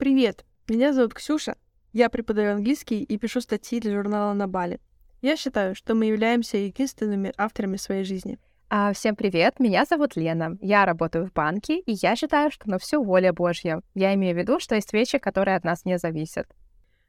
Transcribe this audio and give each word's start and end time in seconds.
Привет, 0.00 0.46
меня 0.66 0.94
зовут 0.94 1.12
Ксюша. 1.12 1.56
Я 1.92 2.08
преподаю 2.08 2.54
английский 2.54 3.02
и 3.02 3.18
пишу 3.18 3.42
статьи 3.42 3.80
для 3.80 3.92
журнала 3.92 4.32
«На 4.32 4.48
Бали». 4.48 4.80
Я 5.20 5.36
считаю, 5.36 5.74
что 5.74 5.94
мы 5.94 6.06
являемся 6.06 6.56
единственными 6.56 7.34
авторами 7.36 7.76
своей 7.76 8.04
жизни. 8.04 8.38
А, 8.70 8.94
всем 8.94 9.14
привет, 9.14 9.60
меня 9.60 9.84
зовут 9.84 10.16
Лена. 10.16 10.56
Я 10.62 10.86
работаю 10.86 11.26
в 11.26 11.34
банке, 11.34 11.80
и 11.80 11.92
я 11.92 12.16
считаю, 12.16 12.50
что 12.50 12.70
на 12.70 12.78
все 12.78 12.98
воля 12.98 13.34
Божья. 13.34 13.82
Я 13.94 14.14
имею 14.14 14.34
в 14.34 14.38
виду, 14.38 14.58
что 14.58 14.74
есть 14.74 14.90
вещи, 14.94 15.18
которые 15.18 15.54
от 15.58 15.64
нас 15.64 15.84
не 15.84 15.98
зависят. 15.98 16.46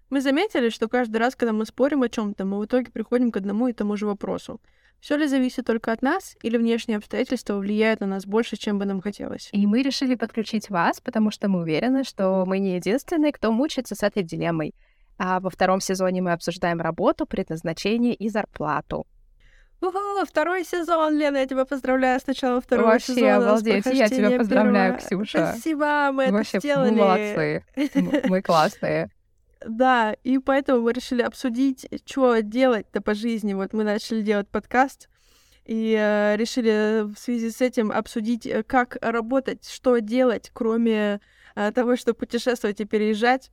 Мы 0.09 0.19
заметили, 0.19 0.67
что 0.67 0.89
каждый 0.89 1.15
раз, 1.15 1.37
когда 1.37 1.53
мы 1.53 1.65
спорим 1.65 2.03
о 2.03 2.09
чем-то, 2.09 2.43
мы 2.43 2.59
в 2.59 2.65
итоге 2.65 2.91
приходим 2.91 3.31
к 3.31 3.37
одному 3.37 3.69
и 3.69 3.73
тому 3.73 3.95
же 3.95 4.05
вопросу. 4.05 4.59
Все 5.01 5.17
ли 5.17 5.25
зависит 5.25 5.65
только 5.65 5.91
от 5.91 6.03
нас, 6.03 6.35
или 6.43 6.57
внешние 6.57 6.97
обстоятельства 6.97 7.55
влияют 7.57 8.01
на 8.01 8.05
нас 8.05 8.27
больше, 8.27 8.55
чем 8.55 8.77
бы 8.77 8.85
нам 8.85 9.01
хотелось? 9.01 9.49
И 9.51 9.65
мы 9.65 9.81
решили 9.81 10.13
подключить 10.13 10.69
вас, 10.69 11.01
потому 11.01 11.31
что 11.31 11.49
мы 11.49 11.61
уверены, 11.61 12.03
что 12.03 12.45
мы 12.45 12.59
не 12.59 12.75
единственные, 12.75 13.31
кто 13.31 13.51
мучается 13.51 13.95
с 13.95 14.03
этой 14.03 14.21
дилеммой. 14.21 14.75
А 15.17 15.39
во 15.39 15.49
втором 15.49 15.81
сезоне 15.81 16.21
мы 16.21 16.33
обсуждаем 16.33 16.79
работу, 16.79 17.25
предназначение 17.25 18.13
и 18.13 18.29
зарплату. 18.29 19.07
Уху, 19.81 20.23
второй 20.27 20.63
сезон, 20.63 21.17
Лена, 21.17 21.37
я 21.37 21.47
тебя 21.47 21.65
поздравляю 21.65 22.19
с 22.19 22.27
начала 22.27 22.61
второго 22.61 22.89
Вообще, 22.89 23.15
сезона. 23.15 23.41
с 23.41 23.43
обалдеть, 23.43 23.85
я 23.87 24.07
тебя 24.07 24.37
поздравляю, 24.37 24.99
первого. 24.99 25.25
Ксюша. 25.25 25.47
Спасибо, 25.53 26.11
мы 26.13 26.31
Вообще, 26.31 26.57
это 26.59 26.67
сделали. 26.67 26.91
мы 26.91 26.97
молодцы. 26.97 27.65
Мы 28.29 28.41
классные. 28.43 29.09
Да, 29.65 30.15
и 30.23 30.39
поэтому 30.39 30.81
мы 30.81 30.93
решили 30.93 31.21
обсудить, 31.21 31.87
что 32.05 32.39
делать-то 32.39 33.01
по 33.01 33.13
жизни. 33.13 33.53
Вот 33.53 33.73
мы 33.73 33.83
начали 33.83 34.21
делать 34.21 34.47
подкаст, 34.47 35.07
и 35.65 35.95
э, 35.97 36.35
решили 36.37 37.03
в 37.03 37.17
связи 37.17 37.51
с 37.51 37.61
этим 37.61 37.91
обсудить, 37.91 38.47
э, 38.47 38.63
как 38.63 38.97
работать, 39.01 39.69
что 39.69 39.99
делать, 39.99 40.49
кроме 40.53 41.21
э, 41.55 41.71
того, 41.71 41.95
чтобы 41.95 42.17
путешествовать 42.17 42.81
и 42.81 42.85
переезжать. 42.85 43.51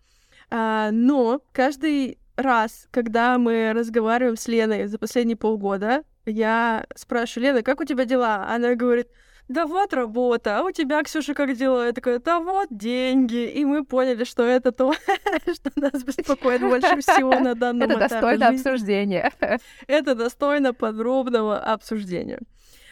А, 0.50 0.90
но 0.90 1.42
каждый 1.52 2.18
раз, 2.36 2.88
когда 2.90 3.36
мы 3.36 3.72
разговариваем 3.74 4.36
с 4.36 4.48
Леной 4.48 4.86
за 4.86 4.98
последние 4.98 5.36
полгода, 5.36 6.04
я 6.24 6.86
спрашиваю, 6.94 7.48
Лена, 7.48 7.62
как 7.62 7.80
у 7.80 7.84
тебя 7.84 8.04
дела? 8.04 8.48
Она 8.48 8.74
говорит, 8.74 9.08
да 9.48 9.66
вот 9.66 9.94
работа, 9.94 10.58
а 10.58 10.62
у 10.62 10.70
тебя, 10.70 11.02
Ксюша, 11.02 11.34
как 11.34 11.54
дела? 11.56 11.86
Я 11.86 11.92
такая, 11.92 12.18
да 12.18 12.38
вот 12.38 12.68
деньги. 12.70 13.48
И 13.50 13.64
мы 13.64 13.84
поняли, 13.84 14.24
что 14.24 14.42
это 14.42 14.72
то, 14.72 14.92
что 15.54 15.70
нас 15.76 16.04
беспокоит 16.04 16.60
больше 16.60 17.00
всего 17.00 17.38
на 17.40 17.54
данном 17.54 17.90
Это 17.90 18.06
этапе 18.06 18.14
достойно 18.14 18.46
жизни. 18.52 18.56
обсуждения. 18.68 19.32
Это 19.86 20.14
достойно 20.14 20.74
подробного 20.74 21.58
обсуждения. 21.58 22.40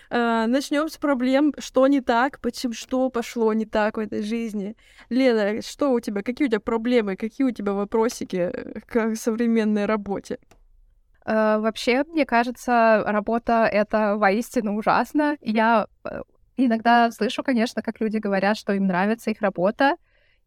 Начнем 0.09 0.89
с 0.89 0.99
проблем, 0.99 1.53
что 1.59 1.87
не 1.89 2.01
так, 2.01 2.41
почему 2.41 2.73
что 2.73 3.11
пошло 3.11 3.53
не 3.53 3.67
так 3.67 3.97
в 3.97 4.01
этой 4.01 4.23
жизни. 4.23 4.77
Лена, 5.11 5.61
что 5.63 5.91
у 5.91 6.01
тебя, 6.01 6.23
какие 6.23 6.47
у 6.47 6.51
тебя 6.51 6.61
проблемы, 6.61 7.17
какие 7.17 7.45
у 7.45 7.51
тебя 7.51 7.73
вопросики 7.73 8.53
к 8.87 9.17
современной 9.17 9.85
работе? 9.87 10.39
Э, 11.25 11.59
Вообще, 11.59 12.05
мне 12.05 12.25
кажется, 12.25 13.03
работа— 13.05 13.65
это 13.73 14.17
воистину 14.17 14.77
ужасно. 14.77 15.37
Я 15.41 15.89
э, 16.05 16.21
иногда 16.65 17.11
слышу, 17.11 17.43
конечно, 17.43 17.83
как 17.83 18.01
люди 18.01 18.19
говорят, 18.19 18.57
что 18.57 18.73
им 18.73 18.87
нравится 18.87 19.31
их 19.31 19.43
работа, 19.43 19.97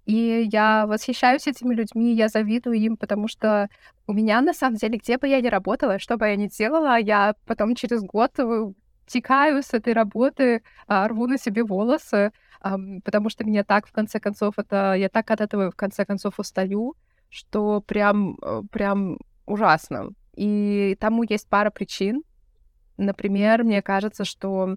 и 0.05 0.47
я 0.51 0.87
восхищаюсь 0.87 1.45
этими 1.47 1.75
людьми, 1.75 2.13
я 2.13 2.29
завидую 2.29 2.77
им, 2.77 2.97
потому 2.97 3.27
что 3.27 3.69
у 4.07 4.13
меня, 4.13 4.41
на 4.41 4.53
самом 4.53 4.77
деле, 4.77 4.97
где 4.97 5.17
бы 5.17 5.27
я 5.27 5.39
ни 5.39 5.47
работала, 5.47 5.99
что 5.99 6.17
бы 6.17 6.27
я 6.27 6.35
ни 6.35 6.47
делала, 6.47 6.97
я 6.97 7.35
потом 7.45 7.75
через 7.75 8.01
год 8.01 8.31
э, 8.39 8.71
текаю 9.05 9.61
с 9.61 9.73
этой 9.73 9.93
работы, 9.93 10.63
а, 10.87 11.07
рву 11.07 11.27
на 11.27 11.37
себе 11.37 11.63
волосы, 11.63 12.31
потому 13.05 13.29
что 13.29 13.45
мне 13.45 13.63
так, 13.63 13.87
в 13.87 13.91
конце 13.91 14.19
концов, 14.19 14.55
это... 14.57 14.93
Я 14.93 15.09
так 15.09 15.31
от 15.31 15.41
этого, 15.41 15.71
в 15.71 15.75
конце 15.75 16.05
концов, 16.05 16.39
устаю, 16.39 16.95
что 17.29 17.81
прям, 17.81 18.37
э, 18.41 18.61
прям 18.71 19.17
ужасно. 19.45 20.09
И 20.35 20.97
тому 20.99 21.23
есть 21.23 21.47
пара 21.47 21.69
причин. 21.69 22.23
Например, 22.97 23.63
мне 23.63 23.81
кажется, 23.81 24.25
что 24.25 24.75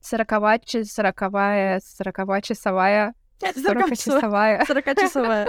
40 0.00 0.86
сороковая, 0.86 1.80
сороковая-часовая, 1.80 3.14
40-часовая, 3.40 4.64
40-часовая. 4.66 5.48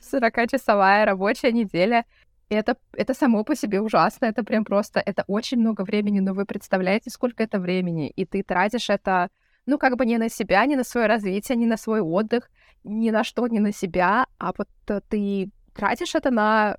40-часовая 0.00 1.04
рабочая 1.04 1.52
неделя. 1.52 2.04
Это, 2.48 2.76
это 2.92 3.14
само 3.14 3.42
по 3.42 3.56
себе 3.56 3.80
ужасно, 3.80 4.26
это 4.26 4.44
прям 4.44 4.64
просто, 4.64 5.00
это 5.00 5.24
очень 5.26 5.58
много 5.58 5.82
времени, 5.82 6.20
но 6.20 6.34
вы 6.34 6.44
представляете, 6.44 7.10
сколько 7.10 7.42
это 7.42 7.58
времени, 7.58 8.10
и 8.10 8.26
ты 8.26 8.42
тратишь 8.42 8.90
это, 8.90 9.30
ну, 9.66 9.78
как 9.78 9.96
бы 9.96 10.04
не 10.04 10.18
на 10.18 10.28
себя, 10.28 10.64
не 10.66 10.76
на 10.76 10.84
свое 10.84 11.06
развитие, 11.06 11.56
не 11.56 11.66
на 11.66 11.76
свой 11.76 12.00
отдых, 12.00 12.50
ни 12.84 13.10
на 13.10 13.24
что, 13.24 13.46
не 13.48 13.60
на 13.60 13.72
себя, 13.72 14.26
а 14.38 14.52
вот 14.56 14.68
э, 14.88 15.00
ты 15.08 15.50
тратишь 15.74 16.14
это 16.14 16.30
на 16.30 16.76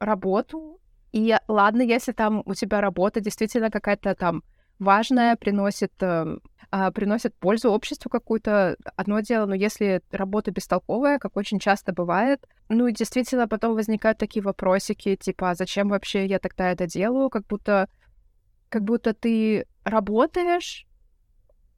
работу, 0.00 0.80
и 1.12 1.36
ладно, 1.46 1.82
если 1.82 2.12
там 2.12 2.42
у 2.44 2.54
тебя 2.54 2.80
работа 2.80 3.20
действительно 3.20 3.70
какая-то 3.70 4.16
там 4.16 4.42
важная, 4.78 5.36
приносит, 5.36 5.92
а, 6.02 6.90
приносит 6.92 7.34
пользу 7.36 7.70
обществу 7.70 8.10
какую-то, 8.10 8.76
одно 8.96 9.20
дело, 9.20 9.46
но 9.46 9.54
если 9.54 10.02
работа 10.10 10.50
бестолковая, 10.50 11.18
как 11.18 11.36
очень 11.36 11.58
часто 11.58 11.92
бывает, 11.92 12.46
ну 12.68 12.86
и 12.86 12.92
действительно 12.92 13.46
потом 13.48 13.74
возникают 13.74 14.18
такие 14.18 14.42
вопросики, 14.42 15.16
типа, 15.16 15.50
а 15.50 15.54
зачем 15.54 15.88
вообще 15.88 16.26
я 16.26 16.38
тогда 16.38 16.70
это 16.70 16.86
делаю, 16.86 17.30
как 17.30 17.46
будто, 17.46 17.88
как 18.68 18.82
будто 18.82 19.14
ты 19.14 19.66
работаешь, 19.84 20.86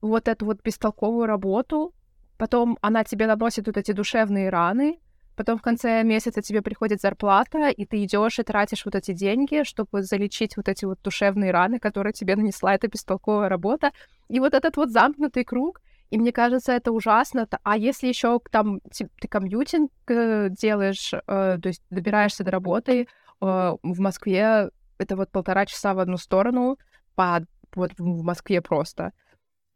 вот 0.00 0.28
эту 0.28 0.46
вот 0.46 0.62
бестолковую 0.62 1.26
работу, 1.26 1.94
потом 2.38 2.78
она 2.80 3.04
тебе 3.04 3.26
наносит 3.26 3.66
вот 3.66 3.76
эти 3.76 3.92
душевные 3.92 4.50
раны, 4.50 5.00
Потом 5.36 5.58
в 5.58 5.62
конце 5.62 6.02
месяца 6.02 6.40
тебе 6.40 6.62
приходит 6.62 7.00
зарплата, 7.00 7.68
и 7.68 7.84
ты 7.84 8.02
идешь 8.02 8.38
и 8.38 8.42
тратишь 8.42 8.86
вот 8.86 8.94
эти 8.94 9.12
деньги, 9.12 9.64
чтобы 9.64 10.02
залечить 10.02 10.56
вот 10.56 10.68
эти 10.68 10.86
вот 10.86 11.00
душевные 11.02 11.50
раны, 11.50 11.78
которые 11.78 12.14
тебе 12.14 12.36
нанесла 12.36 12.74
эта 12.74 12.88
бестолковая 12.88 13.50
работа. 13.50 13.92
И 14.28 14.40
вот 14.40 14.54
этот 14.54 14.76
вот 14.78 14.90
замкнутый 14.90 15.44
круг, 15.44 15.82
и 16.10 16.18
мне 16.18 16.32
кажется, 16.32 16.72
это 16.72 16.90
ужасно. 16.90 17.46
А 17.62 17.76
если 17.76 18.08
еще 18.08 18.40
там 18.50 18.80
ты 18.80 19.28
комьютинг 19.28 19.90
э, 20.08 20.48
делаешь, 20.50 21.12
э, 21.12 21.18
то 21.26 21.68
есть 21.68 21.82
добираешься 21.90 22.42
до 22.42 22.50
работы 22.50 23.02
э, 23.02 23.06
в 23.40 24.00
Москве, 24.00 24.70
это 24.98 25.16
вот 25.16 25.30
полтора 25.30 25.66
часа 25.66 25.92
в 25.92 25.98
одну 25.98 26.16
сторону, 26.16 26.78
по, 27.14 27.40
вот 27.74 27.92
в 27.98 28.22
Москве 28.22 28.62
просто. 28.62 29.12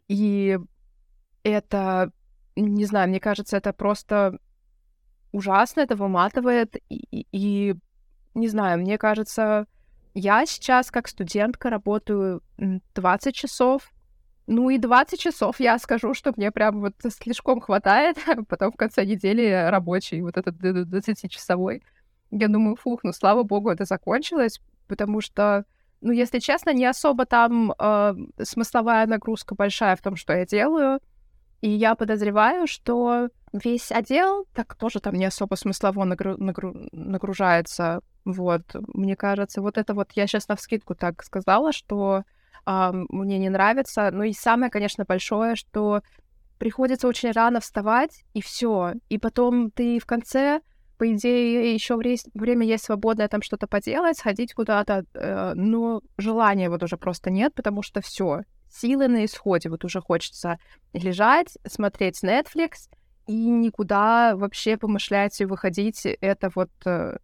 И 0.09 0.59
это, 1.43 2.13
не 2.57 2.87
знаю, 2.87 3.09
мне 3.11 3.21
кажется, 3.21 3.59
это 3.59 3.73
просто 3.73 4.39
ужасно, 5.33 5.81
это 5.81 5.97
выматывает. 5.97 6.77
И, 6.89 7.27
и- 7.33 7.75
не 8.35 8.49
знаю, 8.49 8.79
мне 8.81 8.99
кажется, 8.99 9.67
я 10.15 10.47
сейчас 10.47 10.91
как 10.91 11.09
студентка 11.09 11.71
работаю 11.71 12.43
м, 12.59 12.83
20 12.95 13.35
часов. 13.35 13.91
Ну 14.47 14.71
и 14.71 14.79
20 14.79 15.21
часов 15.21 15.61
я 15.61 15.79
скажу, 15.79 16.15
что 16.15 16.33
мне 16.37 16.51
прям 16.51 16.81
вот 16.81 16.95
слишком 17.11 17.61
хватает. 17.61 18.17
Потом 18.49 18.73
в 18.73 18.77
конце 18.77 19.05
недели 19.05 19.69
рабочий, 19.71 20.23
вот 20.23 20.37
этот 20.37 20.57
20-часовой. 20.57 21.83
Я 22.31 22.49
думаю, 22.49 22.77
фух, 22.77 23.01
ну 23.05 23.13
слава 23.13 23.43
богу, 23.43 23.71
это 23.71 23.85
закончилось, 23.85 24.61
потому 24.89 25.21
что, 25.21 25.65
ну, 26.01 26.13
если 26.13 26.39
честно, 26.39 26.73
не 26.73 26.87
особо 26.87 27.27
там 27.27 27.73
э, 27.79 28.15
смысловая 28.43 29.07
нагрузка 29.07 29.55
большая 29.55 29.97
в 29.97 30.01
том, 30.03 30.17
что 30.17 30.33
я 30.33 30.47
делаю. 30.47 31.01
И 31.61 31.69
я 31.69 31.95
подозреваю, 31.95 32.67
что 32.67 33.29
весь 33.53 33.93
отдел 33.93 34.47
так 34.55 34.75
тоже 34.75 35.01
там 35.01 35.15
не 35.15 35.27
особо 35.27 35.57
смыслово 35.57 36.05
нагру- 36.05 36.39
нагру- 36.39 36.89
нагружается. 36.93 38.01
Вот, 38.25 38.63
мне 38.95 39.17
кажется, 39.17 39.61
вот 39.61 39.77
это 39.79 39.95
вот 39.95 40.13
я 40.13 40.27
сейчас 40.27 40.49
на 40.49 40.57
вскидку 40.57 40.95
так 40.95 41.23
сказала, 41.23 41.73
что 41.73 42.23
а, 42.65 42.93
мне 42.93 43.39
не 43.39 43.51
нравится. 43.51 44.11
Ну 44.13 44.23
и 44.23 44.33
самое, 44.33 44.71
конечно, 44.71 45.05
большое, 45.05 45.57
что 45.57 46.03
приходится 46.59 47.09
очень 47.09 47.33
рано 47.33 47.61
вставать, 47.61 48.25
и 48.35 48.43
все. 48.43 48.93
И 49.09 49.19
потом 49.19 49.71
ты 49.71 49.99
в 49.99 50.07
конце, 50.07 50.61
по 50.99 51.13
идее, 51.13 51.75
еще 51.75 51.97
время 51.97 52.67
есть 52.67 52.85
свободное 52.85 53.29
там 53.29 53.43
что-то 53.43 53.67
поделать, 53.67 54.19
сходить 54.19 54.53
куда-то, 54.53 55.05
э, 55.15 55.53
но 55.55 56.03
желания 56.19 56.69
вот 56.69 56.83
уже 56.83 56.99
просто 56.99 57.31
нет, 57.31 57.55
потому 57.55 57.83
что 57.83 58.03
все, 58.03 58.43
силы 58.71 59.09
на 59.09 59.25
исходе, 59.25 59.69
вот 59.69 59.85
уже 59.85 60.01
хочется 60.01 60.59
лежать, 60.93 61.59
смотреть 61.67 62.23
Netflix 62.23 62.89
и 63.27 63.33
никуда 63.33 64.35
вообще 64.37 64.77
помышлять 64.77 65.41
и 65.41 65.45
выходить. 65.45 66.05
Это 66.21 66.51
вот 66.55 66.71
э, 66.85 67.17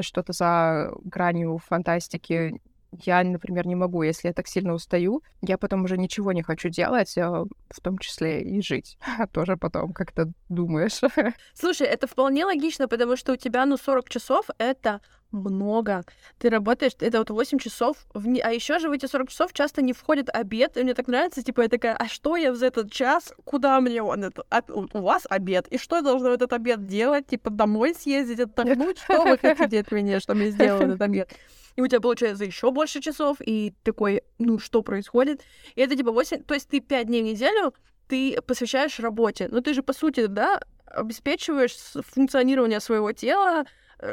что-то 0.00 0.32
за 0.32 0.90
гранью 1.04 1.58
фантастики. 1.58 2.60
Я, 2.90 3.24
например, 3.24 3.66
не 3.66 3.74
могу, 3.74 4.02
если 4.02 4.28
я 4.28 4.34
так 4.34 4.46
сильно 4.48 4.74
устаю, 4.74 5.22
я 5.40 5.56
потом 5.56 5.84
уже 5.84 5.96
ничего 5.96 6.32
не 6.32 6.42
хочу 6.42 6.68
делать, 6.68 7.16
э, 7.16 7.22
в 7.22 7.80
том 7.80 7.98
числе 7.98 8.42
и 8.42 8.60
жить. 8.60 8.98
Тоже 9.32 9.56
потом 9.56 9.92
как-то 9.92 10.32
думаешь. 10.48 11.00
Слушай, 11.54 11.86
это 11.86 12.06
вполне 12.06 12.44
логично, 12.44 12.88
потому 12.88 13.16
что 13.16 13.32
у 13.32 13.36
тебя, 13.36 13.64
ну, 13.64 13.76
40 13.76 14.08
часов— 14.08 14.46
это 14.58 15.00
много. 15.32 16.04
Ты 16.38 16.50
работаешь, 16.50 16.92
это 17.00 17.18
вот 17.18 17.30
8 17.30 17.58
часов, 17.58 17.96
в 18.14 18.26
не... 18.26 18.40
а 18.40 18.50
еще 18.50 18.78
же 18.78 18.88
в 18.88 18.92
эти 18.92 19.06
40 19.06 19.28
часов 19.30 19.52
часто 19.52 19.82
не 19.82 19.92
входит 19.92 20.28
обед, 20.28 20.76
и 20.76 20.82
мне 20.82 20.94
так 20.94 21.08
нравится, 21.08 21.42
типа, 21.42 21.62
я 21.62 21.68
такая, 21.68 21.96
а 21.96 22.08
что 22.08 22.36
я 22.36 22.54
за 22.54 22.66
этот 22.66 22.92
час, 22.92 23.32
куда 23.44 23.80
мне 23.80 24.02
он, 24.02 24.24
это, 24.24 24.44
а, 24.50 24.62
у 24.68 25.00
вас 25.00 25.26
обед, 25.28 25.66
и 25.68 25.78
что 25.78 25.96
я 25.96 26.02
должна 26.02 26.30
в 26.30 26.32
этот 26.32 26.52
обед 26.52 26.86
делать, 26.86 27.26
типа, 27.26 27.50
домой 27.50 27.94
съездить, 27.94 28.40
отдохнуть, 28.40 28.98
что 28.98 29.22
вы 29.22 29.38
хотите 29.38 29.80
от 29.80 29.90
меня, 29.92 30.20
что 30.20 30.34
мне 30.34 30.50
сделал 30.50 30.82
этот 30.82 31.00
обед? 31.00 31.30
И 31.74 31.80
у 31.80 31.86
тебя 31.86 32.00
получается 32.00 32.44
еще 32.44 32.70
больше 32.70 33.00
часов, 33.00 33.38
и 33.40 33.72
такой, 33.82 34.22
ну, 34.38 34.58
что 34.58 34.82
происходит? 34.82 35.40
И 35.74 35.80
это 35.80 35.96
типа 35.96 36.12
8, 36.12 36.42
то 36.42 36.52
есть 36.54 36.68
ты 36.68 36.80
5 36.80 37.06
дней 37.06 37.22
в 37.22 37.24
неделю 37.24 37.74
ты 38.08 38.38
посвящаешь 38.42 39.00
работе. 39.00 39.48
Но 39.50 39.62
ты 39.62 39.72
же, 39.72 39.82
по 39.82 39.94
сути, 39.94 40.26
да, 40.26 40.60
обеспечиваешь 40.84 41.74
функционирование 42.12 42.80
своего 42.80 43.12
тела, 43.12 43.64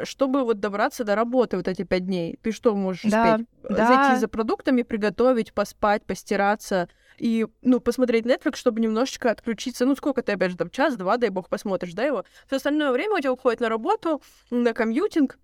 чтобы 0.04 0.44
вот 0.44 0.60
добраться 0.60 1.04
до 1.04 1.14
работы 1.14 1.56
вот 1.56 1.68
эти 1.68 1.82
пять 1.82 2.06
дней. 2.06 2.38
Ты 2.42 2.52
что 2.52 2.74
можешь 2.74 3.10
да, 3.10 3.34
успеть? 3.34 3.46
Да. 3.68 3.86
Зайти 3.86 4.20
за 4.20 4.28
продуктами, 4.28 4.82
приготовить, 4.82 5.52
поспать, 5.52 6.04
постираться 6.04 6.88
и, 7.18 7.46
ну, 7.62 7.80
посмотреть 7.80 8.24
Netflix, 8.24 8.56
чтобы 8.56 8.80
немножечко 8.80 9.30
отключиться. 9.30 9.84
Ну, 9.84 9.94
сколько 9.94 10.22
ты, 10.22 10.32
опять 10.32 10.52
же, 10.52 10.56
там, 10.56 10.70
час-два, 10.70 11.16
дай 11.16 11.30
бог, 11.30 11.48
посмотришь, 11.48 11.92
да, 11.92 12.04
его. 12.04 12.24
Все 12.46 12.56
остальное 12.56 12.92
время 12.92 13.16
у 13.16 13.18
тебя 13.18 13.32
уходит 13.32 13.60
на 13.60 13.68
работу, 13.68 14.22
на 14.50 14.72
комьютинг, 14.72 15.38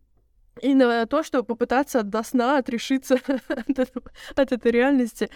и 0.63 0.75
на 0.75 1.07
то, 1.07 1.23
чтобы 1.23 1.45
попытаться 1.45 2.03
до 2.03 2.23
сна 2.23 2.59
отрешиться 2.59 3.15
от, 3.49 3.79
этого, 3.79 4.11
от 4.35 4.53
этой 4.53 4.73
реальности. 4.73 5.29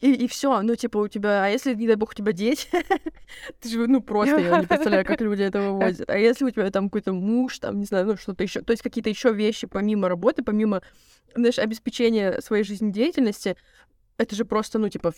И, 0.00 0.12
и 0.12 0.28
все. 0.28 0.62
Ну, 0.62 0.76
типа, 0.76 0.98
у 0.98 1.08
тебя. 1.08 1.44
А 1.44 1.48
если, 1.48 1.74
не 1.74 1.86
дай 1.86 1.96
бог, 1.96 2.10
у 2.10 2.14
тебя 2.14 2.32
дети, 2.32 2.68
ты 3.60 3.68
же, 3.68 3.86
ну, 3.86 4.00
просто 4.00 4.38
я 4.38 4.60
не 4.60 4.66
представляю, 4.66 5.04
как 5.04 5.20
люди 5.20 5.42
это 5.42 5.60
вывозят. 5.60 6.08
А 6.08 6.16
если 6.16 6.44
у 6.44 6.50
тебя 6.50 6.70
там 6.70 6.88
какой-то 6.88 7.12
муж, 7.12 7.58
там, 7.58 7.80
не 7.80 7.86
знаю, 7.86 8.06
ну, 8.06 8.16
что-то 8.16 8.42
еще. 8.42 8.62
То 8.62 8.72
есть 8.72 8.82
какие-то 8.82 9.10
еще 9.10 9.32
вещи 9.32 9.66
помимо 9.66 10.08
работы, 10.08 10.42
помимо, 10.42 10.82
знаешь, 11.34 11.58
обеспечения 11.58 12.40
своей 12.40 12.62
жизнедеятельности, 12.62 13.56
это 14.16 14.34
же 14.34 14.44
просто, 14.44 14.78
ну, 14.78 14.88
типа, 14.88 15.12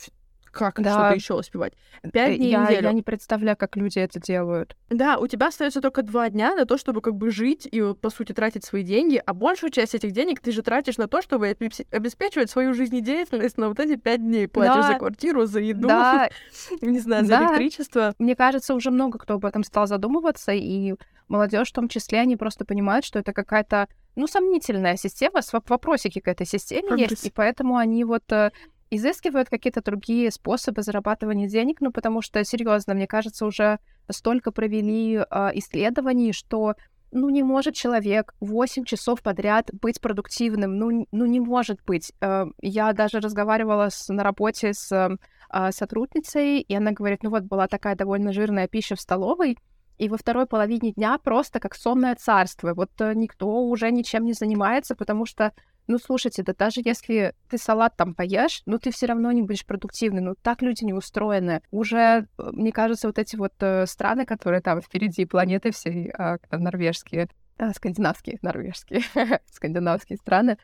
как 0.50 0.80
да. 0.80 0.92
что-то 0.92 1.14
еще 1.14 1.34
успевать. 1.34 1.72
Пять 2.12 2.34
э, 2.34 2.36
дней 2.36 2.50
я, 2.50 2.64
в 2.64 2.70
неделю. 2.70 2.88
Я 2.88 2.92
не 2.92 3.02
представляю, 3.02 3.56
как 3.56 3.76
люди 3.76 3.98
это 3.98 4.20
делают. 4.20 4.76
Да, 4.88 5.18
у 5.18 5.26
тебя 5.26 5.48
остается 5.48 5.80
только 5.80 6.02
два 6.02 6.28
дня 6.30 6.54
на 6.54 6.66
то, 6.66 6.76
чтобы 6.76 7.00
как 7.00 7.14
бы 7.14 7.30
жить 7.30 7.68
и, 7.70 7.94
по 7.94 8.10
сути, 8.10 8.32
тратить 8.32 8.64
свои 8.64 8.82
деньги, 8.82 9.22
а 9.24 9.34
большую 9.34 9.70
часть 9.70 9.94
этих 9.94 10.12
денег 10.12 10.40
ты 10.40 10.52
же 10.52 10.62
тратишь 10.62 10.98
на 10.98 11.08
то, 11.08 11.22
чтобы 11.22 11.56
обеспечивать 11.90 12.50
свою 12.50 12.74
жизнедеятельность 12.74 13.58
на 13.58 13.68
вот 13.68 13.80
эти 13.80 13.96
пять 13.96 14.20
дней. 14.20 14.48
Платишь 14.48 14.74
да. 14.74 14.92
за 14.92 14.98
квартиру, 14.98 15.46
за 15.46 15.60
еду, 15.60 15.88
да. 15.88 16.30
не 16.80 16.98
знаю, 16.98 17.24
за 17.24 17.30
да. 17.30 17.46
электричество. 17.46 18.14
Мне 18.18 18.34
кажется, 18.36 18.74
уже 18.74 18.90
много 18.90 19.18
кто 19.18 19.34
об 19.34 19.44
этом 19.44 19.64
стал 19.64 19.86
задумываться, 19.86 20.52
и 20.52 20.94
молодежь 21.28 21.70
в 21.70 21.72
том 21.72 21.88
числе, 21.88 22.20
они 22.20 22.36
просто 22.36 22.64
понимают, 22.64 23.04
что 23.04 23.18
это 23.18 23.32
какая-то 23.32 23.88
ну, 24.16 24.26
сомнительная 24.26 24.96
система, 24.96 25.40
вопросики 25.68 26.18
к 26.20 26.28
этой 26.28 26.46
системе 26.46 26.88
Прогресс. 26.88 27.10
есть, 27.10 27.26
и 27.26 27.30
поэтому 27.30 27.76
они 27.76 28.04
вот 28.04 28.30
э, 28.32 28.50
изыскивают 28.90 29.48
какие-то 29.48 29.82
другие 29.82 30.30
способы 30.30 30.82
зарабатывания 30.82 31.48
денег, 31.48 31.80
ну, 31.80 31.92
потому 31.92 32.22
что, 32.22 32.44
серьезно, 32.44 32.94
мне 32.94 33.06
кажется, 33.06 33.46
уже 33.46 33.78
столько 34.10 34.50
провели 34.50 35.16
э, 35.16 35.24
исследований, 35.54 36.32
что 36.32 36.74
ну, 37.12 37.28
не 37.28 37.42
может 37.42 37.74
человек 37.74 38.34
8 38.40 38.84
часов 38.84 39.22
подряд 39.22 39.70
быть 39.72 40.00
продуктивным, 40.00 40.76
ну, 40.76 41.06
ну 41.10 41.26
не 41.26 41.40
может 41.40 41.80
быть. 41.84 42.12
Э, 42.20 42.46
я 42.60 42.92
даже 42.92 43.20
разговаривала 43.20 43.90
с, 43.90 44.08
на 44.08 44.22
работе 44.24 44.74
с 44.74 44.92
э, 44.92 45.70
сотрудницей, 45.72 46.60
и 46.60 46.74
она 46.74 46.92
говорит, 46.92 47.22
ну 47.22 47.30
вот 47.30 47.44
была 47.44 47.68
такая 47.68 47.96
довольно 47.96 48.32
жирная 48.32 48.68
пища 48.68 48.96
в 48.96 49.00
столовой, 49.00 49.56
и 49.98 50.08
во 50.08 50.16
второй 50.16 50.46
половине 50.46 50.92
дня 50.92 51.18
просто 51.18 51.60
как 51.60 51.74
сонное 51.74 52.14
царство. 52.14 52.72
Вот 52.74 52.90
э, 53.00 53.12
никто 53.14 53.62
уже 53.64 53.90
ничем 53.90 54.24
не 54.24 54.32
занимается, 54.32 54.94
потому 54.94 55.26
что 55.26 55.52
ну, 55.90 55.98
слушайте, 55.98 56.44
да 56.44 56.54
даже 56.56 56.82
если 56.84 57.34
ты 57.48 57.58
салат 57.58 57.96
там 57.96 58.14
поешь, 58.14 58.62
ну, 58.64 58.78
ты 58.78 58.92
все 58.92 59.06
равно 59.06 59.32
не 59.32 59.42
будешь 59.42 59.66
продуктивный. 59.66 60.22
Ну, 60.22 60.36
так 60.40 60.62
люди 60.62 60.84
не 60.84 60.92
устроены. 60.92 61.62
Уже, 61.72 61.98
э, 61.98 62.50
мне 62.52 62.70
кажется, 62.70 63.08
вот 63.08 63.18
эти 63.18 63.34
вот 63.34 63.52
э, 63.58 63.86
страны, 63.86 64.24
которые 64.24 64.60
там 64.60 64.80
впереди 64.80 65.24
планеты 65.26 65.72
всей, 65.72 66.12
э, 66.16 66.38
норвежские, 66.52 67.28
э, 67.58 67.72
скандинавские, 67.74 68.38
норвежские, 68.40 69.02
скандинавские 69.52 70.18
страны, 70.18 70.52
э, 70.52 70.56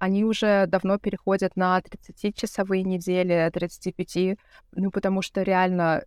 они 0.00 0.24
уже 0.26 0.66
давно 0.66 0.98
переходят 0.98 1.56
на 1.56 1.80
30-часовые 1.80 2.82
недели, 2.82 3.50
35, 3.50 4.36
ну, 4.72 4.90
потому 4.90 5.22
что 5.22 5.40
реально 5.40 6.02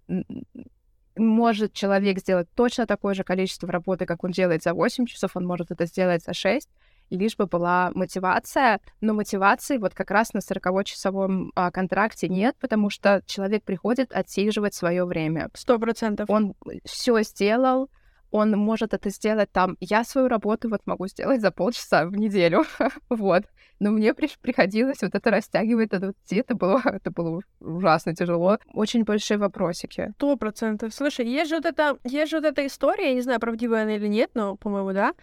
может 1.17 1.73
человек 1.73 2.19
сделать 2.19 2.47
точно 2.53 2.85
такое 2.85 3.15
же 3.15 3.23
количество 3.23 3.71
работы, 3.71 4.05
как 4.05 4.23
он 4.23 4.31
делает 4.31 4.61
за 4.61 4.73
8 4.75 5.07
часов, 5.07 5.31
он 5.35 5.47
может 5.47 5.71
это 5.71 5.87
сделать 5.87 6.23
за 6.23 6.33
6, 6.33 6.69
лишь 7.15 7.35
бы 7.37 7.45
была 7.45 7.91
мотивация, 7.93 8.79
но 9.01 9.13
мотивации 9.13 9.77
вот 9.77 9.93
как 9.93 10.11
раз 10.11 10.33
на 10.33 10.39
40-часовом 10.39 11.51
а, 11.55 11.71
контракте 11.71 12.27
нет, 12.27 12.55
потому 12.59 12.89
что 12.89 13.21
человек 13.25 13.63
приходит 13.63 14.11
отсиживать 14.11 14.73
свое 14.73 15.05
время. 15.05 15.49
Сто 15.53 15.77
процентов. 15.77 16.29
Он 16.29 16.55
все 16.85 17.21
сделал, 17.21 17.89
он 18.31 18.51
может 18.51 18.93
это 18.93 19.09
сделать 19.09 19.51
там. 19.51 19.77
Я 19.79 20.03
свою 20.03 20.29
работу 20.29 20.69
вот 20.69 20.81
могу 20.85 21.07
сделать 21.07 21.41
за 21.41 21.51
полчаса 21.51 22.05
в 22.05 22.15
неделю, 22.15 22.63
вот. 23.09 23.43
Но 23.79 23.91
мне 23.91 24.13
при 24.13 24.29
приходилось 24.41 25.01
вот 25.01 25.15
это 25.15 25.31
растягивать, 25.31 25.91
это, 25.91 26.13
это 26.29 26.55
было, 26.55 26.81
это 26.85 27.11
было 27.11 27.41
ужасно 27.59 28.15
тяжело. 28.15 28.57
Очень 28.73 29.03
большие 29.03 29.37
вопросики. 29.37 30.13
Сто 30.15 30.37
процентов. 30.37 30.93
Слушай, 30.93 31.27
есть 31.27 31.49
же 31.49 31.57
вот 31.57 31.65
это, 31.65 31.97
есть 32.03 32.31
же 32.31 32.37
вот 32.37 32.45
эта 32.45 32.65
история, 32.65 33.09
я 33.09 33.13
не 33.15 33.21
знаю, 33.21 33.39
правдивая 33.39 33.83
она 33.83 33.95
или 33.95 34.07
нет, 34.07 34.31
но, 34.33 34.55
по-моему, 34.55 34.93
да, 34.93 35.13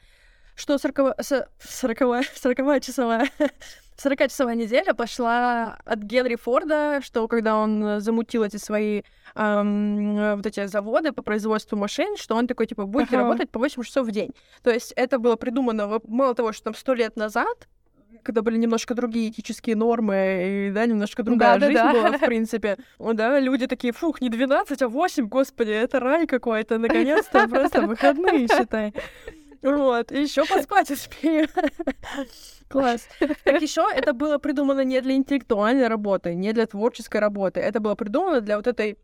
что 0.59 0.77
40 0.77 1.17
40 1.23 2.25
40 2.35 2.83
часовая 2.83 3.31
40-часовая 3.99 4.55
неделя 4.55 4.95
пошла 4.95 5.77
от 5.85 5.99
Генри 5.99 6.37
Форда, 6.37 7.01
что 7.03 7.27
когда 7.27 7.57
он 7.57 8.01
замутил 8.01 8.45
эти 8.45 8.57
свои 8.57 9.03
эм, 9.35 10.37
вот 10.37 10.47
эти 10.47 10.67
заводы 10.67 11.11
по 11.11 11.23
производству 11.23 11.77
машин, 11.77 12.17
что 12.17 12.37
он 12.37 12.47
такой, 12.47 12.67
типа, 12.69 12.85
будете 12.85 13.17
ага. 13.17 13.25
работать 13.25 13.51
по 13.51 13.59
8 13.59 13.83
часов 13.83 14.07
в 14.07 14.13
день. 14.13 14.31
То 14.63 14.71
есть 14.71 14.93
это 14.95 15.19
было 15.19 15.35
придумано 15.35 16.01
мало 16.07 16.35
того, 16.37 16.53
что 16.53 16.65
там 16.65 16.75
сто 16.75 16.95
лет 16.95 17.17
назад, 17.17 17.67
когда 18.23 18.43
были 18.43 18.57
немножко 18.57 18.95
другие 18.95 19.31
этические 19.31 19.75
нормы, 19.75 20.69
и, 20.69 20.71
да, 20.71 20.87
немножко 20.87 21.25
другая 21.25 21.59
да, 21.59 21.67
жизнь 21.67 21.79
да, 21.79 21.93
была, 21.93 22.19
в 22.19 22.21
принципе. 22.25 22.77
Да, 23.01 23.41
люди 23.41 23.67
такие, 23.67 23.93
фух, 23.93 24.21
не 24.21 24.29
12, 24.29 24.81
а 24.81 24.89
8, 24.89 25.27
господи, 25.27 25.71
это 25.73 25.99
рай 25.99 26.29
какой-то, 26.29 26.79
наконец-то, 26.79 27.49
просто 27.49 27.83
выходные, 27.83 28.47
считай. 28.47 28.95
Вот, 29.63 30.13
еще 30.13 30.45
поспать 30.45 30.91
успею. 30.91 31.49
Класс. 32.69 33.09
Так 33.45 33.63
еще 33.63 33.87
это 33.93 34.13
было 34.13 34.39
придумано 34.39 34.85
не 34.85 35.01
для 35.01 35.15
интеллектуальной 35.15 35.89
работы, 35.89 36.35
не 36.35 36.53
для 36.53 36.67
творческой 36.67 37.21
работы. 37.21 37.61
Это 37.61 37.81
было 37.81 37.95
придумано 37.95 38.41
для 38.41 38.57
вот 38.57 38.67
этой 38.67 38.99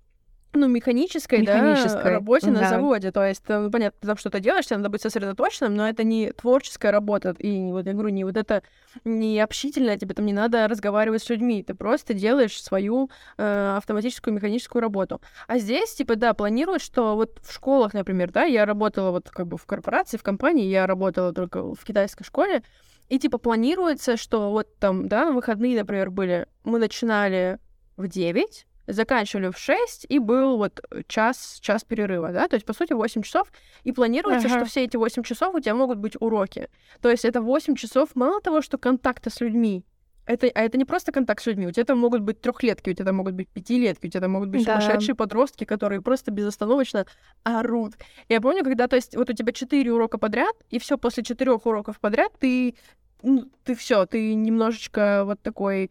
ну, 0.54 0.68
механической, 0.68 1.40
механической. 1.40 2.04
Да, 2.04 2.10
работе 2.10 2.46
да. 2.46 2.60
на 2.60 2.68
заводе. 2.68 3.10
То 3.12 3.26
есть, 3.26 3.42
там, 3.44 3.70
понятно, 3.70 3.98
ты 4.00 4.06
там 4.06 4.16
что-то 4.16 4.40
делаешь, 4.40 4.66
тебе 4.66 4.78
надо 4.78 4.88
быть 4.88 5.02
сосредоточенным, 5.02 5.74
но 5.74 5.88
это 5.88 6.04
не 6.04 6.32
творческая 6.32 6.92
работа. 6.92 7.34
И 7.38 7.70
вот 7.72 7.86
я 7.86 7.92
говорю, 7.92 8.10
не 8.10 8.24
вот 8.24 8.36
это 8.36 8.62
не 9.04 9.40
общительное, 9.40 9.98
тебе 9.98 10.14
там 10.14 10.26
не 10.26 10.32
надо 10.32 10.66
разговаривать 10.68 11.22
с 11.22 11.28
людьми. 11.28 11.62
Ты 11.62 11.74
просто 11.74 12.14
делаешь 12.14 12.62
свою 12.62 13.10
э, 13.36 13.74
автоматическую 13.76 14.34
механическую 14.34 14.80
работу. 14.80 15.20
А 15.46 15.58
здесь, 15.58 15.94
типа, 15.94 16.16
да, 16.16 16.34
планируют, 16.34 16.82
что 16.82 17.16
вот 17.16 17.40
в 17.42 17.52
школах, 17.52 17.94
например, 17.94 18.30
да, 18.32 18.44
я 18.44 18.64
работала 18.64 19.10
вот 19.10 19.30
как 19.30 19.46
бы 19.46 19.56
в 19.56 19.66
корпорации, 19.66 20.16
в 20.16 20.22
компании, 20.22 20.66
я 20.66 20.86
работала 20.86 21.32
только 21.32 21.74
в 21.74 21.84
китайской 21.84 22.24
школе, 22.24 22.62
и 23.08 23.18
типа 23.18 23.38
планируется, 23.38 24.16
что 24.16 24.50
вот 24.50 24.76
там, 24.78 25.08
да, 25.08 25.30
выходные, 25.30 25.78
например, 25.78 26.10
были, 26.10 26.46
мы 26.64 26.78
начинали 26.78 27.58
в 27.96 28.08
9, 28.08 28.66
заканчивали 28.86 29.50
в 29.50 29.58
6, 29.58 30.06
и 30.08 30.18
был 30.18 30.56
вот 30.56 30.80
час, 31.06 31.58
час 31.60 31.84
перерыва, 31.84 32.32
да, 32.32 32.48
то 32.48 32.54
есть, 32.56 32.66
по 32.66 32.72
сути, 32.72 32.92
8 32.92 33.22
часов, 33.22 33.50
и 33.82 33.92
планируется, 33.92 34.48
ага. 34.48 34.58
что 34.58 34.64
все 34.66 34.84
эти 34.84 34.96
8 34.96 35.22
часов 35.22 35.54
у 35.54 35.60
тебя 35.60 35.74
могут 35.74 35.98
быть 35.98 36.16
уроки. 36.20 36.68
То 37.00 37.10
есть 37.10 37.24
это 37.24 37.40
8 37.40 37.74
часов 37.76 38.10
мало 38.14 38.40
того, 38.40 38.62
что 38.62 38.78
контакта 38.78 39.30
с 39.30 39.40
людьми, 39.40 39.84
это, 40.26 40.50
а 40.54 40.62
это 40.62 40.78
не 40.78 40.84
просто 40.84 41.12
контакт 41.12 41.42
с 41.42 41.46
людьми. 41.46 41.66
У 41.66 41.70
тебя 41.70 41.84
там 41.84 41.98
могут 41.98 42.22
быть 42.22 42.40
трехлетки, 42.40 42.90
у 42.90 42.94
тебя 42.94 43.04
там 43.04 43.16
могут 43.16 43.34
быть 43.34 43.48
пятилетки, 43.48 44.06
у 44.06 44.10
тебя 44.10 44.22
там 44.22 44.32
могут 44.32 44.48
быть 44.48 44.64
да. 44.64 44.80
сумасшедшие 44.80 45.14
подростки, 45.14 45.64
которые 45.64 46.00
просто 46.00 46.30
безостановочно 46.30 47.04
орут. 47.42 47.94
Я 48.28 48.40
помню, 48.40 48.64
когда, 48.64 48.88
то 48.88 48.96
есть, 48.96 49.16
вот 49.16 49.28
у 49.28 49.32
тебя 49.34 49.52
четыре 49.52 49.92
урока 49.92 50.16
подряд, 50.16 50.54
и 50.70 50.78
все 50.78 50.96
после 50.96 51.22
четырех 51.24 51.66
уроков 51.66 52.00
подряд 52.00 52.32
ты, 52.38 52.74
ну, 53.22 53.50
ты 53.64 53.74
все, 53.74 54.06
ты 54.06 54.34
немножечко 54.34 55.24
вот 55.26 55.42
такой, 55.42 55.90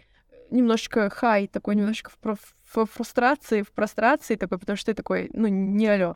немножечко 0.50 1.12
хай, 1.12 1.48
такой 1.48 1.76
немножечко 1.76 2.10
в, 2.10 2.36
в 2.36 2.63
фрустрации, 2.74 3.62
в 3.62 3.72
прострации 3.72 4.36
такой, 4.36 4.60
потому 4.60 4.76
что 4.78 4.92
ты 4.92 4.96
такой, 4.96 5.30
ну, 5.34 5.48
не 5.48 5.88
алё. 5.88 6.16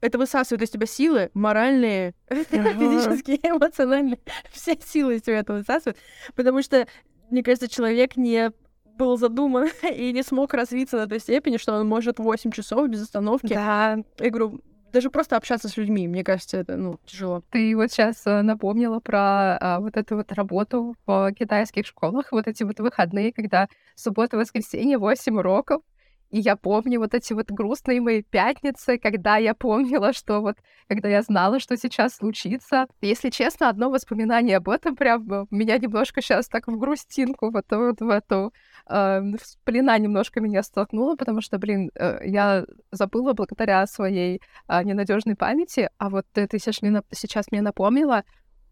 Это 0.00 0.16
высасывает 0.18 0.62
из 0.62 0.70
тебя 0.70 0.86
силы 0.86 1.30
моральные, 1.34 2.14
физические, 2.28 3.38
эмоциональные. 3.42 4.18
Все 4.52 4.78
силы 4.80 5.16
из 5.16 5.22
тебя 5.22 5.40
это 5.40 5.54
высасывает. 5.54 5.98
Потому 6.36 6.62
что, 6.62 6.86
мне 7.30 7.42
кажется, 7.42 7.68
человек 7.68 8.16
не 8.16 8.52
был 8.96 9.16
задуман 9.16 9.68
и 9.82 10.12
не 10.12 10.22
смог 10.22 10.54
развиться 10.54 10.96
на 10.96 11.06
той 11.06 11.20
степени, 11.20 11.56
что 11.56 11.74
он 11.74 11.88
может 11.88 12.18
8 12.18 12.50
часов 12.52 12.88
без 12.88 13.02
остановки. 13.02 13.54
Да. 13.54 13.98
Говорю, 14.18 14.60
даже 14.92 15.10
просто 15.10 15.36
общаться 15.36 15.68
с 15.68 15.76
людьми, 15.76 16.08
мне 16.08 16.24
кажется, 16.24 16.58
это, 16.58 16.76
ну, 16.76 16.98
тяжело. 17.04 17.42
Ты 17.50 17.76
вот 17.76 17.90
сейчас 17.90 18.26
э, 18.26 18.42
напомнила 18.42 19.00
про 19.00 19.56
а, 19.58 19.80
вот 19.80 19.96
эту 19.96 20.16
вот 20.16 20.32
работу 20.32 20.96
в 21.06 21.32
китайских 21.32 21.86
школах, 21.86 22.32
вот 22.32 22.46
эти 22.46 22.62
вот 22.62 22.80
выходные, 22.80 23.32
когда 23.32 23.68
суббота-воскресенье, 23.94 24.98
8 24.98 25.38
уроков, 25.38 25.82
и 26.30 26.40
я 26.40 26.56
помню 26.56 27.00
вот 27.00 27.14
эти 27.14 27.32
вот 27.32 27.50
грустные 27.50 28.00
мои 28.00 28.22
пятницы, 28.22 28.98
когда 28.98 29.36
я 29.36 29.54
помнила, 29.54 30.12
что 30.12 30.40
вот, 30.40 30.56
когда 30.88 31.08
я 31.08 31.22
знала, 31.22 31.58
что 31.58 31.76
сейчас 31.76 32.16
случится. 32.16 32.86
Если 33.00 33.30
честно, 33.30 33.68
одно 33.68 33.90
воспоминание 33.90 34.58
об 34.58 34.68
этом 34.68 34.94
прям 34.94 35.30
э, 35.32 35.46
меня 35.50 35.78
немножко 35.78 36.20
сейчас 36.20 36.48
так 36.48 36.68
в 36.68 36.78
грустинку, 36.78 37.50
вот, 37.50 37.64
вот 37.70 38.00
в 38.00 38.08
эту 38.08 38.52
э, 38.90 39.22
плена 39.64 39.98
немножко 39.98 40.40
меня 40.40 40.62
столкнуло, 40.62 41.16
потому 41.16 41.40
что, 41.40 41.58
блин, 41.58 41.90
э, 41.94 42.20
я 42.24 42.64
забыла 42.90 43.32
благодаря 43.32 43.86
своей 43.86 44.42
э, 44.68 44.82
ненадежной 44.82 45.36
памяти, 45.36 45.88
а 45.98 46.10
вот 46.10 46.26
ты, 46.32 46.46
ты 46.46 46.58
сейчас, 46.58 46.80
сейчас 47.12 47.46
мне 47.50 47.62
напомнила, 47.62 48.24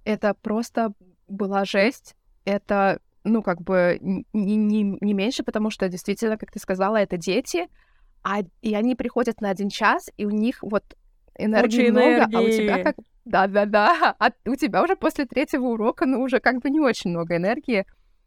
это 0.05 0.35
просто 0.35 0.93
была 1.27 1.65
жесть. 1.65 2.15
Это 2.45 3.01
ну, 3.27 3.43
как 3.43 3.61
бы 3.61 3.99
не, 4.01 4.57
не, 4.57 4.97
не 5.01 5.15
меньше, 5.15 5.43
потому 5.43 5.71
что 5.71 5.89
действительно, 5.89 6.39
как 6.39 6.51
ты 6.51 6.59
сказала, 6.59 6.97
это 6.97 7.17
дети, 7.17 7.69
а, 8.23 8.41
и 8.63 8.75
они 8.75 8.95
приходят 8.95 9.41
на 9.41 9.51
один 9.51 9.69
час, 9.69 10.11
и 10.17 10.25
у 10.25 10.31
них 10.31 10.59
вот 10.63 10.85
энергии 11.39 11.83
Очень 11.83 11.91
много, 11.93 12.07
энергии. 12.07 12.37
а 12.37 12.41
у 12.41 12.51
тебя 12.51 12.85
как... 12.85 12.97
Да-да-да, 13.25 14.15
а 14.19 14.31
у 14.47 14.55
тебя 14.55 14.83
уже 14.83 14.97
после 14.97 15.27
третьего 15.27 15.67
урока, 15.67 16.07
ну, 16.07 16.23
уже 16.23 16.41
как 16.41 16.61
бы 16.61 16.71
не 16.71 16.81
очень 16.81 17.11
много 17.11 17.37
энергии. 17.37 17.85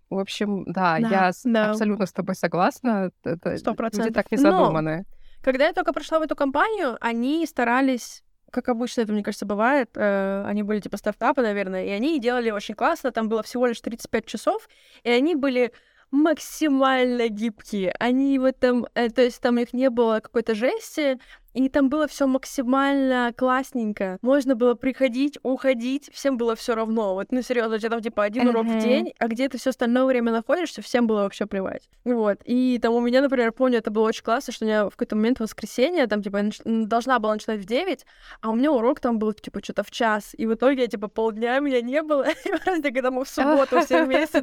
В 0.10 0.18
общем, 0.18 0.66
да, 0.66 0.98
да 1.00 1.10
я 1.10 1.32
да. 1.44 1.70
абсолютно 1.70 2.06
с 2.06 2.12
тобой 2.12 2.36
согласна. 2.36 3.12
Сто 3.58 3.76
процентов. 3.76 4.06
Люди 4.06 4.14
так 4.14 4.32
не 4.32 4.38
задуманы. 4.38 4.98
Но, 4.98 5.04
когда 5.44 5.68
я 5.68 5.74
только 5.74 5.94
пришла 5.94 6.20
в 6.20 6.24
эту 6.24 6.36
компанию, 6.36 6.98
они 7.00 7.46
старались 7.46 8.24
как 8.52 8.70
обычно 8.70 9.02
это, 9.02 9.14
мне 9.14 9.24
кажется, 9.24 9.46
бывает, 9.46 9.90
э, 9.96 10.44
они 10.46 10.64
были 10.64 10.80
типа 10.80 10.98
стартапы, 10.98 11.42
наверное, 11.42 11.86
и 11.86 11.90
они 11.90 12.20
делали 12.20 12.52
очень 12.52 12.76
классно, 12.76 13.12
там 13.12 13.30
было 13.30 13.44
всего 13.44 13.66
лишь 13.66 13.82
35 13.82 14.26
часов, 14.26 14.70
и 15.04 15.10
они 15.10 15.36
были 15.36 15.72
максимально 16.12 17.28
гибкие. 17.28 17.94
Они 18.00 18.40
в 18.40 18.44
этом, 18.44 18.88
э, 18.96 19.10
то 19.10 19.22
есть 19.22 19.42
там 19.42 19.60
их 19.60 19.74
не 19.74 19.90
было 19.90 20.20
какой-то 20.20 20.56
жести, 20.56 21.20
и 21.54 21.70
там 21.70 21.90
было 21.90 22.08
все 22.08 22.28
максимально 22.28 23.34
классненько. 23.36 24.18
Можно 24.22 24.56
было 24.56 24.76
приходить, 24.76 25.38
уходить, 25.44 26.10
всем 26.14 26.38
было 26.38 26.56
все 26.56 26.76
равно. 26.76 27.14
Вот, 27.14 27.32
ну, 27.32 27.42
серьезно, 27.42 27.76
у 27.76 27.80
тебя 27.80 27.90
там 27.90 28.02
типа 28.02 28.24
один 28.24 28.48
uh-huh. 28.48 28.50
урок 28.50 28.66
в 28.68 28.80
день, 28.80 29.14
а 29.18 29.28
где 29.28 29.50
ты 29.50 29.58
все 29.58 29.72
остальное 29.72 30.06
время 30.06 30.32
находишься, 30.32 30.82
всем 30.82 31.08
было 31.08 31.22
вообще 31.22 31.46
плевать. 31.46 31.90
Вот. 32.06 32.40
И 32.46 32.80
там 32.82 32.94
у 32.94 33.02
меня, 33.02 33.22
например, 33.22 33.52
помню, 33.52 33.80
это 33.80 33.92
было 33.92 34.08
очень 34.08 34.24
классно, 34.24 34.54
что 34.54 34.66
у 34.66 34.68
меня 34.68 34.86
в 34.86 34.92
какой-то 34.92 35.16
момент 35.16 35.40
в 35.40 35.42
воскресенье, 35.42 36.08
там, 36.08 36.22
типа, 36.22 36.42
нач... 36.42 36.60
должна 36.64 37.20
была 37.20 37.34
начинать 37.34 37.60
в 37.60 37.66
9, 37.66 38.06
а 38.42 38.50
у 38.50 38.56
меня 38.56 38.72
урок 38.72 39.00
там 39.00 39.20
был, 39.20 39.34
типа, 39.34 39.64
что-то 39.64 39.84
в 39.84 39.92
час. 39.92 40.34
И 40.38 40.46
в 40.46 40.54
итоге, 40.54 40.88
типа, 40.88 41.08
полдня 41.08 41.60
меня 41.60 41.82
не 41.82 42.02
было. 42.02 42.28
И 42.46 42.50
просто, 42.50 42.84
когда 42.92 43.12
мы 43.12 43.26
в 43.26 43.30
субботу 43.30 43.82
все 43.86 44.06
вместе, 44.06 44.40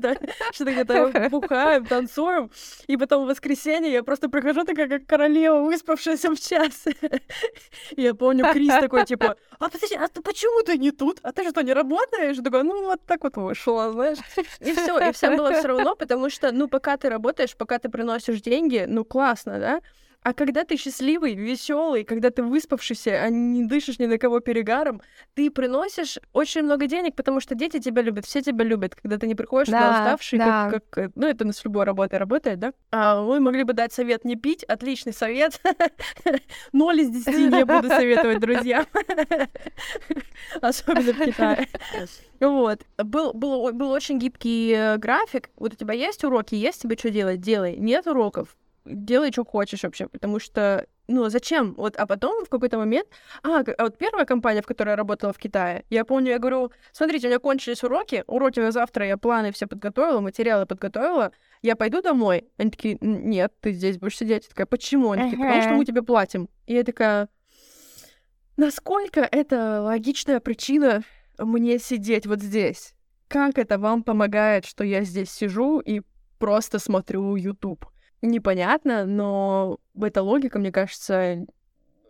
что-то 0.53 0.73
где-то 0.73 1.29
бухаем, 1.31 1.87
танцуем, 1.87 2.51
и 2.87 2.97
потом 2.97 3.25
в 3.25 3.29
воскресенье 3.29 3.93
я 3.93 4.03
просто 4.03 4.29
прихожу 4.29 4.65
такая, 4.65 4.89
как 4.89 5.07
королева, 5.07 5.63
выспавшаяся 5.63 6.31
в 6.31 6.41
час. 6.41 6.85
Я 7.97 8.15
помню, 8.15 8.53
Крис 8.53 8.75
такой, 8.81 9.05
типа, 9.05 9.37
а 9.59 9.69
подожди, 9.69 9.95
а 9.95 10.09
ты 10.09 10.23
почему 10.23 10.63
ты 10.63 10.79
не 10.79 10.91
тут? 10.91 11.21
А 11.23 11.33
ты 11.33 11.49
что, 11.49 11.63
не 11.63 11.73
работаешь? 11.73 12.37
Такой, 12.37 12.63
ну 12.63 12.85
вот 12.85 13.01
так 13.07 13.25
вот 13.25 13.37
вышла, 13.37 13.93
знаешь. 13.93 14.19
И 14.61 14.73
все, 14.73 14.99
и 15.09 15.13
всем 15.13 15.37
было 15.37 15.53
все 15.53 15.69
равно, 15.69 15.95
потому 15.95 16.31
что, 16.31 16.53
ну, 16.53 16.69
пока 16.69 16.97
ты 16.97 17.09
работаешь, 17.09 17.57
пока 17.57 17.79
ты 17.79 17.89
приносишь 17.89 18.41
деньги, 18.41 18.85
ну, 18.87 19.05
классно, 19.05 19.59
да? 19.59 19.81
А 20.27 20.35
когда 20.35 20.65
ты 20.65 20.77
счастливый, 20.77 21.37
веселый, 21.37 22.03
когда 22.03 22.31
ты 22.31 22.43
выспавшийся, 22.43 23.23
а 23.23 23.29
не 23.29 23.65
дышишь 23.65 24.01
ни 24.01 24.07
на 24.07 24.19
кого 24.19 24.41
перегаром, 24.41 25.01
ты 25.35 25.53
приносишь 25.53 26.19
очень 26.33 26.63
много 26.63 26.89
денег, 26.89 27.15
потому 27.15 27.39
что 27.39 27.55
дети 27.55 27.79
тебя 27.79 28.03
любят, 28.03 28.27
все 28.27 28.43
тебя 28.43 28.65
любят. 28.65 28.97
Когда 28.97 29.19
ты 29.19 29.29
не 29.29 29.37
приходишь 29.37 29.69
да, 29.69 29.79
туда 29.79 30.01
уставший, 30.01 30.39
да. 30.41 30.69
как, 30.69 30.91
как... 30.91 31.13
Ну, 31.15 31.29
это 31.29 31.53
с 31.53 31.65
любой 31.65 31.85
работой 31.85 32.19
работает, 32.19 32.59
да? 32.59 32.73
А 32.91 33.23
мы 33.23 33.39
могли 33.39 33.63
бы 33.63 33.73
дать 33.73 33.93
совет 33.93 34.25
не 34.25 34.35
пить. 34.35 34.65
Отличный 34.65 35.13
совет. 35.13 35.61
Ноль 36.73 37.03
из 37.03 37.11
десяти 37.11 37.47
не 37.47 37.65
буду 37.65 37.87
советовать 37.87 38.41
друзьям. 38.41 38.85
Особенно 40.61 41.13
в 41.13 41.25
Китае. 41.25 41.69
Вот. 42.41 42.81
Был, 42.99 43.33
был, 43.33 43.73
был 43.73 43.93
очень 43.93 44.19
гибкий 44.19 44.73
э, 44.73 44.97
график. 44.97 45.51
Вот 45.55 45.75
у 45.75 45.77
тебя 45.77 45.95
есть 45.95 46.25
уроки, 46.25 46.57
есть 46.57 46.83
тебе 46.83 46.97
что 46.97 47.11
делать? 47.11 47.41
Делай. 47.41 47.77
Нет 47.77 48.09
уроков? 48.09 48.57
Делай, 48.87 49.33
что 49.33 49.45
хочешь 49.45 49.83
вообще, 49.83 50.09
потому 50.09 50.39
что, 50.39 50.87
ну, 51.09 51.29
зачем? 51.29 51.75
Вот, 51.75 51.97
а 51.97 52.07
потом 52.07 52.45
в 52.45 52.49
какой-то 52.49 52.79
момент... 52.79 53.09
А, 53.43 53.61
а 53.61 53.83
вот 53.85 53.99
первая 53.99 54.25
компания, 54.25 54.63
в 54.63 54.67
которой 54.67 54.91
я 54.91 54.97
работала 54.97 55.33
в 55.33 55.39
Китае, 55.39 55.85
я 55.91 56.05
помню, 56.05 56.31
я 56.31 56.39
говорю, 56.39 56.71
смотрите, 56.93 57.27
у 57.27 57.31
меня 57.31 57.39
кончились 57.39 57.85
уроки, 57.85 58.25
уроки 58.27 58.61
на 58.61 58.73
завтра, 58.73 59.07
я 59.07 59.17
планы 59.17 59.53
все 59.53 59.67
подготовила, 59.67 60.21
материалы 60.21 60.67
подготовила, 60.67 61.33
я 61.63 61.77
пойду 61.77 62.03
домой. 62.03 62.49
Они 62.57 62.71
такие, 62.71 62.99
нет, 63.01 63.53
ты 63.61 63.73
здесь 63.73 63.99
будешь 63.99 64.17
сидеть. 64.17 64.45
Я 64.45 64.49
такая, 64.51 64.67
почему? 64.67 65.11
Они 65.13 65.31
такие, 65.31 65.45
потому 65.45 65.63
что 65.63 65.75
мы 65.75 65.85
тебе 65.85 66.03
платим. 66.03 66.49
И 66.67 66.75
я 66.75 66.85
такая, 66.85 67.29
насколько 68.57 69.21
это 69.21 69.83
логичная 69.83 70.41
причина 70.41 71.03
мне 71.39 71.79
сидеть 71.79 72.27
вот 72.27 72.41
здесь? 72.41 72.95
Как 73.29 73.59
это 73.59 73.79
вам 73.79 74.03
помогает, 74.03 74.65
что 74.65 74.85
я 74.85 75.03
здесь 75.03 75.31
сижу 75.31 75.81
и 75.81 76.03
просто 76.39 76.79
смотрю 76.79 77.37
YouTube? 77.37 77.87
Непонятно, 78.27 79.05
но 79.05 79.79
эта 80.01 80.23
логика, 80.23 80.59
мне 80.59 80.73
кажется, 80.73 81.45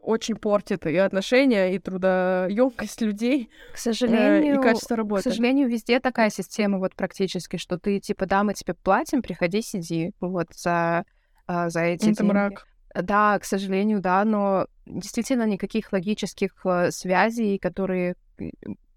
очень 0.02 0.36
портит 0.36 0.86
и 0.86 0.96
отношения, 0.96 1.74
и 1.74 1.78
трудоемкость 1.78 3.00
людей, 3.00 3.50
к 3.72 3.78
сожалению, 3.78 4.56
э, 4.56 4.58
и 4.58 4.62
качество 4.62 4.96
работы. 4.96 5.22
К 5.22 5.24
сожалению, 5.24 5.68
везде 5.68 5.98
такая 6.00 6.30
система 6.30 6.78
вот 6.78 6.94
практически, 6.94 7.56
что 7.56 7.78
ты 7.78 7.98
типа, 7.98 8.26
да, 8.26 8.44
мы 8.44 8.54
тебе 8.54 8.74
платим, 8.74 9.22
приходи, 9.22 9.62
сиди, 9.62 10.12
вот 10.20 10.48
за 10.54 11.04
а, 11.46 11.68
за 11.70 11.82
эти 11.82 12.10
Это 12.10 12.22
деньги. 12.22 12.32
мрак. 12.32 12.66
Да, 12.94 13.38
к 13.38 13.44
сожалению, 13.44 14.00
да, 14.00 14.24
но 14.24 14.66
действительно 14.86 15.46
никаких 15.46 15.92
логических 15.92 16.52
э, 16.64 16.90
связей, 16.90 17.58
которые 17.58 18.16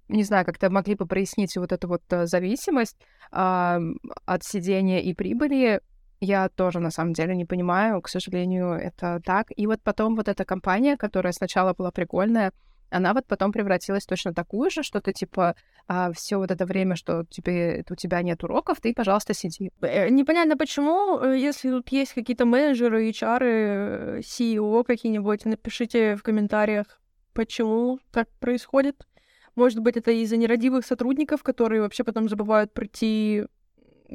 не 0.08 0.24
знаю, 0.24 0.46
как-то 0.46 0.70
могли 0.70 0.96
бы 0.96 1.06
прояснить 1.06 1.56
вот 1.58 1.72
эту 1.72 1.88
вот 1.88 2.02
э, 2.10 2.26
зависимость 2.26 2.98
э, 3.32 3.80
от 4.26 4.44
сидения 4.44 5.04
и 5.04 5.14
прибыли, 5.14 5.82
я 6.22 6.50
тоже, 6.50 6.80
на 6.80 6.92
самом 6.92 7.14
деле, 7.14 7.36
не 7.36 7.46
понимаю. 7.46 8.02
К 8.02 8.10
сожалению, 8.10 8.72
это 8.74 9.22
так. 9.24 9.48
И 9.56 9.68
вот 9.68 9.82
потом 9.82 10.16
вот 10.16 10.28
эта 10.28 10.46
компания, 10.46 10.98
которая 10.98 11.34
сначала 11.34 11.74
была 11.74 11.92
прикольная, 11.92 12.52
она 12.92 13.14
вот 13.14 13.26
потом 13.28 13.52
превратилась 13.52 14.06
точно 14.06 14.34
такую 14.34 14.70
же, 14.72 14.84
что 14.84 15.00
ты, 15.00 15.14
типа, 15.14 15.56
а, 15.88 16.12
все 16.12 16.38
вот 16.38 16.52
это 16.52 16.66
время, 16.66 16.96
что 16.96 17.24
тебе, 17.30 17.86
у 17.90 17.96
тебя 17.96 18.22
нет 18.22 18.44
уроков, 18.44 18.82
ты, 18.82 18.94
пожалуйста, 18.94 19.34
сиди. 19.34 19.72
Э, 19.82 20.10
непонятно 20.10 20.58
почему, 20.58 21.20
э, 21.20 21.38
если 21.38 21.70
тут 21.70 21.90
есть 21.90 22.14
какие-то 22.14 22.46
менеджеры, 22.46 23.08
HR, 23.10 24.20
CEO 24.20 24.84
какие-нибудь, 24.84 25.46
напишите 25.46 26.16
в 26.16 26.24
комментариях, 26.24 27.00
почему 27.34 28.00
так 28.12 28.28
происходит. 28.40 29.08
Может 29.56 29.80
быть, 29.80 29.98
это 29.98 30.12
из-за 30.12 30.38
нерадивых 30.38 30.86
сотрудников, 30.86 31.44
которые 31.44 31.82
вообще 31.82 32.04
потом 32.04 32.30
забывают 32.30 32.74
прийти 32.74 33.46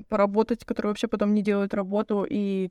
поработать, 0.08 0.64
которые 0.64 0.90
вообще 0.90 1.08
потом 1.08 1.34
не 1.34 1.42
делают 1.42 1.74
работу, 1.74 2.26
и 2.28 2.70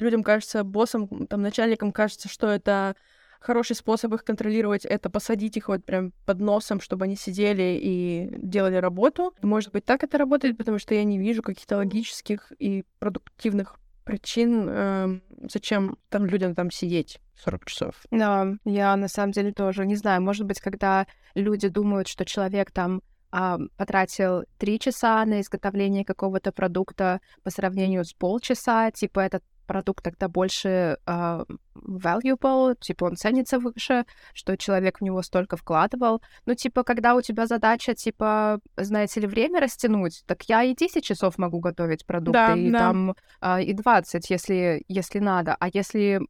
людям 0.00 0.22
кажется, 0.22 0.64
боссам, 0.64 1.26
там, 1.26 1.42
начальникам 1.42 1.92
кажется, 1.92 2.28
что 2.28 2.48
это 2.48 2.96
хороший 3.40 3.76
способ 3.76 4.12
их 4.14 4.24
контролировать, 4.24 4.84
это 4.84 5.10
посадить 5.10 5.56
их 5.56 5.68
вот 5.68 5.84
прям 5.84 6.12
под 6.26 6.40
носом, 6.40 6.80
чтобы 6.80 7.04
они 7.04 7.16
сидели 7.16 7.78
и 7.80 8.30
делали 8.36 8.76
работу. 8.76 9.34
Может 9.42 9.72
быть, 9.72 9.84
так 9.84 10.02
это 10.02 10.18
работает, 10.18 10.56
потому 10.58 10.78
что 10.78 10.94
я 10.94 11.04
не 11.04 11.18
вижу 11.18 11.42
каких-то 11.42 11.76
логических 11.76 12.52
и 12.58 12.84
продуктивных 12.98 13.76
причин, 14.04 14.66
э, 14.68 15.20
зачем 15.50 15.98
там 16.08 16.26
людям 16.26 16.54
там 16.54 16.70
сидеть 16.70 17.20
40 17.44 17.64
часов. 17.66 17.94
Да, 18.10 18.54
я 18.64 18.96
на 18.96 19.06
самом 19.08 19.32
деле 19.32 19.52
тоже 19.52 19.86
не 19.86 19.96
знаю. 19.96 20.22
Может 20.22 20.46
быть, 20.46 20.60
когда 20.60 21.06
люди 21.34 21.68
думают, 21.68 22.08
что 22.08 22.24
человек 22.24 22.70
там 22.70 23.02
а, 23.30 23.58
потратил 23.76 24.44
три 24.58 24.78
часа 24.78 25.24
на 25.24 25.40
изготовление 25.40 26.04
какого-то 26.04 26.52
продукта 26.52 27.20
по 27.42 27.50
сравнению 27.50 28.04
с 28.04 28.12
полчаса, 28.12 28.90
типа 28.90 29.20
этот 29.20 29.42
продукт 29.68 30.02
тогда 30.02 30.28
больше 30.28 30.96
uh, 31.06 31.46
valuable, 31.74 32.74
типа 32.80 33.04
он 33.04 33.16
ценится 33.16 33.58
выше, 33.58 34.06
что 34.32 34.56
человек 34.56 34.98
в 34.98 35.04
него 35.04 35.22
столько 35.22 35.56
вкладывал. 35.56 36.22
Ну, 36.46 36.54
типа, 36.54 36.82
когда 36.82 37.14
у 37.14 37.20
тебя 37.20 37.46
задача, 37.46 37.94
типа, 37.94 38.60
знаете 38.76 39.20
ли, 39.20 39.26
время 39.26 39.60
растянуть, 39.60 40.24
так 40.26 40.42
я 40.44 40.64
и 40.64 40.74
10 40.74 41.04
часов 41.04 41.38
могу 41.38 41.60
готовить 41.60 42.06
продукты, 42.06 42.32
да, 42.32 42.56
и 42.56 42.70
да. 42.70 42.78
там 42.78 43.14
uh, 43.42 43.62
и 43.62 43.74
20, 43.74 44.30
если, 44.30 44.82
если 44.88 45.18
надо. 45.18 45.54
А 45.60 45.68
если, 45.68 46.20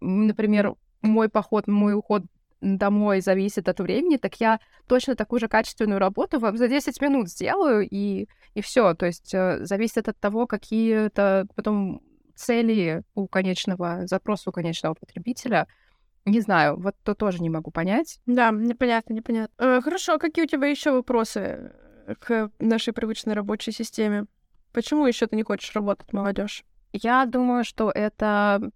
например, 0.00 0.74
мой 1.02 1.28
поход, 1.28 1.68
мой 1.68 1.94
уход 1.94 2.22
домой 2.66 3.20
зависит 3.20 3.68
от 3.68 3.80
времени, 3.80 4.16
так 4.16 4.34
я 4.40 4.60
точно 4.86 5.14
такую 5.14 5.40
же 5.40 5.48
качественную 5.48 6.00
работу 6.00 6.38
вам 6.38 6.56
за 6.56 6.68
10 6.68 7.00
минут 7.00 7.28
сделаю, 7.28 7.86
и, 7.88 8.28
и 8.54 8.60
все. 8.60 8.94
То 8.94 9.06
есть 9.06 9.32
э, 9.34 9.64
зависит 9.64 10.08
от 10.08 10.18
того, 10.18 10.46
какие 10.46 11.06
это 11.06 11.46
потом 11.54 12.02
цели 12.34 13.02
у 13.14 13.28
конечного, 13.28 14.06
запроса 14.06 14.50
у 14.50 14.52
конечного 14.52 14.94
потребителя. 14.94 15.66
Не 16.24 16.40
знаю, 16.40 16.76
вот 16.78 16.96
то 17.04 17.14
тоже 17.14 17.40
не 17.40 17.50
могу 17.50 17.70
понять. 17.70 18.18
Да, 18.26 18.50
непонятно, 18.50 19.14
непонятно. 19.14 19.54
Э, 19.58 19.80
хорошо, 19.80 20.14
а 20.14 20.18
какие 20.18 20.44
у 20.44 20.48
тебя 20.48 20.66
еще 20.66 20.90
вопросы 20.90 21.72
к 22.18 22.50
нашей 22.58 22.92
привычной 22.92 23.34
рабочей 23.34 23.72
системе? 23.72 24.26
Почему 24.72 25.06
еще 25.06 25.26
ты 25.26 25.36
не 25.36 25.42
хочешь 25.42 25.74
работать, 25.74 26.12
молодежь? 26.12 26.64
Я 26.92 27.26
думаю, 27.26 27.64
что 27.64 27.90
это 27.90 28.70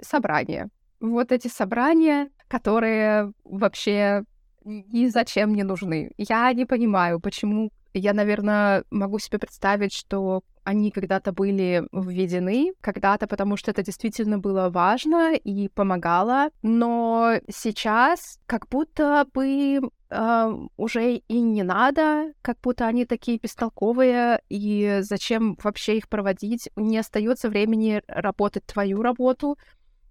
собрания. 0.00 0.70
Вот 1.00 1.32
эти 1.32 1.48
собрания, 1.48 2.30
которые 2.48 3.32
вообще 3.44 4.24
ни 4.64 5.08
зачем 5.08 5.54
не 5.54 5.62
нужны. 5.62 6.10
Я 6.18 6.52
не 6.52 6.66
понимаю, 6.66 7.20
почему. 7.20 7.70
Я, 7.94 8.12
наверное, 8.12 8.84
могу 8.90 9.18
себе 9.18 9.38
представить, 9.38 9.92
что 9.92 10.42
они 10.64 10.90
когда-то 10.90 11.32
были 11.32 11.84
введены, 11.92 12.72
когда-то 12.80 13.28
потому 13.28 13.56
что 13.56 13.70
это 13.70 13.84
действительно 13.84 14.38
было 14.38 14.68
важно 14.68 15.34
и 15.34 15.68
помогало, 15.68 16.48
но 16.62 17.34
сейчас 17.48 18.40
как 18.46 18.68
будто 18.68 19.26
бы 19.32 19.80
э, 20.10 20.52
уже 20.76 21.14
и 21.14 21.40
не 21.40 21.62
надо, 21.62 22.32
как 22.42 22.58
будто 22.60 22.86
они 22.86 23.06
такие 23.06 23.38
бестолковые, 23.38 24.42
и 24.48 24.98
зачем 25.02 25.56
вообще 25.62 25.98
их 25.98 26.08
проводить? 26.08 26.68
Не 26.74 26.98
остается 26.98 27.48
времени 27.48 28.02
работать 28.08 28.66
твою 28.66 29.02
работу, 29.02 29.56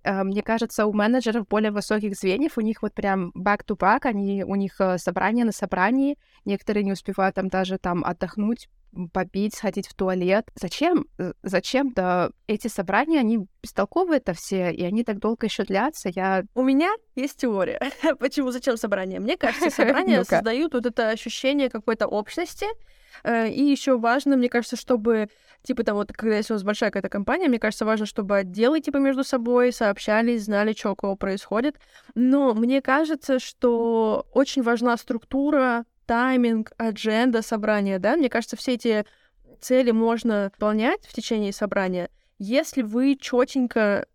мне 0.05 0.41
кажется, 0.41 0.85
у 0.85 0.93
менеджеров 0.93 1.47
более 1.47 1.71
высоких 1.71 2.15
звеньев, 2.15 2.57
у 2.57 2.61
них 2.61 2.81
вот 2.81 2.93
прям 2.93 3.31
back-to-back, 3.35 4.01
они, 4.03 4.43
у 4.43 4.55
них 4.55 4.79
э, 4.79 4.97
собрание 4.97 5.45
на 5.45 5.51
собрании, 5.51 6.17
некоторые 6.45 6.83
не 6.83 6.91
успевают 6.91 7.35
там 7.35 7.47
даже 7.47 7.77
там 7.77 8.03
отдохнуть, 8.05 8.69
попить, 9.11 9.55
сходить 9.55 9.87
в 9.87 9.93
туалет. 9.93 10.49
Зачем? 10.55 11.07
Э, 11.17 11.33
зачем-то 11.43 12.31
эти 12.47 12.67
собрания, 12.67 13.19
они 13.19 13.47
бестолковые-то 13.61 14.33
все, 14.33 14.71
и 14.71 14.83
они 14.83 15.03
так 15.03 15.19
долго 15.19 15.47
еще 15.47 15.63
длятся. 15.63 16.09
Я... 16.09 16.43
У 16.53 16.63
меня 16.63 16.93
есть 17.15 17.37
теория. 17.37 17.79
Почему? 18.19 18.51
Зачем 18.51 18.77
собрания? 18.77 19.19
Мне 19.19 19.37
кажется, 19.37 19.69
собрания 19.75 20.23
создают 20.23 20.73
вот 20.73 20.85
это 20.85 21.09
ощущение 21.09 21.69
какой-то 21.69 22.07
общности, 22.07 22.65
Э, 22.65 22.94
и 23.23 23.63
еще 23.63 23.97
важно, 23.97 24.35
мне 24.37 24.49
кажется, 24.49 24.75
чтобы, 24.75 25.29
типа, 25.63 25.83
там 25.83 25.95
вот, 25.95 26.11
когда 26.11 26.37
если 26.37 26.53
у 26.53 26.55
вас 26.55 26.63
большая 26.63 26.89
какая-то 26.89 27.09
компания, 27.09 27.47
мне 27.47 27.59
кажется, 27.59 27.85
важно, 27.85 28.05
чтобы 28.05 28.37
отделы, 28.37 28.81
типа, 28.81 28.97
между 28.97 29.23
собой 29.23 29.71
сообщались, 29.71 30.45
знали, 30.45 30.73
что 30.73 30.91
у 30.91 30.95
кого 30.95 31.15
происходит. 31.15 31.77
Но 32.13 32.53
мне 32.53 32.81
кажется, 32.81 33.39
что 33.39 34.25
очень 34.33 34.63
важна 34.63 34.97
структура, 34.97 35.85
тайминг, 36.05 36.71
адженда 36.77 37.41
собрания, 37.41 37.99
да? 37.99 38.15
Мне 38.15 38.29
кажется, 38.29 38.55
все 38.55 38.73
эти 38.73 39.05
цели 39.61 39.91
можно 39.91 40.51
выполнять 40.53 41.05
в 41.07 41.13
течение 41.13 41.51
собрания, 41.51 42.09
если 42.37 42.81
вы 42.81 43.15
четенько 43.19 44.05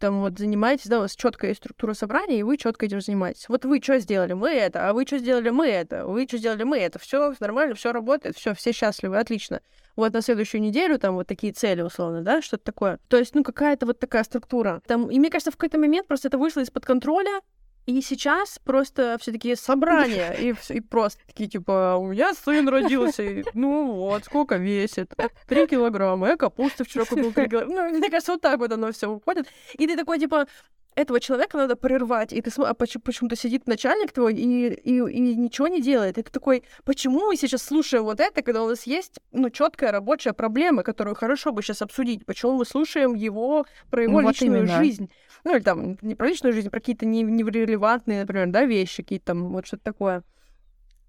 там 0.00 0.20
вот 0.20 0.38
занимаетесь, 0.38 0.86
да, 0.86 0.98
у 0.98 1.02
вас 1.02 1.14
четкая 1.14 1.54
структура 1.54 1.92
собрания, 1.92 2.40
и 2.40 2.42
вы 2.42 2.56
четко 2.56 2.86
этим 2.86 3.00
занимаетесь. 3.00 3.48
Вот 3.48 3.64
вы 3.64 3.80
что 3.80 3.98
сделали? 4.00 4.32
Мы 4.32 4.50
это, 4.50 4.88
а 4.88 4.92
вы 4.92 5.06
что 5.06 5.18
сделали? 5.18 5.50
Мы 5.50 5.68
это, 5.68 6.06
вы 6.06 6.26
что 6.26 6.38
сделали? 6.38 6.64
Мы 6.64 6.78
это. 6.78 6.98
Все 6.98 7.34
нормально, 7.38 7.74
все 7.74 7.92
работает, 7.92 8.36
все, 8.36 8.54
все 8.54 8.72
счастливы, 8.72 9.18
отлично. 9.18 9.60
Вот 9.96 10.12
на 10.12 10.22
следующую 10.22 10.62
неделю 10.62 10.98
там 10.98 11.14
вот 11.14 11.26
такие 11.26 11.52
цели, 11.52 11.82
условно, 11.82 12.22
да, 12.22 12.40
что-то 12.40 12.64
такое. 12.64 12.98
То 13.08 13.18
есть, 13.18 13.34
ну, 13.34 13.44
какая-то 13.44 13.86
вот 13.86 13.98
такая 13.98 14.24
структура. 14.24 14.80
Там, 14.86 15.10
и 15.10 15.18
мне 15.18 15.30
кажется, 15.30 15.50
в 15.50 15.56
какой-то 15.56 15.78
момент 15.78 16.08
просто 16.08 16.28
это 16.28 16.38
вышло 16.38 16.60
из-под 16.60 16.86
контроля, 16.86 17.40
и 17.86 18.02
сейчас 18.02 18.58
просто 18.62 19.16
все 19.20 19.32
такие 19.32 19.56
собрания, 19.56 20.32
и, 20.32 20.54
и 20.70 20.80
просто 20.80 21.20
такие, 21.26 21.48
типа, 21.48 21.96
у 21.98 22.06
меня 22.06 22.34
сын 22.34 22.68
родился, 22.68 23.22
и, 23.22 23.44
ну 23.54 23.92
вот, 23.92 24.24
сколько 24.24 24.56
весит? 24.56 25.12
Три 25.48 25.66
килограмма. 25.66 26.28
Я 26.28 26.36
капусты 26.36 26.84
вчера 26.84 27.04
купил 27.04 27.32
три 27.32 27.48
килограмма. 27.48 27.90
Ну, 27.90 27.98
мне 27.98 28.10
кажется, 28.10 28.32
вот 28.32 28.40
так 28.40 28.58
вот 28.58 28.72
оно 28.72 28.92
все 28.92 29.08
уходит. 29.10 29.46
И 29.78 29.86
ты 29.86 29.96
такой, 29.96 30.18
типа, 30.18 30.46
этого 30.94 31.20
человека 31.20 31.56
надо 31.56 31.76
прервать, 31.76 32.32
и 32.32 32.40
ты 32.40 32.50
а 32.62 32.74
почему-то 32.74 33.36
сидит 33.36 33.66
начальник 33.66 34.12
твой 34.12 34.34
и, 34.34 34.68
и, 34.68 34.96
и 34.98 35.36
ничего 35.36 35.68
не 35.68 35.80
делает. 35.80 36.18
И 36.18 36.22
ты 36.22 36.30
такой, 36.30 36.64
почему 36.84 37.26
мы 37.26 37.36
сейчас 37.36 37.62
слушаем 37.62 38.04
вот 38.04 38.20
это, 38.20 38.42
когда 38.42 38.62
у 38.62 38.68
нас 38.68 38.84
есть 38.84 39.20
ну, 39.32 39.50
четкая 39.50 39.92
рабочая 39.92 40.32
проблема, 40.32 40.82
которую 40.82 41.14
хорошо 41.14 41.52
бы 41.52 41.62
сейчас 41.62 41.82
обсудить? 41.82 42.26
Почему 42.26 42.52
мы 42.52 42.64
слушаем 42.64 43.14
его 43.14 43.66
про 43.90 44.02
его 44.02 44.20
ну, 44.20 44.28
личную 44.28 44.66
вот 44.66 44.76
жизнь? 44.76 45.10
ну, 45.44 45.54
или 45.54 45.62
там 45.62 45.96
не 46.02 46.14
про 46.14 46.28
личную 46.28 46.52
жизнь, 46.52 46.68
а 46.68 46.70
про 46.70 46.80
какие-то 46.80 47.06
нерелевантные, 47.06 48.20
например, 48.20 48.48
да, 48.48 48.64
вещи, 48.64 49.02
какие-то 49.02 49.26
там, 49.26 49.52
вот 49.52 49.66
что-то 49.66 49.84
такое. 49.84 50.22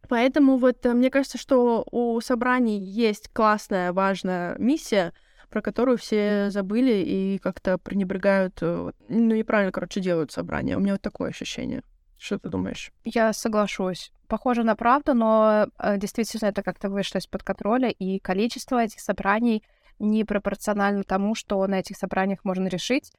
Поэтому 0.08 0.58
вот 0.58 0.86
э, 0.86 0.94
мне 0.94 1.10
кажется, 1.10 1.38
что 1.38 1.86
у 1.92 2.20
собраний 2.22 2.80
есть 2.80 3.30
классная, 3.34 3.94
важная 3.94 4.58
миссия, 4.58 5.14
про 5.52 5.62
которую 5.62 5.98
все 5.98 6.50
забыли 6.50 6.94
и 6.94 7.38
как-то 7.38 7.78
пренебрегают, 7.78 8.58
э, 8.62 8.92
ну, 9.10 9.36
неправильно, 9.36 9.72
короче, 9.72 10.00
делают 10.00 10.32
собрания. 10.32 10.78
У 10.78 10.80
меня 10.80 10.94
вот 10.94 11.02
такое 11.02 11.30
ощущение. 11.30 11.84
Что 12.18 12.40
ты 12.40 12.50
думаешь? 12.50 12.92
Я 13.04 13.34
соглашусь. 13.34 14.12
Похоже 14.28 14.64
на 14.64 14.76
правду, 14.76 15.14
но 15.14 15.68
э, 15.78 15.98
действительно 15.98 16.48
это 16.48 16.64
как-то 16.64 16.90
вышло 16.90 17.18
из-под 17.18 17.44
контроля, 17.44 17.90
и 17.90 18.20
количество 18.20 18.82
этих 18.82 19.02
собраний 19.02 19.64
не 20.00 20.24
пропорционально 20.24 21.04
тому, 21.04 21.36
что 21.36 21.68
на 21.68 21.80
этих 21.80 21.98
собраниях 21.98 22.46
можно 22.46 22.68
решить. 22.68 23.12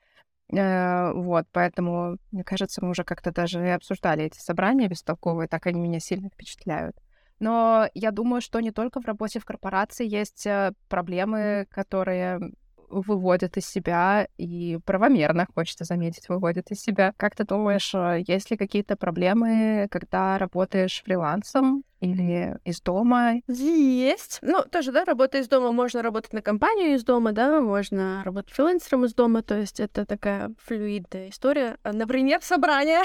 Э, 0.52 1.12
вот, 1.12 1.46
поэтому, 1.52 2.16
мне 2.30 2.44
кажется, 2.44 2.82
мы 2.82 2.90
уже 2.90 3.04
как-то 3.04 3.30
даже 3.30 3.64
и 3.64 3.70
обсуждали 3.70 4.24
эти 4.24 4.38
собрания 4.38 4.88
бестолковые, 4.88 5.48
так 5.48 5.66
они 5.66 5.80
меня 5.80 6.00
сильно 6.00 6.30
впечатляют. 6.30 6.96
Но 7.42 7.88
я 7.94 8.12
думаю, 8.12 8.40
что 8.40 8.60
не 8.60 8.70
только 8.70 9.00
в 9.00 9.04
работе 9.04 9.40
в 9.40 9.44
корпорации 9.44 10.06
есть 10.06 10.46
э, 10.46 10.74
проблемы, 10.88 11.66
которые 11.72 12.52
выводят 12.88 13.56
из 13.56 13.66
себя 13.66 14.28
и 14.38 14.78
правомерно, 14.84 15.48
хочется 15.52 15.82
заметить, 15.82 16.28
выводят 16.28 16.70
из 16.70 16.80
себя. 16.80 17.12
Как 17.16 17.34
ты 17.34 17.44
думаешь, 17.44 17.92
э, 17.94 18.22
есть 18.28 18.52
ли 18.52 18.56
какие-то 18.56 18.94
проблемы, 18.94 19.88
когда 19.90 20.38
работаешь 20.38 21.02
фрилансом 21.04 21.82
или 21.98 22.58
из 22.64 22.80
дома? 22.80 23.40
Есть. 23.48 24.38
Ну, 24.42 24.62
тоже, 24.62 24.92
да, 24.92 25.04
работая 25.04 25.42
из 25.42 25.48
дома, 25.48 25.72
можно 25.72 26.00
работать 26.00 26.32
на 26.32 26.42
компанию 26.42 26.94
из 26.94 27.02
дома, 27.02 27.32
да, 27.32 27.60
можно 27.60 28.22
работать 28.24 28.52
фрилансером 28.52 29.04
из 29.04 29.14
дома, 29.14 29.42
то 29.42 29.58
есть 29.58 29.80
это 29.80 30.06
такая 30.06 30.52
флюидная 30.64 31.30
история. 31.30 31.76
Например, 31.82 32.38
собрание. 32.40 33.02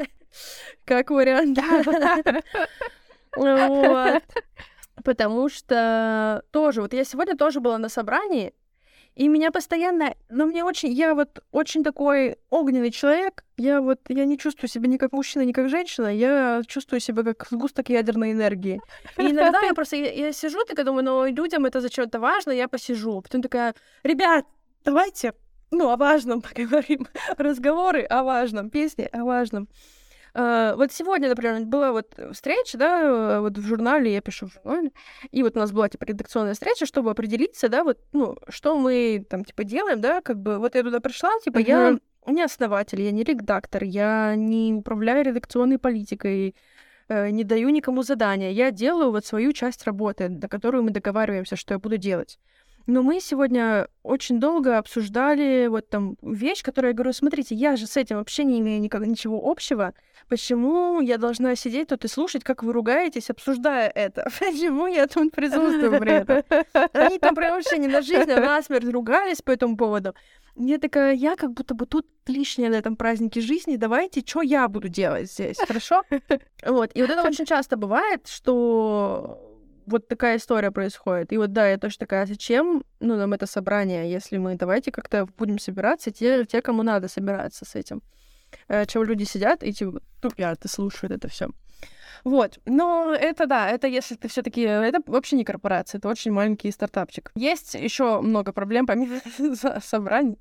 Как 0.84 1.10
вариант. 1.10 1.58
Вот. 3.36 4.22
Потому 5.04 5.48
что 5.48 6.44
тоже, 6.50 6.82
вот 6.82 6.92
я 6.92 7.04
сегодня 7.04 7.36
тоже 7.36 7.60
была 7.60 7.78
на 7.78 7.88
собрании, 7.88 8.52
и 9.14 9.28
меня 9.28 9.50
постоянно, 9.50 10.14
но 10.30 10.46
мне 10.46 10.64
очень, 10.64 10.90
я 10.90 11.14
вот 11.14 11.44
очень 11.50 11.84
такой 11.84 12.38
огненный 12.48 12.90
человек, 12.90 13.44
я 13.58 13.82
вот, 13.82 14.00
я 14.08 14.24
не 14.24 14.38
чувствую 14.38 14.70
себя 14.70 14.88
ни 14.88 14.96
как 14.96 15.12
мужчина, 15.12 15.42
ни 15.42 15.52
как 15.52 15.68
женщина, 15.68 16.06
я 16.06 16.62
чувствую 16.66 16.98
себя 17.00 17.22
как 17.22 17.46
сгусток 17.50 17.90
ядерной 17.90 18.32
энергии. 18.32 18.80
И 19.18 19.22
иногда 19.22 19.60
я 19.60 19.74
просто, 19.74 19.96
я, 19.96 20.12
я 20.12 20.32
сижу, 20.32 20.64
такая 20.64 20.86
думаю, 20.86 21.04
ну, 21.04 21.26
людям 21.26 21.66
это 21.66 21.82
зачем-то 21.82 22.20
важно, 22.20 22.52
я 22.52 22.68
посижу. 22.68 23.20
Потом 23.20 23.42
такая, 23.42 23.74
ребят, 24.02 24.46
давайте, 24.82 25.34
ну, 25.70 25.90
о 25.90 25.96
важном 25.98 26.40
поговорим. 26.42 27.06
Разговоры 27.36 28.02
о 28.04 28.22
важном, 28.22 28.70
песни 28.70 29.08
о 29.12 29.24
важном. 29.24 29.68
Uh, 30.34 30.76
вот 30.76 30.92
сегодня, 30.92 31.28
например, 31.28 31.60
была 31.66 31.92
вот 31.92 32.18
встреча, 32.32 32.78
да, 32.78 33.42
вот 33.42 33.58
в 33.58 33.66
журнале, 33.66 34.14
я 34.14 34.22
пишу 34.22 34.46
в 34.46 34.54
журнале, 34.54 34.90
и 35.30 35.42
вот 35.42 35.56
у 35.56 35.58
нас 35.58 35.72
была, 35.72 35.90
типа, 35.90 36.04
редакционная 36.04 36.54
встреча, 36.54 36.86
чтобы 36.86 37.10
определиться, 37.10 37.68
да, 37.68 37.84
вот, 37.84 37.98
ну, 38.12 38.38
что 38.48 38.78
мы 38.78 39.26
там, 39.28 39.44
типа, 39.44 39.64
делаем, 39.64 40.00
да, 40.00 40.22
как 40.22 40.38
бы, 40.38 40.58
вот 40.58 40.74
я 40.74 40.82
туда 40.82 41.00
пришла, 41.00 41.38
типа, 41.44 41.58
я 41.58 41.98
не 42.26 42.42
основатель, 42.42 43.02
я 43.02 43.10
не 43.10 43.24
редактор, 43.24 43.84
я 43.84 44.34
не 44.34 44.72
управляю 44.72 45.24
редакционной 45.24 45.78
политикой, 45.78 46.54
э, 47.08 47.30
не 47.30 47.44
даю 47.44 47.68
никому 47.68 48.02
задания, 48.02 48.50
я 48.50 48.70
делаю 48.70 49.10
вот 49.10 49.26
свою 49.26 49.52
часть 49.52 49.84
работы, 49.84 50.30
на 50.30 50.48
которую 50.48 50.84
мы 50.84 50.90
договариваемся, 50.92 51.56
что 51.56 51.74
я 51.74 51.78
буду 51.78 51.98
делать. 51.98 52.38
Но 52.86 53.02
мы 53.02 53.20
сегодня 53.20 53.88
очень 54.02 54.40
долго 54.40 54.78
обсуждали 54.78 55.66
вот 55.68 55.88
там 55.88 56.16
вещь, 56.22 56.62
которую 56.62 56.90
я 56.90 56.94
говорю, 56.94 57.12
смотрите, 57.12 57.54
я 57.54 57.76
же 57.76 57.86
с 57.86 57.96
этим 57.96 58.16
вообще 58.16 58.44
не 58.44 58.60
имею 58.60 58.80
никак, 58.80 59.06
ничего 59.06 59.40
общего. 59.44 59.94
Почему 60.28 61.00
я 61.00 61.18
должна 61.18 61.54
сидеть 61.56 61.88
тут 61.88 62.04
и 62.04 62.08
слушать, 62.08 62.44
как 62.44 62.62
вы 62.62 62.72
ругаетесь, 62.72 63.30
обсуждая 63.30 63.88
это? 63.88 64.28
Почему 64.40 64.86
я 64.86 65.06
тут 65.06 65.32
присутствую 65.32 65.98
при 66.00 66.12
этом? 66.12 66.42
Они 66.92 67.18
там 67.18 67.34
прям 67.34 67.56
вообще 67.56 67.78
не 67.78 67.88
на 67.88 68.02
жизнь, 68.02 68.30
а 68.30 68.40
на 68.40 68.62
смерть 68.62 68.90
ругались 68.90 69.42
по 69.42 69.50
этому 69.50 69.76
поводу. 69.76 70.14
Я 70.56 70.78
такая, 70.78 71.14
я 71.14 71.36
как 71.36 71.52
будто 71.52 71.74
бы 71.74 71.86
тут 71.86 72.06
лишняя 72.26 72.68
на 72.68 72.74
этом 72.74 72.96
празднике 72.96 73.40
жизни, 73.40 73.76
давайте, 73.76 74.22
что 74.24 74.42
я 74.42 74.68
буду 74.68 74.88
делать 74.88 75.30
здесь, 75.30 75.56
хорошо? 75.56 76.02
Вот, 76.64 76.90
и 76.94 77.00
вот 77.02 77.10
это 77.10 77.22
очень 77.22 77.46
часто 77.46 77.76
бывает, 77.76 78.26
что 78.28 79.51
вот 79.86 80.08
такая 80.08 80.36
история 80.36 80.70
происходит. 80.70 81.32
И 81.32 81.38
вот 81.38 81.52
да, 81.52 81.68
я 81.68 81.78
тоже 81.78 81.98
такая, 81.98 82.26
зачем, 82.26 82.84
ну, 83.00 83.16
нам 83.16 83.32
это 83.32 83.46
собрание, 83.46 84.10
если 84.10 84.38
мы 84.38 84.56
давайте 84.56 84.90
как-то 84.90 85.26
будем 85.38 85.58
собираться, 85.58 86.10
те, 86.10 86.44
те, 86.44 86.62
кому 86.62 86.82
надо 86.82 87.08
собираться 87.08 87.64
с 87.64 87.74
этим. 87.74 88.02
э, 88.68 88.86
чем 88.86 89.04
люди 89.04 89.24
сидят 89.24 89.62
и 89.62 89.72
типа 89.72 90.00
тупят 90.20 90.64
и 90.64 90.68
слушают 90.68 91.12
это 91.12 91.28
все. 91.28 91.48
Вот. 92.24 92.58
Но 92.66 93.14
это 93.14 93.46
да, 93.46 93.68
это 93.70 93.86
если 93.86 94.14
ты 94.14 94.28
все-таки. 94.28 94.62
Это 94.62 95.00
вообще 95.06 95.36
не 95.36 95.44
корпорация, 95.44 95.98
это 95.98 96.08
очень 96.08 96.32
маленький 96.32 96.70
стартапчик. 96.70 97.32
Есть 97.34 97.74
еще 97.74 98.20
много 98.20 98.52
проблем, 98.52 98.86
помимо 98.86 99.20
собраний. 99.82 100.38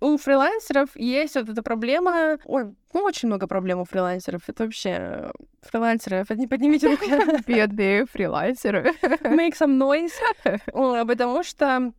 У 0.00 0.16
фрилансеров 0.16 0.90
есть 0.94 1.34
вот 1.34 1.48
эта 1.48 1.62
проблема. 1.62 2.38
Ой, 2.44 2.74
ну, 2.92 3.02
очень 3.02 3.28
много 3.28 3.46
проблем 3.46 3.80
у 3.80 3.84
фрилансеров. 3.84 4.42
Это 4.46 4.64
вообще 4.64 5.30
фрилансеры. 5.62 6.24
Поднимите 6.24 6.88
руки. 6.88 7.10
Бедные 7.46 8.06
фрилансеры. 8.06 8.92
Make 9.02 9.54
some 9.58 9.78
noise. 9.78 10.12
Потому 11.06 11.42
что 11.42 11.92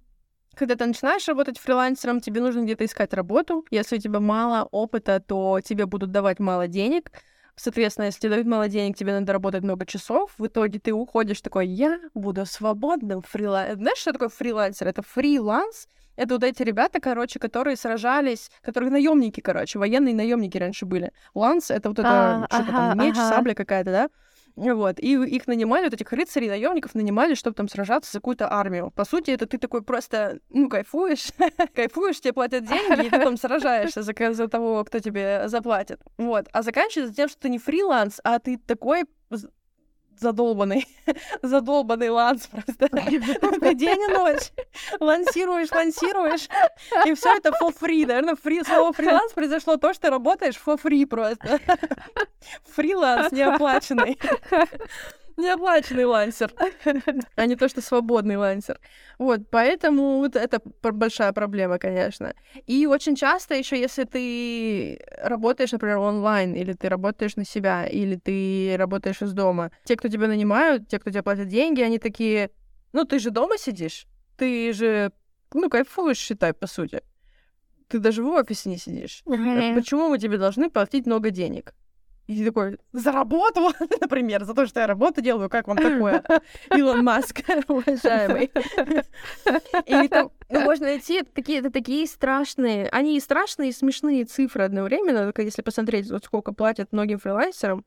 когда 0.55 0.75
ты 0.75 0.85
начинаешь 0.85 1.27
работать 1.27 1.59
фрилансером, 1.59 2.21
тебе 2.21 2.41
нужно 2.41 2.61
где-то 2.61 2.85
искать 2.85 3.13
работу. 3.13 3.65
Если 3.71 3.97
у 3.97 3.99
тебя 3.99 4.19
мало 4.19 4.67
опыта, 4.71 5.19
то 5.19 5.59
тебе 5.61 5.85
будут 5.85 6.11
давать 6.11 6.39
мало 6.39 6.67
денег. 6.67 7.11
Соответственно, 7.55 8.05
если 8.05 8.19
тебе 8.19 8.31
дают 8.31 8.47
мало 8.47 8.67
денег, 8.67 8.97
тебе 8.97 9.13
надо 9.13 9.31
работать 9.31 9.63
много 9.63 9.85
часов. 9.85 10.33
В 10.37 10.47
итоге 10.47 10.79
ты 10.79 10.91
уходишь 10.91 11.41
такой, 11.41 11.67
я 11.67 11.99
буду 12.13 12.45
свободным 12.45 13.21
фрилансером. 13.21 13.79
Знаешь, 13.79 13.97
что 13.97 14.11
такое 14.13 14.29
фрилансер? 14.29 14.87
Это 14.87 15.01
фриланс. 15.01 15.87
Это 16.17 16.35
вот 16.35 16.43
эти 16.43 16.63
ребята, 16.63 16.99
короче, 16.99 17.39
которые 17.39 17.75
сражались, 17.75 18.49
которые 18.61 18.89
наемники, 18.89 19.41
короче, 19.41 19.79
военные 19.79 20.15
наемники 20.15 20.57
раньше 20.57 20.85
были. 20.85 21.11
Ланс— 21.33 21.69
это 21.71 21.89
вот 21.89 21.99
это, 21.99 22.09
а, 22.09 22.47
что-то 22.49 22.69
ага, 22.69 22.95
там, 22.95 22.97
меч, 22.99 23.15
ага. 23.17 23.29
сабля 23.29 23.53
какая-то, 23.53 23.91
да? 23.91 24.09
Вот. 24.55 24.99
И 24.99 25.13
их 25.13 25.47
нанимали, 25.47 25.85
вот 25.85 25.93
этих 25.93 26.11
рыцарей, 26.11 26.49
наемников 26.49 26.95
нанимали, 26.95 27.33
чтобы 27.33 27.55
там 27.55 27.67
сражаться 27.67 28.11
за 28.11 28.19
какую-то 28.19 28.51
армию. 28.51 28.91
По 28.95 29.05
сути, 29.05 29.31
это 29.31 29.45
ты 29.45 29.57
такой 29.57 29.81
просто, 29.81 30.39
ну, 30.49 30.69
кайфуешь, 30.69 31.31
кайфуешь, 31.75 32.21
тебе 32.21 32.33
платят 32.33 32.65
деньги, 32.65 33.07
и 33.07 33.09
ты 33.09 33.19
там 33.19 33.37
сражаешься 33.37 34.01
за, 34.01 34.13
за 34.33 34.47
того, 34.47 34.83
кто 34.83 34.99
тебе 34.99 35.47
заплатит. 35.47 36.01
Вот. 36.17 36.47
А 36.51 36.61
заканчивается 36.61 37.15
тем, 37.15 37.27
что 37.27 37.39
ты 37.41 37.49
не 37.49 37.59
фриланс, 37.59 38.19
а 38.23 38.39
ты 38.39 38.57
такой 38.57 39.03
задолбанный, 40.19 40.87
задолбанный 41.41 42.09
ланс 42.09 42.47
просто. 42.47 42.89
День 43.73 44.01
и 44.01 44.13
ночь. 44.13 44.51
Лансируешь, 44.99 45.71
лансируешь. 45.71 46.47
И 47.05 47.13
все 47.13 47.35
это 47.35 47.49
for 47.49 47.75
free. 47.77 48.05
Наверное, 48.05 48.35
фри, 48.35 48.63
слово 48.63 48.93
фриланс 48.93 49.33
произошло 49.33 49.77
то, 49.77 49.93
что 49.93 50.03
ты 50.03 50.09
работаешь 50.09 50.59
for 50.63 50.79
free 50.81 51.05
просто. 51.05 51.59
Фриланс 52.75 53.31
неоплаченный. 53.31 54.19
Неоплаченный 55.37 56.05
лансер, 56.05 56.53
а 57.35 57.45
не 57.45 57.55
то, 57.55 57.67
что 57.67 57.81
свободный 57.81 58.37
лансер. 58.37 58.79
Вот, 59.19 59.49
поэтому 59.49 60.19
вот 60.19 60.35
это 60.35 60.61
большая 60.81 61.33
проблема, 61.33 61.77
конечно. 61.77 62.33
И 62.67 62.85
очень 62.85 63.15
часто 63.15 63.55
еще, 63.55 63.79
если 63.79 64.05
ты 64.05 64.99
работаешь, 65.17 65.73
например, 65.73 65.97
онлайн, 65.97 66.53
или 66.53 66.73
ты 66.73 66.87
работаешь 66.87 67.35
на 67.35 67.43
себя, 67.43 67.85
или 67.85 68.15
ты 68.15 68.75
работаешь 68.77 69.21
из 69.21 69.33
дома, 69.33 69.71
те, 69.83 69.97
кто 69.97 70.07
тебя 70.07 70.27
нанимают, 70.27 70.87
те, 70.87 70.99
кто 70.99 71.09
тебе 71.09 71.23
платят 71.23 71.49
деньги, 71.49 71.81
они 71.81 71.99
такие, 71.99 72.49
ну, 72.93 73.03
ты 73.03 73.19
же 73.19 73.29
дома 73.29 73.57
сидишь, 73.57 74.07
ты 74.37 74.71
же, 74.71 75.11
ну, 75.53 75.69
кайфуешь, 75.69 76.17
считай, 76.17 76.53
по 76.53 76.67
сути. 76.67 77.01
Ты 77.89 77.99
даже 77.99 78.23
в 78.23 78.27
офисе 78.29 78.69
не 78.69 78.77
сидишь. 78.77 79.21
Почему 79.75 80.09
мы 80.09 80.17
тебе 80.17 80.37
должны 80.37 80.69
платить 80.69 81.05
много 81.05 81.29
денег? 81.29 81.75
И 82.27 82.37
ты 82.37 82.45
такой, 82.45 82.79
за 82.91 83.11
работу, 83.11 83.71
например, 84.01 84.43
за 84.45 84.53
то, 84.53 84.65
что 84.65 84.79
я 84.79 84.87
работу 84.87 85.21
делаю, 85.21 85.49
как 85.49 85.67
вам 85.67 85.77
такое, 85.77 86.23
Илон 86.75 87.03
Маск, 87.03 87.41
уважаемый. 87.67 88.51
И 89.85 90.07
там 90.07 90.31
можно 90.49 90.87
найти 90.87 91.23
какие-то 91.23 91.69
такие 91.69 92.07
страшные, 92.07 92.89
они 92.89 93.17
и 93.17 93.19
страшные, 93.19 93.69
и 93.69 93.73
смешные 93.73 94.25
цифры 94.25 94.63
одновременно, 94.63 95.25
только 95.25 95.43
если 95.43 95.61
посмотреть, 95.61 96.09
вот 96.09 96.23
сколько 96.25 96.51
платят 96.51 96.91
многим 96.91 97.19
фрилансерам, 97.19 97.85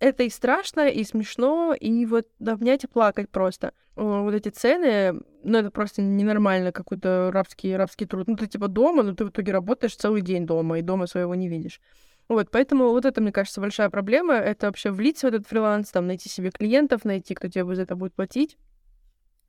это 0.00 0.22
и 0.22 0.28
страшно, 0.28 0.88
и 0.88 1.02
смешно, 1.02 1.74
и 1.74 2.06
вот 2.06 2.28
обнять 2.46 2.84
и 2.84 2.86
плакать 2.86 3.30
просто. 3.30 3.72
Вот 3.96 4.32
эти 4.32 4.48
цены, 4.50 5.20
ну, 5.42 5.58
это 5.58 5.70
просто 5.72 6.02
ненормально, 6.02 6.70
какой-то 6.70 7.30
рабский, 7.32 7.74
рабский 7.76 8.06
труд. 8.06 8.28
Ну, 8.28 8.36
ты 8.36 8.46
типа 8.46 8.68
дома, 8.68 9.02
но 9.02 9.14
ты 9.14 9.24
в 9.24 9.30
итоге 9.30 9.50
работаешь 9.50 9.96
целый 9.96 10.22
день 10.22 10.46
дома, 10.46 10.78
и 10.78 10.82
дома 10.82 11.06
своего 11.06 11.34
не 11.34 11.48
видишь. 11.48 11.80
Вот, 12.28 12.50
поэтому 12.50 12.90
вот 12.90 13.06
это, 13.06 13.20
мне 13.20 13.32
кажется, 13.32 13.60
большая 13.60 13.88
проблема. 13.88 14.34
Это 14.34 14.66
вообще 14.66 14.90
влиться 14.90 15.26
в 15.26 15.34
этот 15.34 15.48
фриланс, 15.48 15.90
там, 15.90 16.06
найти 16.06 16.28
себе 16.28 16.50
клиентов, 16.50 17.04
найти, 17.04 17.34
кто 17.34 17.48
тебе 17.48 17.74
за 17.74 17.82
это 17.82 17.96
будет 17.96 18.14
платить. 18.14 18.58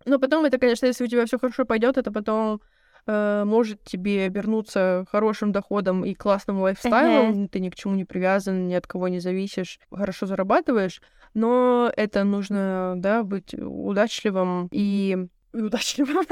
Но 0.06 0.18
потом 0.18 0.46
это, 0.46 0.58
конечно, 0.58 0.86
если 0.86 1.04
у 1.04 1.08
тебя 1.08 1.26
все 1.26 1.38
хорошо 1.38 1.65
пойдет, 1.65 1.98
это 1.98 2.10
потом 2.10 2.62
э, 3.06 3.44
может 3.46 3.84
тебе 3.84 4.30
вернуться 4.30 5.06
хорошим 5.12 5.52
доходом 5.52 6.06
и 6.06 6.13
классным 6.13 6.62
лайфстайлом. 6.62 7.44
Uh-huh. 7.44 7.48
Ты 7.50 7.60
ни 7.60 7.70
к 7.70 7.76
чему 7.76 7.96
не 7.96 8.06
привязан, 8.06 8.68
ни 8.70 8.74
от 8.74 8.88
кого 8.88 9.10
не 9.10 9.20
зависишь, 9.20 9.80
хорошо 9.92 10.26
зарабатываешь. 10.26 11.02
Но 11.34 11.92
это 11.96 12.24
нужно, 12.24 12.94
да, 12.96 13.24
быть 13.24 13.54
удачливым 13.54 14.70
и 14.72 15.28
и 15.54 15.62
удачливым, 15.62 16.26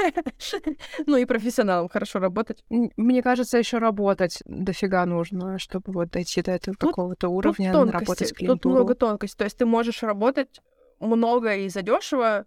ну 1.05 1.17
и 1.17 1.25
профессионалом, 1.25 1.89
хорошо 1.89 2.19
работать. 2.19 2.63
Мне 2.69 3.23
кажется, 3.23 3.57
еще 3.57 3.79
работать 3.79 4.41
дофига 4.45 5.05
нужно, 5.05 5.57
чтобы 5.59 5.91
вот 5.91 6.11
дойти 6.11 6.41
до 6.41 6.51
этого 6.51 6.75
какого-то 6.75 7.29
уровня, 7.29 7.73
тут 7.73 7.91
работать 7.91 8.29
с 8.29 8.33
Тут 8.33 8.65
много 8.65 8.95
тонкостей. 8.95 9.37
То 9.37 9.43
есть 9.45 9.57
ты 9.57 9.65
можешь 9.65 10.03
работать 10.03 10.61
много 10.99 11.55
и 11.55 11.69
задешево, 11.69 12.45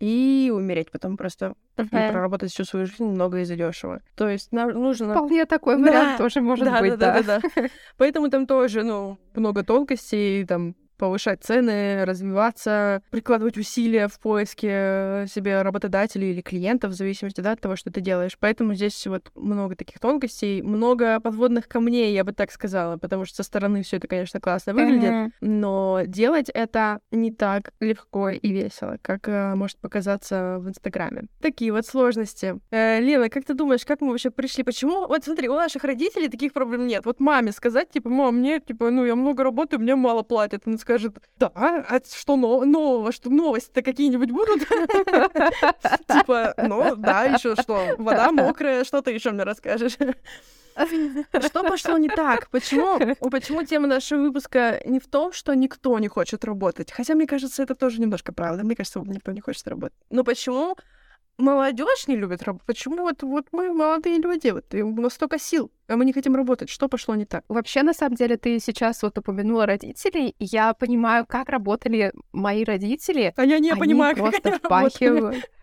и 0.00 0.50
умереть 0.52 0.90
потом 0.90 1.16
просто. 1.16 1.54
Uh-huh. 1.76 2.08
И 2.08 2.12
проработать 2.12 2.52
всю 2.52 2.64
свою 2.64 2.86
жизнь 2.86 3.04
много 3.04 3.40
и 3.40 3.44
задешево. 3.44 4.00
То 4.16 4.28
есть 4.28 4.52
нам 4.52 4.70
нужно... 4.70 5.14
Вполне 5.14 5.46
такой 5.46 5.76
вариант 5.76 6.18
да. 6.18 6.24
тоже 6.24 6.40
может 6.40 6.66
да, 6.66 6.80
быть, 6.80 6.98
да. 6.98 7.22
Да, 7.22 7.40
да, 7.40 7.50
да. 7.54 7.68
Поэтому 7.96 8.28
там 8.28 8.46
тоже, 8.46 8.82
ну, 8.82 9.18
много 9.34 9.62
тонкостей, 9.62 10.44
там 10.44 10.74
повышать 11.00 11.42
цены, 11.42 12.04
развиваться, 12.04 13.02
прикладывать 13.10 13.56
усилия 13.56 14.06
в 14.06 14.20
поиске 14.20 15.24
себе 15.32 15.62
работодателей 15.62 16.30
или 16.30 16.42
клиентов, 16.42 16.90
в 16.90 16.94
зависимости 16.94 17.40
да, 17.40 17.52
от 17.52 17.60
того, 17.60 17.74
что 17.74 17.90
ты 17.90 18.02
делаешь. 18.02 18.36
Поэтому 18.38 18.74
здесь 18.74 19.06
вот 19.06 19.30
много 19.34 19.76
таких 19.76 19.98
тонкостей, 19.98 20.60
много 20.60 21.18
подводных 21.20 21.68
камней, 21.68 22.12
я 22.12 22.22
бы 22.22 22.32
так 22.32 22.52
сказала, 22.52 22.98
потому 22.98 23.24
что 23.24 23.36
со 23.36 23.42
стороны 23.44 23.82
все 23.82 23.96
это, 23.96 24.08
конечно, 24.08 24.40
классно 24.40 24.74
выглядит, 24.74 25.10
mm-hmm. 25.10 25.30
но 25.40 26.02
делать 26.06 26.50
это 26.50 27.00
не 27.10 27.32
так 27.32 27.72
легко 27.80 28.28
и 28.28 28.52
весело, 28.52 28.98
как 29.00 29.26
э, 29.26 29.54
может 29.54 29.78
показаться 29.78 30.58
в 30.58 30.68
Инстаграме. 30.68 31.24
Такие 31.40 31.72
вот 31.72 31.86
сложности. 31.86 32.60
Э, 32.70 33.00
Лена, 33.00 33.30
как 33.30 33.46
ты 33.46 33.54
думаешь, 33.54 33.86
как 33.86 34.02
мы 34.02 34.10
вообще 34.10 34.30
пришли? 34.30 34.64
Почему? 34.64 35.06
Вот 35.06 35.24
смотри, 35.24 35.48
у 35.48 35.54
наших 35.54 35.84
родителей 35.84 36.28
таких 36.28 36.52
проблем 36.52 36.86
нет. 36.86 37.06
Вот 37.06 37.20
маме 37.20 37.52
сказать, 37.52 37.88
типа, 37.88 38.10
мам, 38.10 38.36
мне, 38.36 38.60
типа, 38.60 38.90
ну, 38.90 39.06
я 39.06 39.16
много 39.16 39.44
работаю, 39.44 39.80
мне 39.80 39.96
мало 39.96 40.22
платят. 40.22 40.66
Она 40.66 40.76
скажет, 40.90 41.18
да, 41.38 41.52
а 41.54 42.00
что 42.04 42.36
нового, 42.36 43.12
что 43.12 43.30
новости-то 43.30 43.82
какие-нибудь 43.82 44.30
будут? 44.30 44.60
Типа, 46.08 46.54
ну, 46.56 46.96
да, 46.96 47.24
еще 47.24 47.54
что, 47.54 47.94
вода 47.98 48.32
мокрая, 48.32 48.82
что 48.82 49.00
ты 49.00 49.12
еще 49.12 49.30
мне 49.30 49.44
расскажешь? 49.44 49.96
Что 50.76 51.62
пошло 51.64 51.98
не 51.98 52.08
так? 52.08 52.48
Почему, 52.48 53.14
почему 53.30 53.64
тема 53.64 53.86
нашего 53.86 54.22
выпуска 54.22 54.80
не 54.86 54.98
в 54.98 55.08
том, 55.08 55.32
что 55.32 55.52
никто 55.52 55.98
не 55.98 56.08
хочет 56.08 56.44
работать? 56.44 56.90
Хотя, 56.90 57.14
мне 57.14 57.26
кажется, 57.26 57.62
это 57.62 57.74
тоже 57.74 58.00
немножко 58.00 58.32
правда. 58.32 58.64
Мне 58.64 58.76
кажется, 58.76 59.00
никто 59.04 59.32
не 59.32 59.40
хочет 59.40 59.66
работать. 59.68 59.98
Но 60.10 60.24
почему 60.24 60.76
молодежь 61.40 62.06
не 62.08 62.16
любит 62.16 62.42
работать. 62.42 62.66
Почему 62.66 63.02
вот, 63.02 63.22
вот 63.22 63.46
мы 63.52 63.72
молодые 63.72 64.18
люди, 64.18 64.50
вот 64.50 64.72
у 64.74 65.00
нас 65.00 65.14
столько 65.14 65.38
сил, 65.38 65.70
а 65.88 65.96
мы 65.96 66.04
не 66.04 66.12
хотим 66.12 66.36
работать? 66.36 66.68
Что 66.68 66.88
пошло 66.88 67.14
не 67.14 67.24
так? 67.24 67.44
Вообще, 67.48 67.82
на 67.82 67.92
самом 67.92 68.16
деле, 68.16 68.36
ты 68.36 68.58
сейчас 68.60 69.02
вот 69.02 69.18
упомянула 69.18 69.66
родителей, 69.66 70.34
и 70.38 70.44
я 70.44 70.74
понимаю, 70.74 71.26
как 71.26 71.48
работали 71.48 72.12
мои 72.32 72.64
родители. 72.64 73.32
А 73.36 73.44
я 73.44 73.58
не 73.58 73.70
они 73.70 73.80
понимаю, 73.80 74.16
просто 74.16 74.40
как 74.40 74.58
впахивают. 74.58 75.50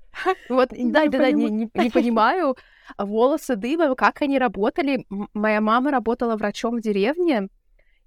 Вот, 0.49 0.69
да, 0.71 1.05
да, 1.05 1.19
да, 1.19 1.31
не 1.31 1.67
понимаю. 1.67 2.55
Волосы 2.97 3.55
дыбом, 3.55 3.95
как 3.95 4.21
они 4.23 4.39
работали. 4.39 5.05
Моя 5.33 5.61
мама 5.61 5.91
работала 5.91 6.35
врачом 6.35 6.77
в 6.77 6.81
деревне, 6.81 7.49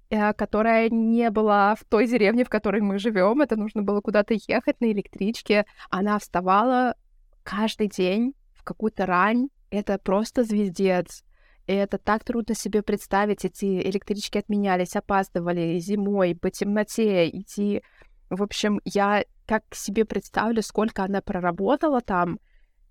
э, 0.09 0.33
которая 0.33 0.89
не 0.89 1.29
была 1.29 1.75
в 1.75 1.85
той 1.85 2.07
деревне, 2.07 2.43
в 2.43 2.49
которой 2.49 2.81
мы 2.81 2.99
живем. 2.99 3.39
Это 3.41 3.55
нужно 3.55 3.81
было 3.81 4.01
куда-то 4.01 4.33
ехать 4.33 4.81
на 4.81 4.91
электричке. 4.91 5.65
Она 5.89 6.19
вставала 6.19 6.95
каждый 7.43 7.87
день 7.87 8.33
в 8.53 8.63
какую-то 8.63 9.05
рань, 9.05 9.49
это 9.69 9.97
просто 9.97 10.43
звездец. 10.43 11.23
И 11.67 11.73
это 11.73 11.97
так 11.97 12.23
трудно 12.23 12.55
себе 12.55 12.81
представить. 12.81 13.45
Эти 13.45 13.81
электрички 13.81 14.37
отменялись, 14.37 14.95
опаздывали 14.95 15.79
зимой, 15.79 16.35
по 16.35 16.49
темноте 16.49 17.29
идти. 17.29 17.81
В 18.29 18.43
общем, 18.43 18.81
я 18.83 19.23
как 19.45 19.63
себе 19.73 20.05
представлю, 20.05 20.61
сколько 20.61 21.03
она 21.03 21.21
проработала 21.21 22.01
там. 22.01 22.39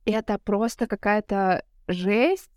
Это 0.04 0.38
просто 0.38 0.86
какая-то 0.86 1.64
жесть. 1.88 2.50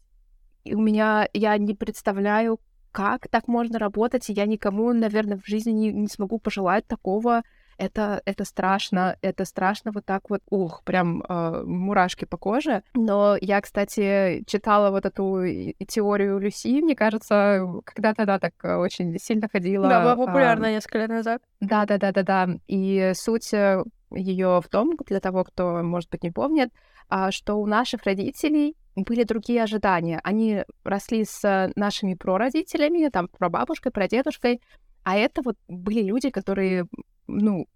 И 0.63 0.75
у 0.75 0.81
меня, 0.81 1.27
я 1.33 1.57
не 1.57 1.73
представляю, 1.73 2.59
как 2.91 3.27
так 3.27 3.47
можно 3.47 3.79
работать, 3.79 4.29
и 4.29 4.33
я 4.33 4.45
никому, 4.45 4.93
наверное, 4.93 5.37
в 5.37 5.47
жизни 5.47 5.71
не, 5.71 5.91
не 5.91 6.07
смогу 6.07 6.39
пожелать 6.39 6.87
такого 6.87 7.43
это, 7.77 8.21
это 8.25 8.45
страшно, 8.45 9.17
это 9.21 9.45
страшно 9.45 9.91
вот 9.91 10.05
так 10.05 10.29
вот, 10.29 10.41
ух, 10.49 10.83
прям 10.83 11.23
э, 11.27 11.63
мурашки 11.65 12.25
по 12.25 12.37
коже. 12.37 12.83
Но 12.93 13.37
я, 13.39 13.61
кстати, 13.61 14.43
читала 14.47 14.91
вот 14.91 15.05
эту 15.05 15.41
теорию 15.87 16.39
Люси, 16.39 16.81
мне 16.81 16.95
кажется, 16.95 17.65
когда-то 17.85 18.23
она 18.23 18.39
так 18.39 18.53
э, 18.63 18.75
очень 18.75 19.17
сильно 19.19 19.47
ходила. 19.51 19.87
Да, 19.87 20.03
была 20.03 20.25
популярна 20.25 20.67
э, 20.67 20.71
несколько 20.73 20.99
лет 20.99 21.09
назад. 21.09 21.41
Да, 21.59 21.85
да, 21.85 21.97
да, 21.97 22.11
да, 22.11 22.23
да. 22.23 22.49
И 22.67 23.11
суть 23.15 23.53
э, 23.53 23.83
ее 24.11 24.61
в 24.63 24.69
том, 24.69 24.95
для 25.05 25.19
того, 25.19 25.43
кто, 25.43 25.81
может 25.83 26.09
быть, 26.09 26.23
не 26.23 26.31
помнит, 26.31 26.69
а, 27.09 27.31
что 27.31 27.55
у 27.55 27.65
наших 27.65 28.03
родителей 28.03 28.75
были 28.95 29.23
другие 29.23 29.63
ожидания. 29.63 30.19
Они 30.23 30.63
росли 30.83 31.25
с 31.25 31.71
нашими 31.75 32.13
прародителями, 32.13 33.09
там, 33.09 33.27
прабабушкой, 33.27 33.91
прадедушкой, 33.91 34.61
а 35.03 35.17
это 35.17 35.41
вот 35.43 35.57
были 35.67 36.01
люди, 36.01 36.29
которые, 36.29 36.85
ну, 37.27 37.67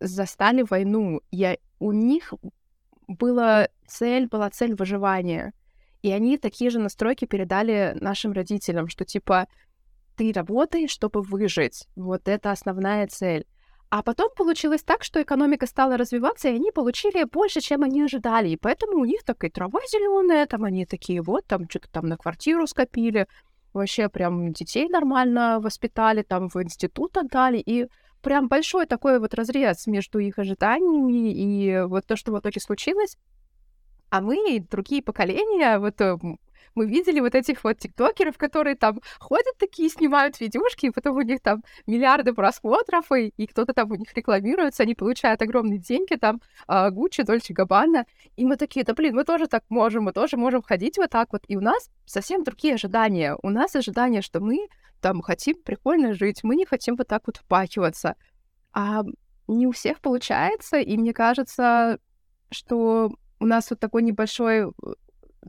застали 0.00 0.64
войну. 0.68 1.20
Я, 1.30 1.56
у 1.78 1.92
них 1.92 2.34
была 3.08 3.68
цель, 3.86 4.26
была 4.26 4.50
цель 4.50 4.74
выживания. 4.74 5.52
И 6.02 6.10
они 6.10 6.36
такие 6.36 6.70
же 6.70 6.78
настройки 6.78 7.26
передали 7.26 7.96
нашим 8.00 8.32
родителям, 8.32 8.88
что 8.88 9.04
типа 9.04 9.46
ты 10.16 10.32
работаешь, 10.32 10.90
чтобы 10.90 11.22
выжить. 11.22 11.86
Вот 11.96 12.28
это 12.28 12.50
основная 12.50 13.06
цель. 13.06 13.46
А 13.90 14.02
потом 14.02 14.30
получилось 14.34 14.82
так, 14.82 15.04
что 15.04 15.20
экономика 15.22 15.66
стала 15.66 15.98
развиваться, 15.98 16.48
и 16.48 16.54
они 16.54 16.72
получили 16.72 17.24
больше, 17.24 17.60
чем 17.60 17.82
они 17.82 18.02
ожидали. 18.02 18.48
И 18.48 18.56
поэтому 18.56 18.98
у 18.98 19.04
них 19.04 19.22
такая 19.22 19.50
трава 19.50 19.80
зеленая, 19.86 20.46
там 20.46 20.64
они 20.64 20.86
такие 20.86 21.20
вот, 21.20 21.46
там 21.46 21.68
что-то 21.68 21.90
там 21.90 22.06
на 22.06 22.16
квартиру 22.16 22.66
скопили, 22.66 23.28
вообще 23.74 24.08
прям 24.08 24.52
детей 24.54 24.88
нормально 24.88 25.60
воспитали, 25.60 26.22
там 26.22 26.48
в 26.48 26.56
институт 26.56 27.18
отдали, 27.18 27.58
и 27.58 27.86
прям 28.22 28.48
большой 28.48 28.86
такой 28.86 29.18
вот 29.18 29.34
разрез 29.34 29.86
между 29.86 30.18
их 30.18 30.38
ожиданиями 30.38 31.32
и 31.32 31.82
вот 31.82 32.06
то, 32.06 32.16
что 32.16 32.32
в 32.32 32.38
итоге 32.38 32.60
случилось. 32.60 33.18
А 34.10 34.20
мы, 34.20 34.64
другие 34.70 35.02
поколения, 35.02 35.78
вот 35.78 36.00
э, 36.00 36.18
мы 36.74 36.86
видели 36.86 37.20
вот 37.20 37.34
этих 37.34 37.64
вот 37.64 37.78
тиктокеров, 37.78 38.38
которые 38.38 38.76
там 38.76 39.00
ходят 39.18 39.56
такие, 39.58 39.88
снимают 39.88 40.40
видюшки, 40.40 40.86
и 40.86 40.90
потом 40.90 41.16
у 41.16 41.22
них 41.22 41.40
там 41.40 41.62
миллиарды 41.86 42.32
просмотров, 42.32 43.10
и, 43.12 43.32
и 43.36 43.46
кто-то 43.46 43.72
там 43.72 43.90
у 43.90 43.94
них 43.94 44.12
рекламируется, 44.14 44.82
они 44.82 44.94
получают 44.94 45.42
огромные 45.42 45.78
деньги, 45.78 46.14
там, 46.14 46.40
Гуччи, 46.68 47.22
Дольче 47.22 47.54
Габбана, 47.54 48.06
и 48.36 48.44
мы 48.44 48.56
такие, 48.56 48.84
да 48.84 48.94
блин, 48.94 49.14
мы 49.14 49.24
тоже 49.24 49.46
так 49.46 49.64
можем, 49.68 50.04
мы 50.04 50.12
тоже 50.12 50.36
можем 50.36 50.62
ходить 50.62 50.98
вот 50.98 51.10
так 51.10 51.32
вот, 51.32 51.42
и 51.48 51.56
у 51.56 51.60
нас 51.60 51.90
совсем 52.06 52.44
другие 52.44 52.74
ожидания. 52.74 53.36
У 53.42 53.50
нас 53.50 53.74
ожидания, 53.76 54.22
что 54.22 54.40
мы 54.40 54.68
там 55.00 55.20
хотим 55.20 55.56
прикольно 55.62 56.14
жить, 56.14 56.44
мы 56.44 56.56
не 56.56 56.64
хотим 56.64 56.96
вот 56.96 57.08
так 57.08 57.22
вот 57.26 57.38
впахиваться. 57.38 58.16
А 58.72 59.02
не 59.48 59.66
у 59.66 59.72
всех 59.72 60.00
получается, 60.00 60.78
и 60.78 60.96
мне 60.96 61.12
кажется, 61.12 61.98
что 62.50 63.10
у 63.40 63.46
нас 63.46 63.70
вот 63.70 63.80
такой 63.80 64.02
небольшой 64.02 64.72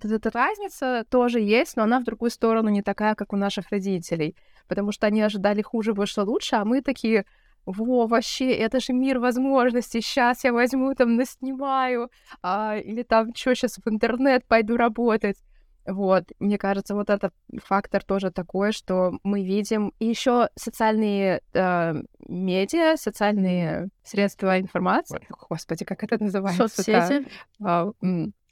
эта 0.02 0.32
разница 0.32 1.06
тоже 1.10 1.40
есть, 1.40 1.78
но 1.78 1.84
она 1.84 2.00
в 2.00 2.04
другую 2.04 2.32
сторону 2.32 2.70
не 2.70 2.82
такая, 2.82 3.16
как 3.16 3.34
у 3.34 3.38
наших 3.38 3.70
родителей. 3.70 4.36
Потому 4.68 4.92
что 4.92 5.08
они 5.08 5.22
ожидали 5.22 5.62
хуже, 5.62 5.94
вышло 5.94 6.24
лучше, 6.24 6.56
а 6.56 6.66
мы 6.66 6.82
такие, 6.82 7.26
во, 7.66 8.08
вообще, 8.08 8.52
это 8.52 8.80
же 8.80 8.94
мир 8.94 9.20
возможностей, 9.20 10.02
сейчас 10.02 10.44
я 10.44 10.54
возьму 10.54 10.94
там, 10.96 11.16
наснимаю, 11.16 12.10
а, 12.42 12.78
или 12.78 13.04
там, 13.04 13.34
что, 13.36 13.56
сейчас 13.56 13.78
в 13.78 13.88
интернет 13.88 14.46
пойду 14.48 14.78
работать. 14.78 15.38
Вот, 15.86 16.24
мне 16.40 16.58
кажется, 16.58 16.96
вот 16.96 17.10
этот 17.10 17.34
фактор 17.62 18.04
тоже 18.04 18.32
такой, 18.32 18.72
что 18.72 19.20
мы 19.24 19.44
видим. 19.44 19.94
И 20.00 20.06
еще 20.06 20.48
социальные 20.56 21.42
э, 21.54 21.94
медиа, 22.26 22.96
социальные 22.96 23.90
средства 24.02 24.62
информации. 24.62 25.20
Господи, 25.50 25.84
как 25.84 26.04
это 26.04 26.18
называется? 26.24 26.70
Соцсети. 26.70 27.28
А, 27.62 27.92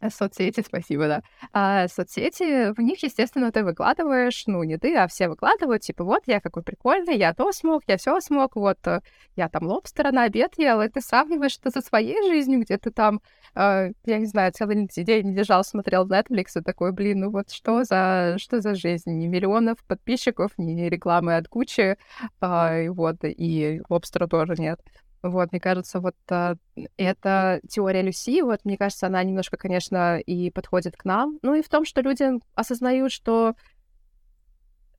Соцсети, 0.09 0.63
спасибо, 0.65 1.07
да. 1.07 1.21
А 1.53 1.87
соцсети, 1.87 2.73
в 2.73 2.79
них, 2.81 3.03
естественно, 3.03 3.51
ты 3.51 3.63
выкладываешь, 3.63 4.43
ну, 4.47 4.63
не 4.63 4.77
ты, 4.77 4.95
а 4.95 5.07
все 5.07 5.29
выкладывают, 5.29 5.83
типа, 5.83 6.03
вот, 6.03 6.23
я 6.25 6.39
какой 6.39 6.63
прикольный, 6.63 7.17
я 7.17 7.33
то 7.33 7.51
смог, 7.51 7.83
я 7.87 7.97
все 7.97 8.19
смог, 8.19 8.55
вот, 8.55 8.79
э, 8.87 9.01
я 9.35 9.49
там 9.49 9.63
лобстера 9.67 10.11
на 10.11 10.23
обед 10.23 10.57
ел, 10.57 10.81
и 10.81 10.89
ты 10.89 11.01
сравниваешь 11.01 11.57
это 11.61 11.71
со 11.71 11.81
своей 11.81 12.21
жизнью, 12.27 12.61
где 12.61 12.77
ты 12.77 12.89
там, 12.91 13.21
э, 13.55 13.91
я 14.05 14.17
не 14.17 14.25
знаю, 14.25 14.51
целый 14.53 14.87
день 14.87 15.33
лежал, 15.33 15.63
смотрел 15.63 16.07
Netflix, 16.07 16.59
и 16.59 16.61
такой, 16.61 16.91
блин, 16.91 17.19
ну 17.21 17.29
вот 17.29 17.51
что 17.51 17.83
за, 17.83 18.35
что 18.39 18.61
за 18.61 18.75
жизнь? 18.75 19.11
Ни 19.11 19.27
миллионов 19.27 19.77
подписчиков, 19.85 20.51
ни 20.57 20.89
рекламы 20.89 21.37
от 21.37 21.47
кучи, 21.47 21.97
э, 22.41 22.89
вот, 22.89 23.17
и 23.23 23.81
лобстера 23.89 24.27
тоже 24.27 24.55
нет. 24.57 24.79
Вот, 25.23 25.51
мне 25.51 25.59
кажется, 25.59 25.99
вот 25.99 26.15
а, 26.29 26.55
эта 26.97 27.61
теория 27.69 28.01
Люси, 28.01 28.41
вот, 28.41 28.65
мне 28.65 28.77
кажется, 28.77 29.07
она 29.07 29.23
немножко, 29.23 29.57
конечно, 29.57 30.19
и 30.19 30.49
подходит 30.49 30.97
к 30.97 31.05
нам. 31.05 31.37
Ну 31.41 31.53
и 31.53 31.61
в 31.61 31.69
том, 31.69 31.85
что 31.85 32.01
люди 32.01 32.25
осознают, 32.55 33.11
что 33.11 33.55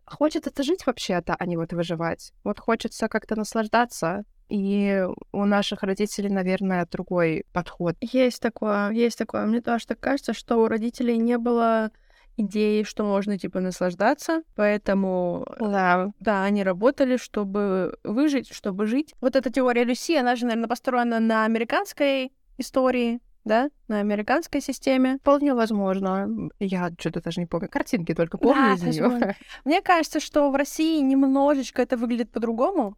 хочется 0.04 0.50
это 0.50 0.62
жить 0.62 0.86
вообще-то, 0.86 1.34
а 1.38 1.46
не 1.46 1.56
вот 1.56 1.72
выживать. 1.72 2.32
Вот 2.44 2.58
хочется 2.58 3.08
как-то 3.08 3.36
наслаждаться. 3.36 4.24
И 4.48 5.06
у 5.32 5.44
наших 5.46 5.82
родителей, 5.82 6.28
наверное, 6.28 6.86
другой 6.90 7.46
подход. 7.52 7.96
Есть 8.00 8.42
такое, 8.42 8.90
есть 8.90 9.16
такое. 9.16 9.46
Мне 9.46 9.62
тоже 9.62 9.86
так 9.86 9.98
кажется, 9.98 10.34
что 10.34 10.58
у 10.58 10.68
родителей 10.68 11.16
не 11.16 11.38
было 11.38 11.90
идеи, 12.36 12.82
что 12.82 13.04
можно, 13.04 13.38
типа, 13.38 13.60
наслаждаться, 13.60 14.42
поэтому, 14.56 15.46
да, 15.60 16.10
да 16.20 16.44
они 16.44 16.62
работали, 16.62 17.16
чтобы 17.16 17.96
выжить, 18.04 18.52
чтобы 18.52 18.86
жить. 18.86 19.14
Вот 19.20 19.36
эта 19.36 19.50
теория 19.50 19.84
Люси, 19.84 20.16
она 20.16 20.36
же, 20.36 20.46
наверное, 20.46 20.68
построена 20.68 21.20
на 21.20 21.44
американской 21.44 22.32
истории, 22.58 23.20
да, 23.44 23.70
на 23.88 24.00
американской 24.00 24.60
системе. 24.60 25.18
Вполне 25.20 25.54
возможно. 25.54 26.28
Я 26.60 26.90
что-то 26.98 27.20
даже 27.20 27.40
не 27.40 27.46
помню. 27.46 27.68
Картинки 27.68 28.14
только 28.14 28.38
помню 28.38 28.76
да, 28.80 28.88
из 28.88 28.98
нее. 28.98 29.36
Мне 29.64 29.82
кажется, 29.82 30.20
что 30.20 30.50
в 30.50 30.54
России 30.54 31.00
немножечко 31.00 31.82
это 31.82 31.96
выглядит 31.96 32.30
по-другому. 32.30 32.96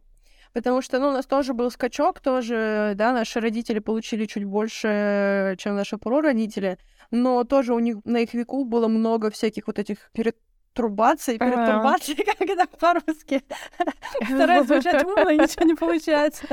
Потому 0.53 0.81
что, 0.81 0.99
ну, 0.99 1.09
у 1.09 1.11
нас 1.11 1.25
тоже 1.25 1.53
был 1.53 1.69
скачок, 1.69 2.21
тоже, 2.21 2.93
да, 2.95 3.11
наши 3.11 3.41
родители 3.41 3.79
получили 3.79 4.25
чуть 4.25 4.45
больше, 4.45 5.55
чем 5.59 5.75
наши 5.75 5.97
прародители 5.97 6.77
но 7.11 7.43
тоже 7.43 7.73
у 7.73 7.79
них 7.79 7.97
на 8.05 8.17
их 8.17 8.33
веку 8.33 8.63
было 8.65 8.87
много 8.87 9.29
всяких 9.29 9.67
вот 9.67 9.79
этих 9.79 10.11
перетрубаций, 10.13 11.37
перетурбаций, 11.37 12.15
как 12.37 12.41
это 12.41 12.67
по-русски. 12.67 13.43
Стараюсь 14.23 14.67
звучать 14.67 15.03
умно, 15.03 15.29
и 15.29 15.37
ничего 15.37 15.65
не 15.65 15.75
получается. 15.75 16.47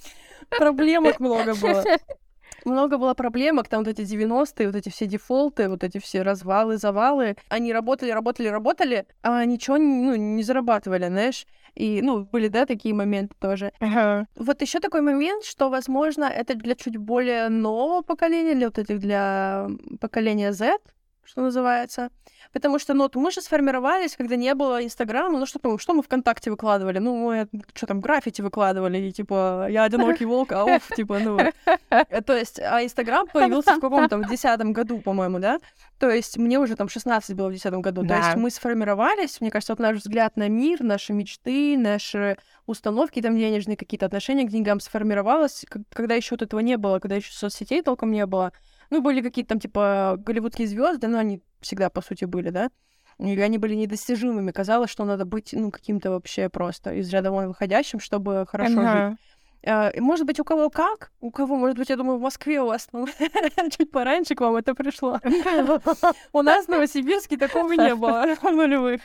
Проблемок 0.50 1.20
много 1.20 1.54
было. 1.54 1.84
Много 2.64 2.98
было 2.98 3.14
проблемок, 3.14 3.68
там 3.68 3.84
вот 3.84 3.88
эти 3.88 4.02
90-е, 4.02 4.66
вот 4.66 4.76
эти 4.76 4.88
все 4.88 5.06
дефолты, 5.06 5.68
вот 5.68 5.84
эти 5.84 5.98
все 5.98 6.22
развалы, 6.22 6.76
завалы. 6.76 7.36
Они 7.48 7.72
работали, 7.72 8.10
работали, 8.10 8.48
работали, 8.48 9.06
а 9.22 9.44
ничего 9.44 9.78
ну, 9.78 10.14
не 10.16 10.42
зарабатывали, 10.42 11.08
знаешь. 11.08 11.46
И, 11.74 12.02
ну, 12.02 12.24
были, 12.24 12.48
да, 12.48 12.66
такие 12.66 12.94
моменты 12.94 13.34
тоже. 13.40 13.72
Uh-huh. 13.80 14.24
Вот 14.36 14.62
еще 14.62 14.80
такой 14.80 15.00
момент, 15.00 15.44
что, 15.44 15.70
возможно, 15.70 16.24
это 16.24 16.54
для 16.54 16.74
чуть 16.74 16.96
более 16.96 17.48
нового 17.48 18.02
поколения, 18.02 18.54
для 18.54 18.66
вот 18.68 18.78
этих, 18.78 19.00
для 19.00 19.68
поколения 20.00 20.52
Z, 20.52 20.78
что 21.24 21.42
называется. 21.42 22.10
Потому 22.52 22.78
что, 22.78 22.94
ну, 22.94 23.10
мы 23.14 23.30
же 23.30 23.40
сформировались, 23.40 24.16
когда 24.16 24.36
не 24.36 24.54
было 24.54 24.84
Инстаграма, 24.84 25.38
ну, 25.38 25.46
что, 25.46 25.58
мы, 25.62 25.78
что 25.78 25.94
мы 25.94 26.02
ВКонтакте 26.02 26.50
выкладывали? 26.50 26.98
Ну, 26.98 27.16
мы, 27.16 27.48
что 27.74 27.86
там, 27.86 28.00
граффити 28.00 28.42
выкладывали, 28.42 28.98
и, 28.98 29.12
типа, 29.12 29.66
я 29.70 29.84
одинокий 29.84 30.24
волк, 30.24 30.52
а 30.52 30.64
оф, 30.64 30.88
типа, 30.94 31.18
ну... 31.18 31.38
Э, 31.90 32.22
то 32.22 32.36
есть, 32.36 32.60
а 32.60 32.82
Инстаграм 32.84 33.26
появился 33.26 33.76
в 33.76 33.80
каком-то, 33.80 34.18
в 34.18 34.28
десятом 34.28 34.72
году, 34.72 35.00
по-моему, 35.00 35.38
да? 35.38 35.58
То 35.98 36.10
есть, 36.10 36.36
мне 36.36 36.58
уже 36.58 36.76
там 36.76 36.88
16 36.88 37.36
было 37.36 37.48
в 37.48 37.52
десятом 37.52 37.82
году. 37.82 38.02
Да. 38.02 38.20
То 38.20 38.26
есть, 38.26 38.36
мы 38.36 38.50
сформировались, 38.50 39.40
мне 39.40 39.50
кажется, 39.50 39.72
вот 39.72 39.80
наш 39.80 39.98
взгляд 39.98 40.36
на 40.36 40.48
мир, 40.48 40.82
наши 40.82 41.12
мечты, 41.12 41.76
наши 41.78 42.36
установки, 42.66 43.20
там, 43.20 43.36
денежные 43.36 43.76
какие-то 43.76 44.06
отношения 44.06 44.44
к 44.44 44.50
деньгам 44.50 44.80
сформировалось, 44.80 45.64
когда 45.92 46.14
еще 46.14 46.34
вот 46.34 46.42
этого 46.42 46.60
не 46.60 46.76
было, 46.76 46.98
когда 46.98 47.16
еще 47.16 47.32
соцсетей 47.32 47.82
толком 47.82 48.10
не 48.10 48.26
было. 48.26 48.52
Ну, 48.94 49.02
были 49.02 49.22
какие-то 49.22 49.48
там, 49.48 49.58
типа, 49.58 50.16
голливудские 50.24 50.68
звезды, 50.68 51.08
но 51.08 51.18
они 51.18 51.42
всегда, 51.60 51.90
по 51.90 52.00
сути, 52.00 52.26
были, 52.26 52.50
да? 52.50 52.70
И 53.18 53.40
они 53.40 53.58
были 53.58 53.74
недостижимыми. 53.74 54.52
Казалось, 54.52 54.88
что 54.88 55.04
надо 55.04 55.24
быть, 55.24 55.52
ну, 55.52 55.72
каким-то 55.72 56.12
вообще 56.12 56.48
просто 56.48 56.94
из 56.94 57.12
ряда 57.12 57.32
вон 57.32 57.48
выходящим, 57.48 57.98
чтобы 57.98 58.46
хорошо 58.48 58.78
ага. 58.78 59.10
жить. 59.10 59.18
Uh, 59.66 60.00
может 60.00 60.26
быть, 60.26 60.38
у 60.38 60.44
кого 60.44 60.70
как? 60.70 61.10
У 61.20 61.32
кого, 61.32 61.56
может 61.56 61.76
быть, 61.76 61.88
я 61.88 61.96
думаю, 61.96 62.18
в 62.18 62.20
Москве 62.20 62.60
у 62.60 62.66
вас 62.66 62.86
ну, 62.92 63.08
чуть 63.76 63.90
пораньше 63.90 64.36
к 64.36 64.40
вам 64.42 64.56
это 64.56 64.74
пришло. 64.74 65.18
У 66.32 66.42
нас 66.42 66.66
в 66.66 66.68
Новосибирске 66.68 67.38
такого 67.38 67.72
не 67.72 67.94
было 67.94 68.26
в 68.42 68.44
нулевых. 68.44 69.00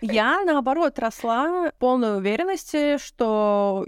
Я, 0.00 0.42
наоборот, 0.44 0.98
росла 0.98 1.70
в 1.70 1.74
полной 1.78 2.16
уверенности, 2.16 2.96
что 2.96 3.86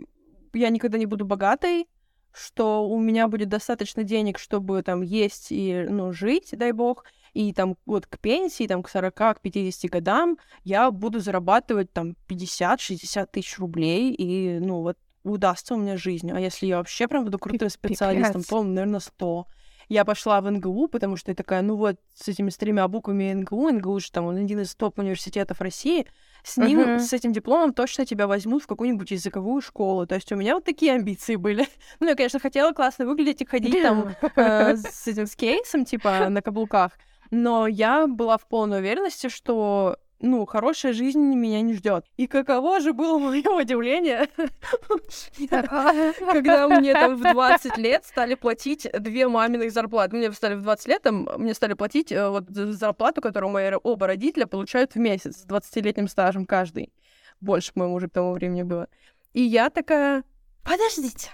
я 0.53 0.69
никогда 0.69 0.99
не 0.99 1.07
буду 1.07 1.25
богатой, 1.25 1.89
что 2.37 2.87
у 2.87 3.01
меня 3.01 3.29
будет 3.29 3.49
достаточно 3.49 4.05
денег, 4.05 4.39
чтобы 4.39 4.83
там 4.83 5.03
есть 5.03 5.49
и, 5.51 5.87
ну, 5.89 6.13
жить, 6.13 6.51
дай 6.53 6.73
бог, 6.73 7.05
и 7.33 7.53
там 7.53 7.77
вот 7.87 8.07
к 8.07 8.19
пенсии, 8.19 8.67
там 8.67 8.83
к 8.83 8.89
40, 8.89 9.15
к 9.15 9.41
50 9.41 9.91
годам 9.91 10.39
я 10.65 10.91
буду 10.91 11.21
зарабатывать 11.21 11.93
там 11.93 12.15
50-60 12.29 13.29
тысяч 13.33 13.59
рублей, 13.59 14.13
и, 14.13 14.59
ну, 14.59 14.83
вот 14.83 14.99
удастся 15.25 15.75
у 15.75 15.79
меня 15.79 15.97
жизнь, 15.97 16.31
а 16.31 16.39
если 16.39 16.67
я 16.67 16.79
вообще 16.79 17.09
прям 17.09 17.25
буду 17.25 17.39
крутым 17.39 17.71
специалистом, 17.71 18.43
то, 18.43 18.63
наверное, 18.63 19.01
100. 19.01 19.47
Я 19.89 20.05
пошла 20.05 20.41
в 20.41 20.51
НГУ, 20.51 20.89
потому 20.89 21.17
что 21.17 21.31
я 21.31 21.35
такая, 21.35 21.63
ну 21.63 21.77
вот, 21.77 21.97
с 22.13 22.27
этими 22.29 22.51
с 22.51 22.57
тремя 22.57 22.89
буквами 22.89 23.33
НГУ, 23.33 23.71
НГУ 23.71 24.01
же 24.01 24.11
там 24.11 24.27
он 24.27 24.37
один 24.37 24.61
из 24.61 24.75
топ-университетов 24.75 25.61
России, 25.61 26.07
с 26.47 26.57
ним, 26.59 26.81
uh-huh. 26.81 26.99
с 27.01 27.13
этим 27.13 27.33
дипломом 27.33 27.73
точно 27.73 28.07
тебя 28.07 28.29
возьмут 28.29 28.63
в 28.63 28.67
какую-нибудь 28.69 29.11
языковую 29.11 29.61
школу. 29.61 30.07
То 30.07 30.15
есть 30.15 30.31
у 30.31 30.37
меня 30.37 30.55
вот 30.55 30.65
такие 30.65 30.93
амбиции 30.93 31.35
были. 31.35 31.67
Ну, 31.99 32.09
я, 32.09 32.15
конечно, 32.15 32.39
хотела 32.39 32.73
классно 32.73 33.07
выглядеть 33.07 33.43
и 33.43 33.47
ходить 33.47 33.83
там 33.83 34.15
э, 34.37 34.77
с 34.77 35.09
этим 35.09 35.27
с 35.27 35.35
кейсом, 35.35 35.85
типа, 35.85 36.29
на 36.29 36.43
каблуках, 36.43 36.93
но 37.31 37.67
я 37.67 38.07
была 38.07 38.39
в 38.39 38.47
полной 38.47 38.79
уверенности, 38.79 39.29
что 39.29 39.99
ну, 40.21 40.47
хорошая 40.47 40.93
жизнь 40.93 41.21
меня 41.21 41.61
не 41.61 41.75
ждет. 41.75 42.07
И 42.17 42.27
каково 42.27 42.81
же 42.81 42.93
было 42.93 43.19
мое 43.19 43.49
удивление, 43.49 44.29
когда 46.33 46.69
мне 46.69 46.93
там 46.95 47.17
в 47.17 47.21
20 47.21 47.77
лет 47.77 48.05
стали 48.05 48.35
платить 48.35 48.89
две 48.99 49.29
маминых 49.29 49.73
зарплаты. 49.73 50.17
Мне 50.17 50.33
стали 50.33 50.55
в 50.55 50.63
20 50.63 50.89
лет, 50.89 51.03
там, 51.03 51.29
мне 51.37 51.55
стали 51.55 51.75
платить 51.75 52.13
э, 52.13 52.29
вот 52.29 52.49
зарплату, 52.49 53.21
которую 53.21 53.51
мои 53.51 53.71
оба 53.83 54.07
родителя 54.07 54.47
получают 54.47 54.95
в 54.95 54.99
месяц 54.99 55.43
с 55.43 55.47
20-летним 55.47 56.09
стажем 56.09 56.47
каждый. 56.47 56.93
Больше, 57.41 57.73
по-моему, 57.73 57.97
уже 57.97 58.09
к 58.09 58.13
тому 58.13 58.33
времени 58.33 58.63
было. 58.63 58.89
И 59.35 59.43
я 59.43 59.69
такая, 59.69 60.25
подождите, 60.65 61.31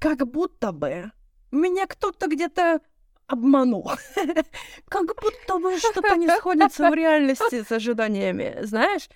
как 0.00 0.26
будто 0.26 0.72
бы 0.72 1.12
меня 1.52 1.86
кто-то 1.86 2.26
где-то 2.26 2.80
обманул. 3.26 3.90
как 4.88 5.06
будто 5.06 5.58
бы 5.58 5.78
что-то 5.78 6.16
не 6.16 6.28
сходится 6.28 6.90
в 6.90 6.94
реальности 6.94 7.62
с 7.62 7.72
ожиданиями, 7.72 8.58
знаешь? 8.62 9.08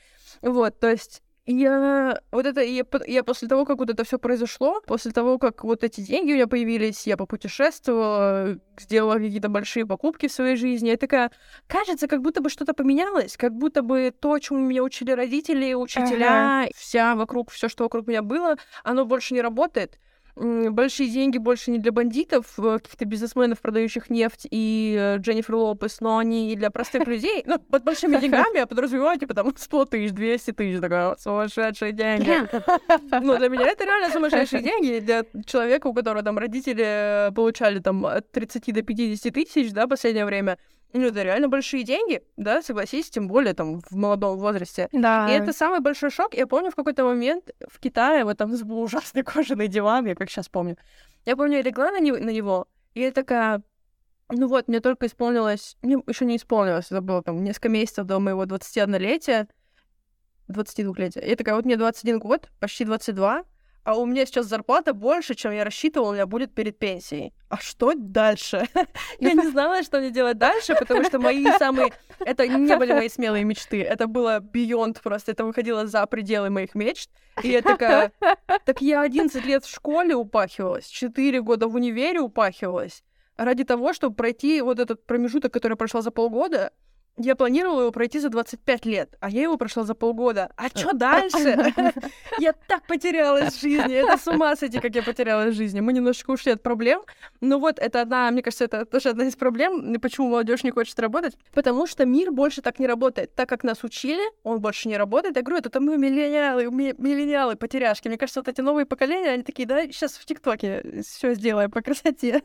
Вот, 0.43 0.79
то 0.79 0.91
есть 0.91 1.23
я 1.47 2.21
вот 2.33 2.45
это 2.45 2.61
я, 2.61 2.85
я 3.07 3.23
после 3.23 3.47
того, 3.47 3.65
как 3.65 3.79
вот 3.79 3.89
это 3.89 4.03
все 4.05 4.19
произошло, 4.19 4.81
после 4.85 5.13
того, 5.13 5.39
как 5.39 5.63
вот 5.63 5.85
эти 5.85 6.01
деньги 6.01 6.33
у 6.33 6.35
меня 6.35 6.49
появились, 6.49 7.07
я 7.07 7.17
попутешествовала, 7.17 8.59
сделала 8.79 9.15
какие-то 9.15 9.49
большие 9.49 9.87
покупки 9.87 10.27
в 10.27 10.33
своей 10.33 10.57
жизни, 10.57 10.89
я 10.89 10.97
такая, 10.97 11.31
кажется, 11.69 12.09
как 12.09 12.21
будто 12.21 12.41
бы 12.41 12.51
что-то 12.51 12.75
поменялось, 12.75 13.37
как 13.37 13.53
будто 13.55 13.83
бы 13.83 14.13
то, 14.19 14.39
чему 14.41 14.59
меня 14.59 14.83
учили 14.83 15.13
родители, 15.13 15.73
учителя, 15.75 16.63
ага. 16.63 16.71
вся 16.75 17.15
вокруг, 17.15 17.53
все, 17.53 17.69
что 17.69 17.85
вокруг 17.85 18.09
меня 18.09 18.23
было, 18.23 18.57
оно 18.83 19.05
больше 19.05 19.33
не 19.35 19.41
работает 19.41 20.01
большие 20.37 21.09
деньги 21.09 21.39
больше 21.39 21.71
не 21.71 21.79
для 21.79 21.93
бандитов, 21.93 22.47
э, 22.59 22.79
каких-то 22.79 23.07
бизнесменов, 23.07 23.61
продающих 23.61 24.11
нефть, 24.11 24.47
и 24.51 24.95
э, 24.99 25.17
Дженнифер 25.19 25.55
Лопес, 25.55 26.01
но 26.01 26.19
они 26.19 26.53
и 26.53 26.57
для 26.57 26.71
простых 26.71 27.07
людей. 27.09 27.43
Ну, 27.47 27.59
под 27.59 27.85
большими 27.85 28.19
деньгами 28.19 28.59
я 28.59 28.67
подразумеваю, 28.67 29.19
типа, 29.19 29.35
там, 29.35 29.53
100 29.57 29.85
тысяч, 29.87 30.13
200 30.13 30.53
тысяч, 30.53 30.81
такая, 30.81 31.17
сумасшедшие 31.17 31.93
деньги. 31.93 32.31
Ну, 33.27 33.37
для 33.39 33.49
меня 33.49 33.67
это 33.69 33.85
реально 33.85 34.11
сумасшедшие 34.11 34.63
деньги. 34.63 35.01
Для 35.01 35.25
человека, 35.47 35.87
у 35.87 35.95
которого 35.95 36.23
там 36.23 36.39
родители 36.39 37.33
получали 37.35 37.79
там 37.79 38.05
от 38.05 38.31
30 38.31 38.75
до 38.75 38.83
50 38.83 39.33
тысяч, 39.33 39.73
да, 39.73 39.87
в 39.87 39.89
последнее 39.89 40.25
время, 40.25 40.59
ну, 40.99 41.07
это 41.07 41.23
реально 41.23 41.49
большие 41.49 41.83
деньги, 41.83 42.23
да, 42.37 42.63
согласись, 42.63 43.11
тем 43.11 43.29
более 43.29 43.55
там 43.55 43.81
в 43.81 43.97
молодом 43.97 44.39
возрасте. 44.39 44.89
Да. 44.93 45.29
И 45.29 45.33
это 45.33 45.53
самый 45.53 45.81
большой 45.81 46.11
шок. 46.11 46.35
Я 46.35 46.47
помню 46.47 46.71
в 46.71 46.75
какой-то 46.75 47.05
момент 47.05 47.51
в 47.69 47.79
Китае, 47.81 48.25
вот 48.25 48.39
там 48.39 48.55
был 48.65 48.81
ужасный 48.81 49.23
кожаный 49.25 49.69
диван, 49.69 50.07
я 50.07 50.15
как 50.15 50.31
сейчас 50.31 50.49
помню. 50.49 50.77
Я 51.25 51.37
помню, 51.37 51.57
я 51.57 51.63
легла 51.63 51.91
на, 51.91 52.01
него, 52.01 52.19
на 52.19 52.31
него, 52.31 52.69
и 52.95 53.01
я 53.01 53.13
такая, 53.13 53.63
ну 54.31 54.49
вот, 54.49 54.69
мне 54.69 54.81
только 54.81 55.07
исполнилось, 55.07 55.77
мне 55.83 55.97
еще 56.07 56.25
не 56.25 56.37
исполнилось, 56.37 56.87
это 56.87 57.01
было 57.01 57.23
там 57.23 57.43
несколько 57.43 57.69
месяцев 57.69 58.07
до 58.07 58.21
моего 58.21 58.45
21-летия, 58.45 59.49
22-летия. 60.49 61.27
Я 61.27 61.37
такая, 61.37 61.57
вот 61.57 61.65
мне 61.65 61.77
21 61.77 62.19
год, 62.21 62.49
почти 62.61 62.85
22, 62.85 63.45
а 63.87 63.95
у 63.95 64.05
меня 64.05 64.27
сейчас 64.27 64.47
зарплата 64.47 64.93
больше, 64.93 65.37
чем 65.37 65.53
я 65.53 65.63
рассчитывала, 65.63 66.11
у 66.11 66.13
меня 66.13 66.27
будет 66.27 66.53
перед 66.53 66.77
пенсией. 66.77 67.33
А 67.49 67.57
что 67.57 67.95
дальше? 67.95 68.67
я 69.21 69.33
не 69.33 69.49
знала, 69.49 69.85
что 69.85 70.01
мне 70.01 70.11
делать 70.11 70.39
дальше, 70.39 70.75
потому 70.75 71.05
что 71.05 71.21
мои 71.21 71.47
самые... 71.57 71.93
Это 72.19 72.49
не 72.49 72.77
были 72.77 72.93
мои 72.93 73.09
смелые 73.09 73.45
мечты, 73.45 73.85
это 73.85 74.09
было 74.09 74.41
beyond 74.41 75.01
просто, 75.01 75.31
это 75.31 75.45
выходило 75.45 75.87
за 75.87 76.05
пределы 76.07 76.51
моих 76.51 76.75
мечт. 76.75 77.11
И 77.45 77.49
я 77.49 77.63
такая, 77.63 78.11
так 78.65 78.81
я 78.81 79.03
11 79.03 79.45
лет 79.45 79.65
в 79.65 79.71
школе 79.71 80.17
упахивалась, 80.17 80.89
4 80.89 81.41
года 81.43 81.69
в 81.69 81.77
универе 81.77 82.19
упахивалась, 82.19 83.05
ради 83.37 83.63
того, 83.63 83.93
чтобы 83.93 84.17
пройти 84.17 84.63
вот 84.63 84.81
этот 84.81 85.07
промежуток, 85.07 85.53
который 85.53 85.77
прошла 85.77 86.03
за 86.03 86.11
полгода, 86.11 86.73
я 87.19 87.35
планировала 87.35 87.83
его 87.83 87.93
пройти 87.93 88.19
за 88.19 88.29
25 88.29 88.85
лет, 88.85 89.17
а 89.21 89.31
я 89.31 89.43
его 89.43 89.57
прошла 89.57 89.85
за 89.85 89.95
полгода. 89.95 90.51
А 90.57 90.69
что 90.69 90.93
дальше? 90.93 91.73
Я 92.39 92.53
так 92.53 92.87
потерялась 92.87 93.55
в 93.55 93.61
жизни. 93.61 93.95
Это 93.95 94.19
с 94.19 94.27
ума 94.27 94.55
сойти, 94.57 94.79
как 94.79 94.95
я 94.95 95.03
потерялась 95.03 95.55
в 95.55 95.57
жизни. 95.57 95.81
Мы 95.81 95.93
немножечко 95.95 96.33
ушли 96.33 96.53
от 96.53 96.63
проблем. 96.63 97.03
Но 97.41 97.59
вот 97.59 97.79
это 97.79 98.03
одна, 98.03 98.31
мне 98.31 98.43
кажется, 98.43 98.65
это 98.65 98.85
тоже 98.85 99.11
одна 99.11 99.25
из 99.25 99.37
проблем, 99.37 99.99
почему 100.01 100.29
молодежь 100.29 100.65
не 100.65 100.71
хочет 100.71 100.99
работать. 100.99 101.37
Потому 101.55 101.87
что 101.87 102.05
мир 102.05 102.31
больше 102.31 102.61
так 102.61 102.79
не 102.79 102.87
работает. 102.87 103.35
Так 103.35 103.49
как 103.49 103.65
нас 103.65 103.83
учили, 103.85 104.23
он 104.43 104.61
больше 104.61 104.89
не 104.89 104.99
работает. 104.99 105.37
Я 105.37 105.43
говорю, 105.43 105.63
это 105.65 105.81
мы 105.81 105.97
миллениалы, 105.97 106.67
миллениалы, 106.67 107.57
потеряшки. 107.57 108.09
Мне 108.09 108.19
кажется, 108.19 108.41
вот 108.41 108.49
эти 108.49 108.61
новые 108.61 108.85
поколения, 108.85 109.31
они 109.31 109.43
такие, 109.43 109.67
да, 109.67 109.83
сейчас 109.85 110.19
в 110.19 110.25
ТикТоке 110.27 111.03
все 111.03 111.35
сделаем 111.35 111.71
по 111.71 111.81
красоте. 111.81 112.43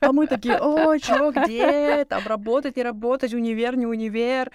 А 0.00 0.12
мы 0.12 0.26
такие, 0.26 0.58
о, 0.58 0.98
чё, 0.98 1.30
где? 1.30 2.04
Там 2.06 2.26
работать, 2.26 2.76
не 2.76 2.82
работать, 2.82 3.32
универ 3.32 3.67
универ, 3.74 3.76
не 3.76 3.86
универ, 3.86 4.50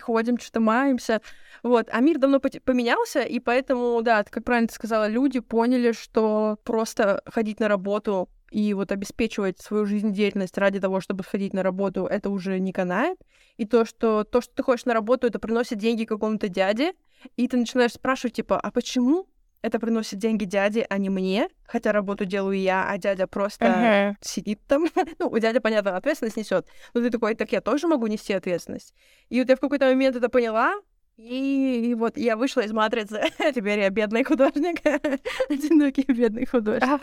ходим, 0.00 0.38
что-то 0.38 0.60
маемся. 0.60 1.20
Вот. 1.62 1.88
А 1.90 2.00
мир 2.00 2.18
давно 2.18 2.40
поменялся, 2.40 3.22
и 3.22 3.38
поэтому, 3.40 4.00
да, 4.02 4.24
как 4.24 4.44
правильно 4.44 4.68
ты 4.68 4.74
сказала, 4.74 5.08
люди 5.08 5.40
поняли, 5.40 5.92
что 5.92 6.58
просто 6.64 7.22
ходить 7.26 7.60
на 7.60 7.68
работу 7.68 8.28
и 8.50 8.72
вот 8.74 8.92
обеспечивать 8.92 9.60
свою 9.60 9.84
жизнедеятельность 9.84 10.56
ради 10.58 10.78
того, 10.78 11.00
чтобы 11.00 11.24
сходить 11.24 11.54
на 11.54 11.62
работу, 11.62 12.06
это 12.06 12.30
уже 12.30 12.60
не 12.60 12.72
канает. 12.72 13.18
И 13.56 13.66
то, 13.66 13.84
что 13.84 14.24
то, 14.24 14.40
что 14.40 14.54
ты 14.54 14.62
ходишь 14.62 14.84
на 14.84 14.94
работу, 14.94 15.26
это 15.26 15.38
приносит 15.38 15.78
деньги 15.78 16.04
какому-то 16.04 16.48
дяде, 16.48 16.92
и 17.36 17.48
ты 17.48 17.56
начинаешь 17.56 17.92
спрашивать, 17.92 18.34
типа, 18.34 18.60
а 18.60 18.70
почему 18.70 19.26
это 19.64 19.78
приносит 19.78 20.18
деньги 20.18 20.44
дяде, 20.44 20.86
а 20.90 20.98
не 20.98 21.08
мне, 21.08 21.48
хотя 21.64 21.92
работу 21.92 22.26
делаю 22.26 22.58
я, 22.58 22.86
а 22.86 22.98
дядя 22.98 23.26
просто 23.26 23.64
uh-huh. 23.64 24.14
сидит 24.20 24.60
там. 24.68 24.86
ну, 25.18 25.28
у 25.28 25.38
дяди, 25.38 25.58
понятно, 25.58 25.96
ответственность 25.96 26.36
несет. 26.36 26.66
Но 26.92 27.00
ты 27.00 27.10
такой, 27.10 27.34
так 27.34 27.50
я 27.50 27.62
тоже 27.62 27.88
могу 27.88 28.06
нести 28.06 28.34
ответственность. 28.34 28.94
И 29.30 29.40
вот 29.40 29.48
я 29.48 29.56
в 29.56 29.60
какой-то 29.60 29.86
момент 29.86 30.16
это 30.16 30.28
поняла, 30.28 30.74
и, 31.16 31.90
и 31.90 31.94
вот 31.94 32.18
я 32.18 32.36
вышла 32.36 32.60
из 32.60 32.72
матрицы. 32.72 33.22
Теперь 33.54 33.80
я 33.80 33.88
бедный 33.88 34.22
художник. 34.22 34.84
Одинокий 35.48 36.04
бедный 36.12 36.44
художник. 36.44 37.00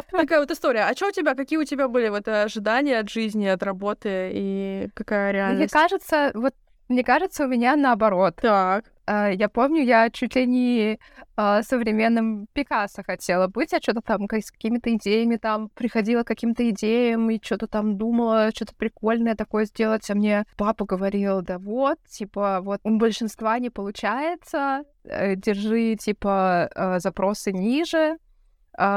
Такая 0.00 0.40
вот 0.40 0.50
история. 0.50 0.84
А 0.84 0.94
что 0.94 1.08
у 1.08 1.12
тебя, 1.12 1.34
какие 1.34 1.58
у 1.58 1.64
тебя 1.64 1.88
были 1.88 2.08
вот 2.08 2.28
ожидания 2.28 2.98
от 2.98 3.10
жизни, 3.10 3.46
от 3.46 3.62
работы 3.62 4.30
и 4.32 4.88
какая 4.94 5.32
реальность? 5.32 5.74
Мне 5.74 5.82
кажется, 5.82 6.30
вот 6.34 6.54
мне 6.90 7.04
кажется, 7.04 7.44
у 7.44 7.48
меня 7.48 7.76
наоборот. 7.76 8.36
Так. 8.42 8.84
А, 9.06 9.30
я 9.30 9.48
помню, 9.48 9.82
я 9.82 10.10
чуть 10.10 10.36
ли 10.36 10.46
не 10.46 10.98
а, 11.36 11.62
современным 11.62 12.46
Пикассо 12.52 13.02
хотела 13.02 13.48
быть, 13.48 13.72
я 13.72 13.80
что-то 13.80 14.02
там 14.02 14.26
с 14.30 14.50
какими-то 14.50 14.94
идеями 14.94 15.36
там 15.36 15.68
приходила 15.70 16.22
к 16.22 16.28
каким-то 16.28 16.68
идеям 16.70 17.30
и 17.30 17.42
что-то 17.42 17.66
там 17.66 17.96
думала, 17.96 18.50
что-то 18.54 18.74
прикольное 18.76 19.34
такое 19.34 19.64
сделать, 19.64 20.08
а 20.10 20.14
мне 20.14 20.44
папа 20.56 20.84
говорил, 20.84 21.42
да 21.42 21.58
вот, 21.58 21.98
типа, 22.08 22.60
вот 22.60 22.80
у 22.84 22.90
большинства 22.98 23.58
не 23.58 23.70
получается, 23.70 24.82
э, 25.04 25.34
держи, 25.34 25.96
типа, 25.96 26.70
а, 26.74 27.00
запросы 27.00 27.52
ниже, 27.52 28.16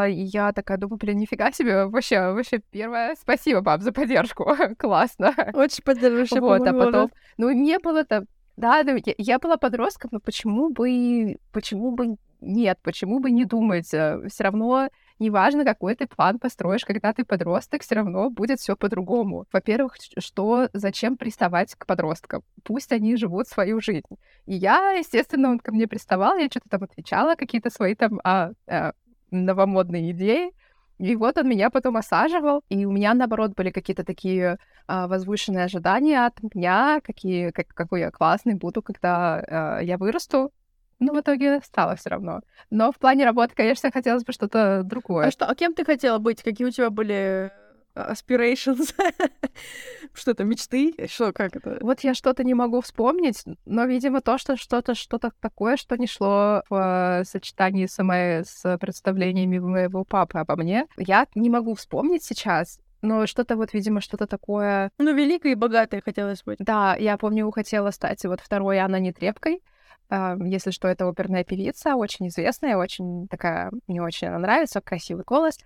и 0.07 0.21
я 0.21 0.53
такая 0.53 0.77
думаю, 0.77 0.97
блин, 0.97 1.17
нифига 1.17 1.51
себе, 1.51 1.85
вообще, 1.85 2.31
вообще 2.31 2.59
первое, 2.71 3.15
спасибо, 3.19 3.61
пап, 3.61 3.81
за 3.81 3.91
поддержку, 3.91 4.45
классно. 4.77 5.33
Очень 5.53 5.83
поддерживающая 5.83 6.41
Вот, 6.41 6.65
а 6.67 6.73
потом, 6.73 7.11
ну, 7.37 7.51
не 7.51 7.79
было 7.79 8.05
там, 8.05 8.25
да, 8.55 8.83
да 8.83 8.93
я, 8.93 9.13
я 9.17 9.39
была 9.39 9.57
подростком, 9.57 10.09
но 10.13 10.19
почему 10.19 10.69
бы, 10.69 11.37
почему 11.51 11.91
бы 11.91 12.15
нет, 12.39 12.79
почему 12.83 13.19
бы 13.19 13.31
не 13.31 13.45
думать? 13.45 13.87
Все 13.87 14.21
равно 14.39 14.89
неважно, 15.19 15.63
какой 15.63 15.95
ты 15.95 16.07
план 16.07 16.39
построишь, 16.39 16.85
когда 16.85 17.13
ты 17.13 17.23
подросток, 17.25 17.81
все 17.81 17.95
равно 17.95 18.29
будет 18.29 18.59
все 18.59 18.75
по-другому. 18.75 19.45
Во-первых, 19.51 19.95
что, 20.17 20.69
зачем 20.73 21.17
приставать 21.17 21.75
к 21.75 21.85
подросткам? 21.85 22.43
Пусть 22.63 22.91
они 22.91 23.15
живут 23.15 23.47
свою 23.47 23.79
жизнь. 23.81 24.03
И 24.45 24.55
я, 24.55 24.91
естественно, 24.91 25.49
он 25.51 25.59
ко 25.59 25.71
мне 25.71 25.87
приставал, 25.87 26.37
я 26.37 26.47
что-то 26.47 26.69
там 26.69 26.83
отвечала, 26.83 27.35
какие-то 27.35 27.69
свои 27.69 27.95
там 27.95 28.19
а, 28.23 28.51
а, 28.67 28.93
новомодные 29.33 30.11
идеи. 30.11 30.51
И 30.99 31.15
вот 31.15 31.37
он 31.37 31.49
меня 31.49 31.69
потом 31.69 31.97
осаживал, 31.97 32.63
и 32.69 32.85
у 32.85 32.91
меня, 32.91 33.13
наоборот, 33.13 33.53
были 33.55 33.71
какие-то 33.71 34.05
такие 34.05 34.57
а, 34.87 35.07
возвышенные 35.07 35.65
ожидания 35.65 36.25
от 36.25 36.41
меня, 36.53 37.01
какие, 37.03 37.49
как, 37.49 37.67
какой 37.67 38.01
я 38.01 38.11
классный 38.11 38.53
буду, 38.53 38.81
когда 38.81 39.35
а, 39.35 39.79
я 39.79 39.97
вырасту. 39.97 40.51
Но 40.99 41.13
в 41.13 41.19
итоге 41.19 41.59
стало 41.63 41.95
все 41.95 42.11
равно. 42.11 42.41
Но 42.69 42.91
в 42.91 42.97
плане 42.97 43.25
работы, 43.25 43.55
конечно, 43.55 43.91
хотелось 43.91 44.23
бы 44.23 44.31
что-то 44.31 44.83
другое. 44.83 45.27
А 45.27 45.31
что, 45.31 45.45
а 45.47 45.55
кем 45.55 45.73
ты 45.73 45.83
хотела 45.83 46.19
быть? 46.19 46.43
Какие 46.43 46.67
у 46.67 46.71
тебя 46.71 46.89
были 46.89 47.51
aspirations? 47.95 48.93
что 50.13 50.31
это, 50.31 50.43
мечты? 50.43 50.93
Что, 51.07 51.31
как 51.31 51.55
это? 51.55 51.77
Вот 51.81 52.01
я 52.01 52.13
что-то 52.13 52.43
не 52.43 52.53
могу 52.53 52.81
вспомнить, 52.81 53.43
но, 53.65 53.85
видимо, 53.85 54.21
то, 54.21 54.37
что 54.37 54.55
что-то 54.57 54.95
что-то 54.95 55.31
такое, 55.39 55.77
что 55.77 55.97
не 55.97 56.07
шло 56.07 56.63
в 56.69 57.23
сочетании 57.25 57.85
с, 57.85 58.01
моей, 58.03 58.43
с 58.43 58.77
представлениями 58.77 59.59
моего 59.59 60.03
папы 60.03 60.39
обо 60.39 60.55
мне, 60.55 60.87
я 60.97 61.27
не 61.35 61.49
могу 61.49 61.75
вспомнить 61.75 62.23
сейчас. 62.23 62.79
Но 63.01 63.27
что-то 63.27 63.57
вот, 63.57 63.73
видимо, 63.73 63.99
что-то 63.99 64.27
такое... 64.27 64.89
Ну, 64.97 65.13
великой 65.13 65.51
и 65.51 65.55
богатой 65.55 66.01
хотелось 66.01 66.41
быть. 66.43 66.59
Да, 66.59 66.95
я 66.95 67.17
помню, 67.17 67.51
хотела 67.51 67.91
стать 67.91 68.23
вот 68.23 68.39
второй 68.39 68.77
Анна 68.77 68.97
Нетребкой. 68.97 69.61
Если 70.09 70.71
что, 70.71 70.87
это 70.87 71.07
оперная 71.07 71.43
певица, 71.43 71.95
очень 71.95 72.27
известная, 72.27 72.77
очень 72.77 73.27
такая, 73.27 73.71
мне 73.87 74.01
очень 74.01 74.27
она 74.27 74.39
нравится, 74.39 74.79
красивый 74.79 75.23
голос 75.25 75.57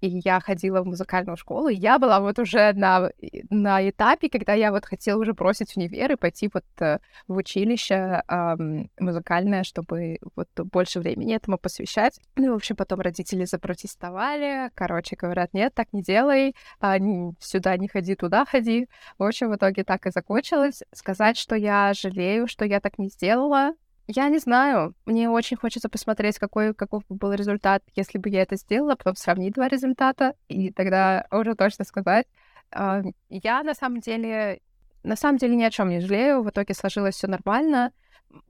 и 0.00 0.20
я 0.24 0.40
ходила 0.40 0.82
в 0.82 0.86
музыкальную 0.86 1.36
школу, 1.36 1.68
я 1.68 1.98
была 1.98 2.20
вот 2.20 2.38
уже 2.38 2.72
на, 2.72 3.10
на 3.50 3.88
этапе, 3.88 4.28
когда 4.28 4.54
я 4.54 4.72
вот 4.72 4.86
хотела 4.86 5.20
уже 5.20 5.34
бросить 5.34 5.76
универ 5.76 6.12
и 6.12 6.16
пойти 6.16 6.50
вот 6.52 6.64
э, 6.80 6.98
в 7.28 7.36
училище 7.36 8.22
эм, 8.28 8.90
музыкальное, 8.98 9.64
чтобы 9.64 10.18
вот 10.36 10.48
больше 10.56 11.00
времени 11.00 11.34
этому 11.34 11.58
посвящать. 11.58 12.20
Ну, 12.36 12.52
в 12.52 12.56
общем, 12.56 12.76
потом 12.76 13.00
родители 13.00 13.44
запротестовали, 13.44 14.70
короче, 14.74 15.16
говорят, 15.16 15.52
нет, 15.54 15.74
так 15.74 15.88
не 15.92 16.02
делай, 16.02 16.54
а, 16.80 16.98
сюда 17.40 17.76
не 17.76 17.88
ходи, 17.88 18.14
туда 18.14 18.44
ходи. 18.44 18.88
В 19.18 19.24
общем, 19.24 19.50
в 19.50 19.56
итоге 19.56 19.84
так 19.84 20.06
и 20.06 20.10
закончилось. 20.10 20.82
Сказать, 20.92 21.36
что 21.36 21.54
я 21.56 21.92
жалею, 21.94 22.46
что 22.48 22.64
я 22.64 22.80
так 22.80 22.98
не 22.98 23.08
сделала, 23.08 23.74
я 24.10 24.28
не 24.28 24.38
знаю. 24.38 24.94
Мне 25.06 25.30
очень 25.30 25.56
хочется 25.56 25.88
посмотреть, 25.88 26.38
какой, 26.38 26.74
каков 26.74 27.02
был 27.08 27.32
результат, 27.32 27.82
если 27.94 28.18
бы 28.18 28.28
я 28.28 28.42
это 28.42 28.56
сделала, 28.56 28.96
потом 28.96 29.16
сравнить 29.16 29.54
два 29.54 29.68
результата, 29.68 30.34
и 30.48 30.72
тогда 30.72 31.26
уже 31.30 31.54
точно 31.54 31.84
сказать. 31.84 32.26
А, 32.72 33.02
я 33.28 33.62
на 33.62 33.74
самом 33.74 34.00
деле, 34.00 34.60
на 35.02 35.16
самом 35.16 35.38
деле 35.38 35.56
ни 35.56 35.62
о 35.62 35.70
чем 35.70 35.88
не 35.88 36.00
жалею. 36.00 36.42
В 36.42 36.50
итоге 36.50 36.74
сложилось 36.74 37.14
все 37.14 37.28
нормально. 37.28 37.92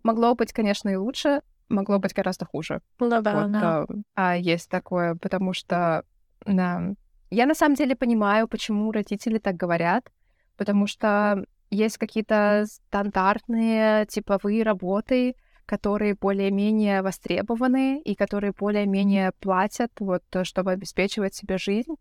Могло 0.03 0.35
быть, 0.35 0.53
конечно, 0.53 0.89
и 0.89 0.97
лучше, 0.97 1.43
могло 1.69 1.99
быть 1.99 2.15
гораздо 2.15 2.47
хуже. 2.47 2.81
Ну 2.99 3.09
да, 3.09 3.21
вот, 3.21 3.53
да. 3.53 3.87
А, 4.15 4.37
есть 4.37 4.69
такое, 4.71 5.15
потому 5.15 5.53
что 5.53 6.05
да, 6.47 6.95
я 7.31 7.47
на 7.47 7.55
самом 7.55 7.75
деле 7.77 7.95
понимаю, 7.95 8.49
почему 8.49 8.91
родители 8.93 9.39
так 9.39 9.57
говорят, 9.57 10.11
потому 10.57 10.87
что 10.87 11.45
есть 11.71 11.99
какие-то 11.99 12.65
стандартные 12.67 14.07
типовые 14.07 14.63
работы, 14.65 15.37
которые 15.71 16.15
более-менее 16.15 17.01
востребованы 17.01 18.01
и 18.01 18.17
которые 18.17 18.53
более-менее 18.53 19.31
платят, 19.39 19.93
вот, 20.01 20.25
э, 20.33 20.43
чтобы 20.43 20.73
обеспечивать 20.73 21.37
себе 21.37 21.59
жизнь. 21.59 21.95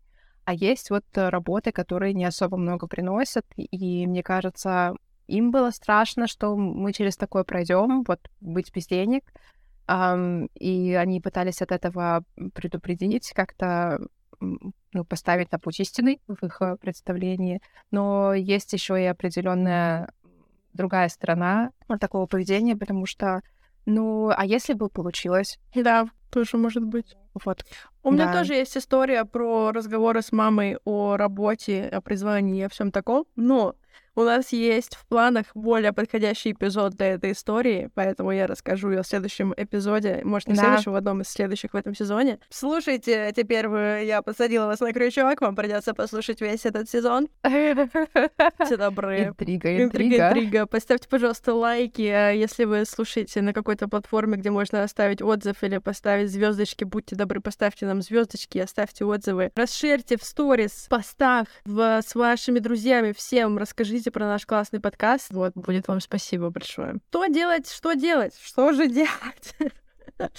А 0.44 0.54
есть 0.54 0.90
вот 0.90 1.04
э, 1.14 1.28
работы, 1.28 1.70
которые 1.70 2.12
не 2.12 2.24
особо 2.24 2.56
много 2.56 2.88
приносят, 2.88 3.46
и 3.56 4.08
мне 4.08 4.24
кажется, 4.24 4.94
им 5.28 5.52
было 5.52 5.70
страшно, 5.70 6.26
что 6.26 6.56
мы 6.56 6.92
через 6.92 7.16
такое 7.16 7.44
пройдем, 7.44 8.02
вот 8.08 8.18
быть 8.40 8.74
без 8.74 8.88
денег, 8.88 9.22
um, 9.86 10.48
и 10.54 10.94
они 10.94 11.20
пытались 11.20 11.62
от 11.62 11.70
этого 11.70 12.24
предупредить, 12.54 13.30
как-то 13.36 14.00
ну, 14.40 15.04
поставить 15.04 15.52
на 15.52 15.60
путь 15.60 15.78
истины 15.78 16.18
в 16.26 16.44
их 16.44 16.60
э, 16.60 16.76
представлении. 16.76 17.60
Но 17.92 18.34
есть 18.34 18.72
еще 18.72 19.00
и 19.00 19.06
определенная 19.06 20.08
другая 20.72 21.08
сторона 21.08 21.70
такого 22.00 22.26
поведения, 22.26 22.76
потому 22.76 23.06
что 23.06 23.42
ну, 23.86 24.30
а 24.34 24.44
если 24.44 24.74
бы 24.74 24.88
получилось? 24.88 25.58
Да, 25.74 26.06
тоже 26.30 26.56
может 26.56 26.84
быть. 26.84 27.16
Вот. 27.44 27.64
У 28.02 28.10
да. 28.10 28.16
меня 28.16 28.32
тоже 28.32 28.54
есть 28.54 28.76
история 28.76 29.24
про 29.24 29.72
разговоры 29.72 30.22
с 30.22 30.32
мамой 30.32 30.78
о 30.84 31.16
работе, 31.16 31.84
о 31.84 32.00
призвании 32.00 32.60
и 32.60 32.64
о 32.64 32.68
всем 32.68 32.90
таком. 32.90 33.26
Но 33.36 33.76
у 34.16 34.22
нас 34.22 34.52
есть 34.52 34.96
в 34.96 35.06
планах 35.06 35.46
более 35.54 35.92
подходящий 35.92 36.52
эпизод 36.52 36.94
для 36.94 37.14
этой 37.14 37.32
истории, 37.32 37.90
поэтому 37.94 38.32
я 38.32 38.46
расскажу 38.46 38.90
ее 38.90 39.02
в 39.02 39.06
следующем 39.06 39.54
эпизоде, 39.56 40.20
может, 40.24 40.48
не 40.48 40.54
да. 40.54 40.62
в 40.62 40.64
следующем, 40.64 40.92
в 40.92 40.96
одном 40.96 41.20
из 41.20 41.28
следующих 41.28 41.72
в 41.72 41.76
этом 41.76 41.94
сезоне. 41.94 42.38
Слушайте, 42.48 43.32
теперь 43.36 43.68
вы, 43.68 44.02
я 44.04 44.22
посадила 44.22 44.66
вас 44.66 44.80
на 44.80 44.92
крючок, 44.92 45.40
вам 45.40 45.54
придется 45.54 45.94
послушать 45.94 46.40
весь 46.40 46.66
этот 46.66 46.90
сезон. 46.90 47.28
Все 47.44 48.76
добрые. 48.76 49.28
Интрига, 49.28 49.84
интрига. 49.84 50.28
Интрига, 50.30 50.66
Поставьте, 50.66 51.08
пожалуйста, 51.08 51.54
лайки, 51.54 52.02
а 52.02 52.30
если 52.30 52.64
вы 52.64 52.84
слушаете 52.84 53.42
на 53.42 53.52
какой-то 53.52 53.88
платформе, 53.88 54.36
где 54.36 54.50
можно 54.50 54.82
оставить 54.82 55.22
отзыв 55.22 55.62
или 55.62 55.78
поставить 55.78 56.30
звездочки, 56.30 56.84
будьте 56.84 57.16
добры, 57.16 57.40
поставьте 57.40 57.86
нам 57.86 58.02
звездочки, 58.02 58.58
оставьте 58.58 59.04
отзывы. 59.04 59.50
Расширьте 59.54 60.16
в 60.16 60.24
сторис, 60.24 60.86
постах 60.88 61.48
в, 61.64 62.00
с 62.02 62.14
вашими 62.14 62.58
друзьями, 62.58 63.12
всем 63.12 63.58
расскажите 63.58 63.99
Расскажите 64.00 64.12
про 64.12 64.26
наш 64.26 64.46
классный 64.46 64.80
подкаст. 64.80 65.30
Вот, 65.30 65.52
будет 65.54 65.86
вам 65.86 66.00
спасибо 66.00 66.48
большое. 66.48 67.00
Что 67.10 67.26
делать? 67.26 67.70
Что 67.70 67.92
делать? 67.92 68.34
Что 68.42 68.72
же 68.72 68.86
делать? 68.86 69.54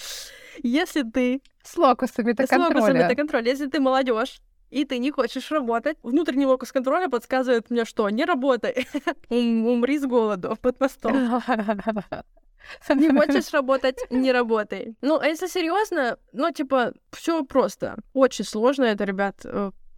Если 0.64 1.04
ты... 1.04 1.40
С 1.62 1.76
локусами 1.76 2.32
это 2.32 2.48
контроля. 2.48 2.72
С 2.72 2.74
локусами 2.74 2.98
это 2.98 3.14
контроль. 3.14 3.46
Если 3.46 3.66
ты 3.66 3.78
молодежь, 3.78 4.40
и 4.70 4.84
ты 4.84 4.98
не 4.98 5.12
хочешь 5.12 5.48
работать. 5.52 5.96
Внутренний 6.02 6.44
локус 6.44 6.72
контроля 6.72 7.08
подсказывает 7.08 7.70
мне, 7.70 7.84
что 7.84 8.10
не 8.10 8.24
работай, 8.24 8.88
умри 9.28 9.96
с 9.96 10.06
голоду 10.06 10.58
под 10.60 10.80
мостом. 10.80 11.40
Не 12.88 13.10
хочешь 13.10 13.52
работать, 13.52 13.98
не 14.10 14.30
работай. 14.30 14.94
Ну, 15.02 15.18
а 15.18 15.26
если 15.26 15.48
серьезно, 15.48 16.16
ну, 16.32 16.52
типа, 16.52 16.94
все 17.10 17.44
просто. 17.44 17.96
Очень 18.14 18.44
сложно 18.44 18.84
это, 18.84 19.02
ребят. 19.02 19.44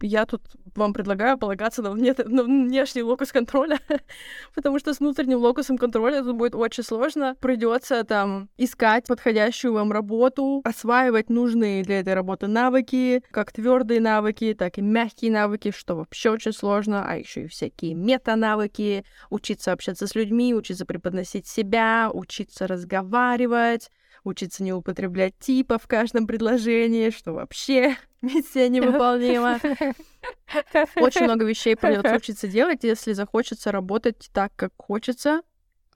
Я 0.01 0.25
тут 0.25 0.41
вам 0.75 0.93
предлагаю 0.93 1.37
полагаться 1.37 1.81
на, 1.81 1.91
вне, 1.91 2.13
на 2.25 2.43
внешний 2.43 3.01
локус 3.01 3.31
контроля, 3.31 3.79
потому 4.55 4.79
что 4.79 4.93
с 4.93 4.99
внутренним 4.99 5.39
локусом 5.39 5.77
контроля 5.77 6.23
тут 6.23 6.35
будет 6.35 6.55
очень 6.55 6.83
сложно. 6.83 7.35
Придется 7.39 8.03
там 8.03 8.49
искать 8.57 9.07
подходящую 9.07 9.73
вам 9.73 9.91
работу, 9.91 10.61
осваивать 10.65 11.29
нужные 11.29 11.83
для 11.83 12.01
этой 12.01 12.13
работы 12.13 12.47
навыки, 12.47 13.23
как 13.31 13.51
твердые 13.51 14.01
навыки, 14.01 14.53
так 14.57 14.77
и 14.77 14.81
мягкие 14.81 15.31
навыки, 15.31 15.71
что 15.71 15.95
вообще 15.95 16.31
очень 16.31 16.53
сложно, 16.53 17.05
а 17.07 17.15
еще 17.15 17.43
и 17.43 17.47
всякие 17.47 17.93
мета-навыки, 17.93 19.05
учиться 19.29 19.71
общаться 19.71 20.07
с 20.07 20.15
людьми, 20.15 20.53
учиться 20.53 20.85
преподносить 20.85 21.47
себя, 21.47 22.09
учиться 22.13 22.67
разговаривать, 22.67 23.91
учиться 24.25 24.63
не 24.63 24.73
употреблять 24.73 25.37
типа 25.39 25.77
в 25.77 25.87
каждом 25.87 26.27
предложении, 26.27 27.09
что 27.09 27.33
вообще 27.33 27.95
миссия 28.21 28.69
невыполнима. 28.69 29.59
Очень 30.95 31.23
много 31.23 31.45
вещей 31.45 31.75
придется 31.75 32.15
учиться 32.15 32.47
делать, 32.47 32.83
если 32.83 33.13
захочется 33.13 33.71
работать 33.71 34.29
так, 34.33 34.51
как 34.55 34.71
хочется, 34.77 35.41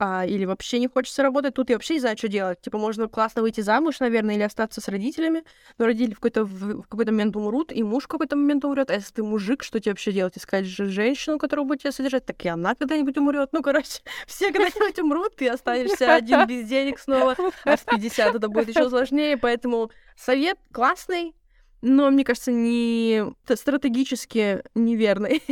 а, 0.02 0.26
или 0.26 0.46
вообще 0.46 0.80
не 0.80 0.88
хочется 0.88 1.24
работать, 1.24 1.54
тут 1.56 1.70
я 1.70 1.76
вообще 1.76 1.96
не 1.96 2.00
знаю, 2.00 2.18
что 2.18 2.30
делать. 2.30 2.62
Типа, 2.62 2.78
можно 2.78 3.10
классно 3.10 3.42
выйти 3.42 3.60
замуж, 3.60 4.00
наверное, 4.00 4.36
или 4.36 4.44
остаться 4.44 4.80
с 4.80 4.88
родителями, 4.88 5.44
но 5.78 5.86
родители 5.86 6.14
в 6.14 6.16
какой-то, 6.16 6.46
в, 6.46 6.84
в 6.84 6.88
какой-то 6.88 7.12
момент 7.12 7.36
умрут, 7.36 7.74
и 7.74 7.84
муж 7.84 8.06
в 8.06 8.08
какой-то 8.08 8.38
момент 8.38 8.64
умрет. 8.64 8.90
А 8.90 8.94
если 8.94 9.14
ты 9.14 9.24
мужик, 9.24 9.62
что 9.62 9.80
тебе 9.80 9.92
вообще 9.92 10.14
делать? 10.14 10.38
Искать 10.38 10.66
же 10.66 10.86
женщину, 10.86 11.38
которая 11.38 11.66
будет 11.66 11.82
тебя 11.82 11.92
содержать, 11.92 12.26
так 12.26 12.44
и 12.46 12.48
она 12.48 12.76
когда-нибудь 12.76 13.18
умрет. 13.18 13.50
Ну, 13.52 13.62
короче, 13.62 14.00
все 14.26 14.54
когда-нибудь 14.54 15.00
умрут, 15.00 15.36
ты 15.36 15.50
останешься 15.50 16.16
один 16.16 16.48
без 16.48 16.66
денег 16.66 16.98
снова, 16.98 17.36
а 17.66 17.76
в 17.76 17.84
50 17.84 18.36
это 18.36 18.48
будет 18.48 18.70
еще 18.70 18.90
сложнее, 18.90 19.36
поэтому 19.36 19.92
совет 20.16 20.58
классный, 20.72 21.36
но, 21.82 22.10
мне 22.10 22.24
кажется, 22.24 22.52
не 22.52 23.24
стратегически 23.54 24.64
неверный. 24.76 25.44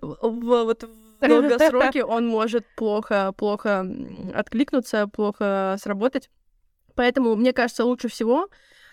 Вот 0.00 0.84
в 1.20 1.28
долгосроке 1.28 2.04
он 2.04 2.26
может 2.26 2.66
плохо, 2.76 3.32
плохо 3.36 3.86
откликнуться, 4.34 5.06
плохо 5.08 5.76
сработать. 5.80 6.30
Поэтому, 6.94 7.34
мне 7.36 7.52
кажется, 7.52 7.84
лучше 7.84 8.08
всего 8.08 8.48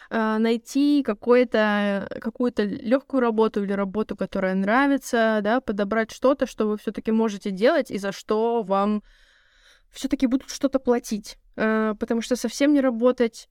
э, 0.10 0.38
найти 0.38 1.04
какую-то 1.04 2.08
какую-то 2.20 2.64
легкую 2.64 3.22
работу 3.22 3.64
или 3.64 3.74
работу, 3.74 4.16
которая 4.16 4.56
нравится, 4.56 5.40
да, 5.44 5.62
подобрать 5.62 6.12
что-то, 6.12 6.46
что 6.46 6.68
вы 6.68 6.78
все-таки 6.78 7.12
можете 7.12 7.52
делать 7.52 7.92
и 7.92 7.98
за 7.98 8.12
что 8.12 8.64
вам 8.64 9.04
все-таки 9.92 10.26
будут 10.26 10.50
что-то 10.50 10.80
платить. 10.80 11.38
Э, 11.56 11.94
потому 12.00 12.22
что 12.22 12.36
совсем 12.36 12.74
не 12.74 12.82
работать 12.82 13.50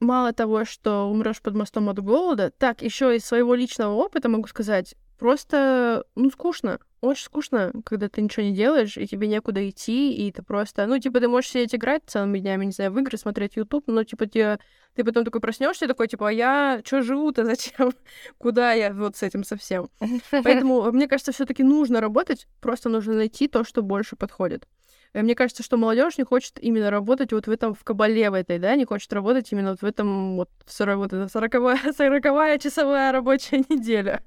мало 0.00 0.32
того, 0.32 0.64
что 0.64 1.10
умрешь 1.10 1.42
под 1.42 1.54
мостом 1.54 1.88
от 1.88 1.98
голода, 2.00 2.50
так 2.50 2.82
еще 2.82 3.14
из 3.14 3.24
своего 3.24 3.54
личного 3.54 3.94
опыта 3.94 4.28
могу 4.28 4.48
сказать, 4.48 4.94
просто, 5.18 6.04
ну, 6.14 6.30
скучно. 6.30 6.80
Очень 7.00 7.24
скучно, 7.24 7.72
когда 7.84 8.10
ты 8.10 8.20
ничего 8.20 8.44
не 8.44 8.54
делаешь, 8.54 8.98
и 8.98 9.06
тебе 9.06 9.26
некуда 9.26 9.66
идти, 9.68 10.12
и 10.12 10.30
ты 10.30 10.42
просто... 10.42 10.86
Ну, 10.86 10.98
типа, 10.98 11.20
ты 11.20 11.28
можешь 11.28 11.50
сидеть 11.50 11.74
играть 11.74 12.02
целыми 12.06 12.38
днями, 12.38 12.66
не 12.66 12.72
знаю, 12.72 12.92
в 12.92 12.98
игры, 12.98 13.16
смотреть 13.16 13.56
YouTube, 13.56 13.84
но, 13.86 14.04
типа, 14.04 14.26
тебе... 14.26 14.58
ты 14.94 15.02
потом 15.02 15.24
такой 15.24 15.40
проснешься 15.40 15.88
такой, 15.88 16.08
типа, 16.08 16.28
а 16.28 16.32
я 16.32 16.82
что 16.84 17.00
живу-то, 17.00 17.44
зачем? 17.46 17.92
Куда 18.36 18.72
я 18.72 18.92
вот 18.92 19.16
с 19.16 19.22
этим 19.22 19.44
совсем? 19.44 19.88
Поэтому, 20.30 20.92
мне 20.92 21.08
кажется, 21.08 21.32
все 21.32 21.46
таки 21.46 21.62
нужно 21.62 22.02
работать, 22.02 22.46
просто 22.60 22.90
нужно 22.90 23.14
найти 23.14 23.48
то, 23.48 23.64
что 23.64 23.82
больше 23.82 24.16
подходит. 24.16 24.66
Э, 25.12 25.22
мне 25.22 25.34
кажется, 25.34 25.62
что 25.62 25.76
молодежь 25.76 26.18
не 26.18 26.24
хочет 26.24 26.58
именно 26.60 26.90
работать 26.90 27.32
вот 27.32 27.46
в 27.46 27.50
этом, 27.50 27.74
в 27.74 27.82
кабале 27.84 28.30
в 28.30 28.34
этой, 28.34 28.58
да, 28.58 28.76
не 28.76 28.84
хочет 28.84 29.12
работать 29.12 29.50
именно 29.52 29.70
вот 29.70 29.80
в 29.80 29.84
этом, 29.84 30.36
вот, 30.36 30.50
40, 30.66 30.98
вот 30.98 31.12
это 31.12 31.28
40 31.28 31.96
40 31.96 32.60
часовая 32.60 33.12
рабочая 33.12 33.58
неделя. 33.68 34.22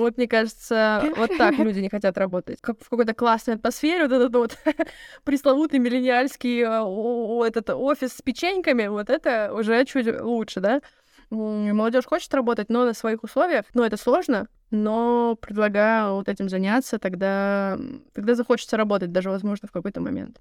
Вот, 0.00 0.16
мне 0.16 0.26
кажется, 0.26 1.04
вот 1.16 1.30
так 1.36 1.58
люди 1.58 1.80
не 1.80 1.90
хотят 1.90 2.16
работать. 2.16 2.58
Как 2.60 2.80
в 2.80 2.88
какой-то 2.88 3.14
классной 3.14 3.54
атмосфере, 3.54 4.06
вот 4.06 4.12
этот 4.12 4.34
вот 4.34 4.58
пресловутый 5.24 5.78
миллениальский 5.78 6.62
э, 6.62 7.46
этот 7.46 7.70
офис 7.70 8.14
с 8.14 8.22
печеньками, 8.22 8.86
вот 8.86 9.10
это 9.10 9.52
уже 9.52 9.84
чуть 9.84 10.20
лучше, 10.20 10.60
да? 10.60 10.80
Молодежь 11.28 12.06
хочет 12.06 12.32
работать, 12.34 12.70
но 12.70 12.84
на 12.84 12.94
своих 12.94 13.22
условиях. 13.22 13.66
Но 13.74 13.84
это 13.84 13.96
сложно, 13.96 14.48
но 14.70 15.36
предлагаю 15.36 16.14
вот 16.14 16.28
этим 16.28 16.48
заняться, 16.48 16.98
тогда, 16.98 17.78
тогда 18.14 18.34
захочется 18.34 18.76
работать 18.76 19.12
даже, 19.12 19.30
возможно, 19.30 19.68
в 19.68 19.72
какой-то 19.72 20.00
момент. 20.00 20.40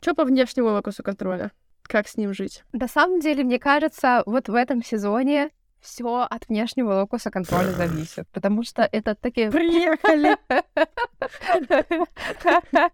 Что 0.00 0.14
по 0.14 0.24
внешнему 0.24 0.68
локусу 0.68 1.02
контроля? 1.02 1.50
Как 1.82 2.08
с 2.08 2.16
ним 2.16 2.32
жить? 2.32 2.62
На 2.72 2.88
самом 2.88 3.20
деле, 3.20 3.42
мне 3.44 3.58
кажется, 3.58 4.22
вот 4.24 4.48
в 4.48 4.54
этом 4.54 4.82
сезоне 4.82 5.50
все 5.82 6.26
от 6.30 6.48
внешнего 6.48 7.00
локуса 7.00 7.30
контроля 7.30 7.72
зависит, 7.72 8.26
потому 8.32 8.62
что 8.62 8.88
это 8.90 9.14
такие... 9.14 9.50
Приехали! 9.50 10.36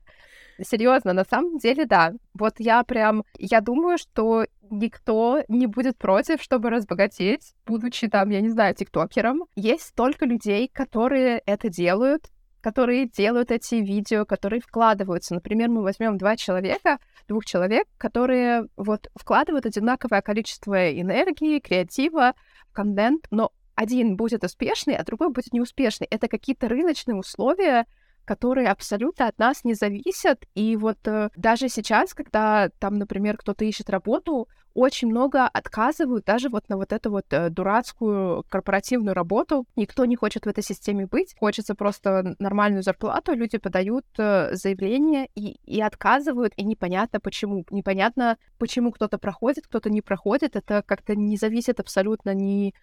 Серьезно, 0.60 1.12
на 1.12 1.24
самом 1.24 1.58
деле, 1.58 1.86
да. 1.86 2.12
Вот 2.34 2.54
я 2.58 2.82
прям, 2.82 3.22
я 3.38 3.60
думаю, 3.60 3.96
что 3.96 4.44
никто 4.70 5.42
не 5.48 5.66
будет 5.66 5.96
против, 5.96 6.42
чтобы 6.42 6.70
разбогатеть, 6.70 7.54
будучи 7.64 8.08
там, 8.08 8.30
я 8.30 8.40
не 8.40 8.48
знаю, 8.48 8.74
тиктокером. 8.74 9.44
Есть 9.54 9.84
столько 9.84 10.26
людей, 10.26 10.68
которые 10.72 11.42
это 11.46 11.68
делают, 11.68 12.24
которые 12.60 13.08
делают 13.08 13.50
эти 13.50 13.76
видео, 13.76 14.24
которые 14.24 14.60
вкладываются. 14.60 15.34
Например, 15.34 15.68
мы 15.68 15.82
возьмем 15.82 16.18
два 16.18 16.36
человека, 16.36 16.98
двух 17.28 17.44
человек, 17.44 17.86
которые 17.96 18.66
вот 18.76 19.08
вкладывают 19.14 19.66
одинаковое 19.66 20.22
количество 20.22 20.90
энергии, 20.90 21.60
креатива, 21.60 22.34
контент, 22.78 23.26
но 23.32 23.50
один 23.74 24.16
будет 24.16 24.44
успешный, 24.44 24.94
а 24.94 25.02
другой 25.02 25.30
будет 25.30 25.52
неуспешный. 25.52 26.06
Это 26.08 26.28
какие-то 26.28 26.68
рыночные 26.68 27.16
условия, 27.16 27.86
которые 28.28 28.68
абсолютно 28.68 29.26
от 29.28 29.38
нас 29.38 29.64
не 29.64 29.72
зависят. 29.72 30.44
И 30.54 30.76
вот 30.76 30.98
э, 31.06 31.30
даже 31.34 31.70
сейчас, 31.70 32.12
когда 32.12 32.68
там, 32.78 32.98
например, 32.98 33.38
кто-то 33.38 33.64
ищет 33.64 33.88
работу, 33.88 34.48
очень 34.74 35.08
много 35.08 35.48
отказывают 35.48 36.26
даже 36.26 36.50
вот 36.50 36.68
на 36.68 36.76
вот 36.76 36.92
эту 36.92 37.10
вот 37.10 37.24
э, 37.30 37.48
дурацкую 37.48 38.44
корпоративную 38.50 39.14
работу. 39.14 39.64
Никто 39.76 40.04
не 40.04 40.14
хочет 40.14 40.44
в 40.44 40.48
этой 40.48 40.62
системе 40.62 41.06
быть. 41.06 41.34
Хочется 41.38 41.74
просто 41.74 42.36
нормальную 42.38 42.82
зарплату. 42.82 43.32
Люди 43.32 43.56
подают 43.56 44.04
э, 44.18 44.54
заявление 44.54 45.28
и, 45.34 45.56
и 45.64 45.80
отказывают, 45.80 46.52
и 46.58 46.64
непонятно 46.64 47.20
почему. 47.20 47.64
Непонятно, 47.70 48.36
почему 48.58 48.92
кто-то 48.92 49.16
проходит, 49.16 49.66
кто-то 49.66 49.88
не 49.88 50.02
проходит. 50.02 50.54
Это 50.54 50.82
как-то 50.82 51.16
не 51.16 51.38
зависит 51.38 51.80
абсолютно 51.80 52.34
ни 52.34 52.74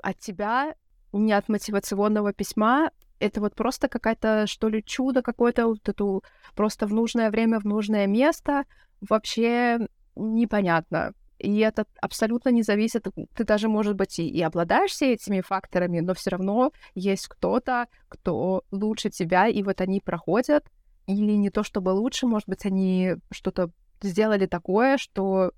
от 0.00 0.16
тебя, 0.20 0.74
ни 1.12 1.32
от 1.32 1.48
мотивационного 1.48 2.32
письма 2.32 2.90
это 3.22 3.40
вот 3.40 3.54
просто 3.54 3.88
какая-то, 3.88 4.46
что 4.46 4.68
ли, 4.68 4.82
чудо 4.84 5.22
какое-то, 5.22 5.66
вот 5.66 5.88
эту 5.88 6.24
просто 6.54 6.86
в 6.86 6.92
нужное 6.92 7.30
время, 7.30 7.60
в 7.60 7.64
нужное 7.64 8.06
место, 8.06 8.64
вообще 9.00 9.78
непонятно. 10.16 11.12
И 11.38 11.58
это 11.58 11.86
абсолютно 12.00 12.50
не 12.50 12.62
зависит. 12.62 13.06
Ты 13.34 13.44
даже, 13.44 13.68
может 13.68 13.94
быть, 13.96 14.18
и, 14.18 14.28
и 14.28 14.42
обладаешь 14.42 14.92
все 14.92 15.14
этими 15.14 15.40
факторами, 15.40 16.00
но 16.00 16.14
все 16.14 16.30
равно 16.30 16.72
есть 16.94 17.26
кто-то, 17.28 17.86
кто 18.08 18.62
лучше 18.70 19.10
тебя, 19.10 19.48
и 19.48 19.62
вот 19.62 19.80
они 19.80 20.00
проходят. 20.00 20.64
Или 21.06 21.32
не 21.32 21.50
то 21.50 21.64
чтобы 21.64 21.90
лучше, 21.90 22.26
может 22.26 22.48
быть, 22.48 22.64
они 22.64 23.16
что-то 23.32 23.70
сделали 24.00 24.46
такое, 24.46 24.98
что, 24.98 25.52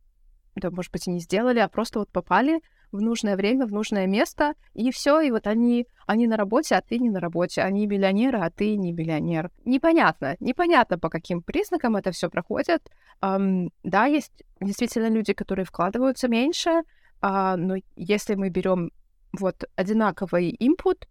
да, 0.54 0.70
может 0.70 0.92
быть, 0.92 1.06
и 1.06 1.10
не 1.10 1.20
сделали, 1.20 1.58
а 1.58 1.68
просто 1.68 1.98
вот 1.98 2.10
попали 2.10 2.60
в 2.94 3.00
нужное 3.00 3.36
время, 3.36 3.66
в 3.66 3.72
нужное 3.72 4.06
место, 4.06 4.54
и 4.72 4.90
все, 4.92 5.20
и 5.20 5.30
вот 5.30 5.46
они, 5.46 5.86
они 6.06 6.26
на 6.26 6.36
работе, 6.36 6.76
а 6.76 6.80
ты 6.80 6.98
не 6.98 7.10
на 7.10 7.20
работе, 7.20 7.62
они 7.62 7.86
миллионеры, 7.86 8.38
а 8.38 8.50
ты 8.50 8.76
не 8.76 8.92
миллионер. 8.92 9.50
Непонятно, 9.64 10.36
непонятно, 10.40 10.98
по 10.98 11.10
каким 11.10 11.42
признакам 11.42 11.96
это 11.96 12.12
все 12.12 12.30
проходит. 12.30 12.88
Um, 13.20 13.70
да, 13.82 14.06
есть 14.06 14.44
действительно 14.60 15.08
люди, 15.08 15.32
которые 15.32 15.64
вкладываются 15.64 16.28
меньше, 16.28 16.82
uh, 17.20 17.56
но 17.56 17.76
если 17.96 18.36
мы 18.36 18.48
берем 18.48 18.92
вот 19.32 19.64
одинаковый 19.74 20.56
input, 20.60 21.08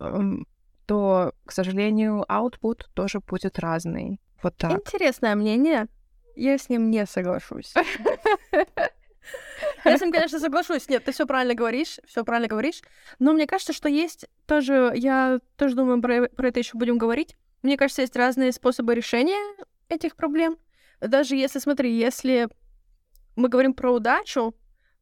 um, 0.00 0.44
то, 0.86 1.32
к 1.46 1.52
сожалению, 1.52 2.24
output 2.28 2.82
тоже 2.92 3.20
будет 3.20 3.58
разный. 3.58 4.20
Вот 4.42 4.56
так. 4.56 4.72
Интересное 4.72 5.34
мнение. 5.34 5.86
Я 6.36 6.58
с 6.58 6.68
ним 6.68 6.90
не 6.90 7.06
соглашусь. 7.06 7.72
Я 9.84 9.98
с 9.98 10.00
ним, 10.00 10.12
конечно, 10.12 10.38
соглашусь. 10.38 10.88
Нет, 10.88 11.04
ты 11.04 11.12
все 11.12 11.26
правильно 11.26 11.54
говоришь, 11.54 11.98
все 12.06 12.24
правильно 12.24 12.48
говоришь. 12.48 12.82
Но 13.18 13.32
мне 13.32 13.46
кажется, 13.46 13.72
что 13.72 13.88
есть 13.88 14.26
тоже, 14.46 14.92
я 14.94 15.40
тоже 15.56 15.74
думаю, 15.74 16.00
про, 16.00 16.28
про 16.28 16.48
это 16.48 16.60
еще 16.60 16.78
будем 16.78 16.98
говорить. 16.98 17.36
Мне 17.62 17.76
кажется, 17.76 18.02
есть 18.02 18.16
разные 18.16 18.52
способы 18.52 18.94
решения 18.94 19.40
этих 19.88 20.16
проблем. 20.16 20.58
Даже 21.00 21.36
если, 21.36 21.58
смотри, 21.58 21.96
если 21.96 22.48
мы 23.36 23.48
говорим 23.48 23.74
про 23.74 23.92
удачу, 23.92 24.54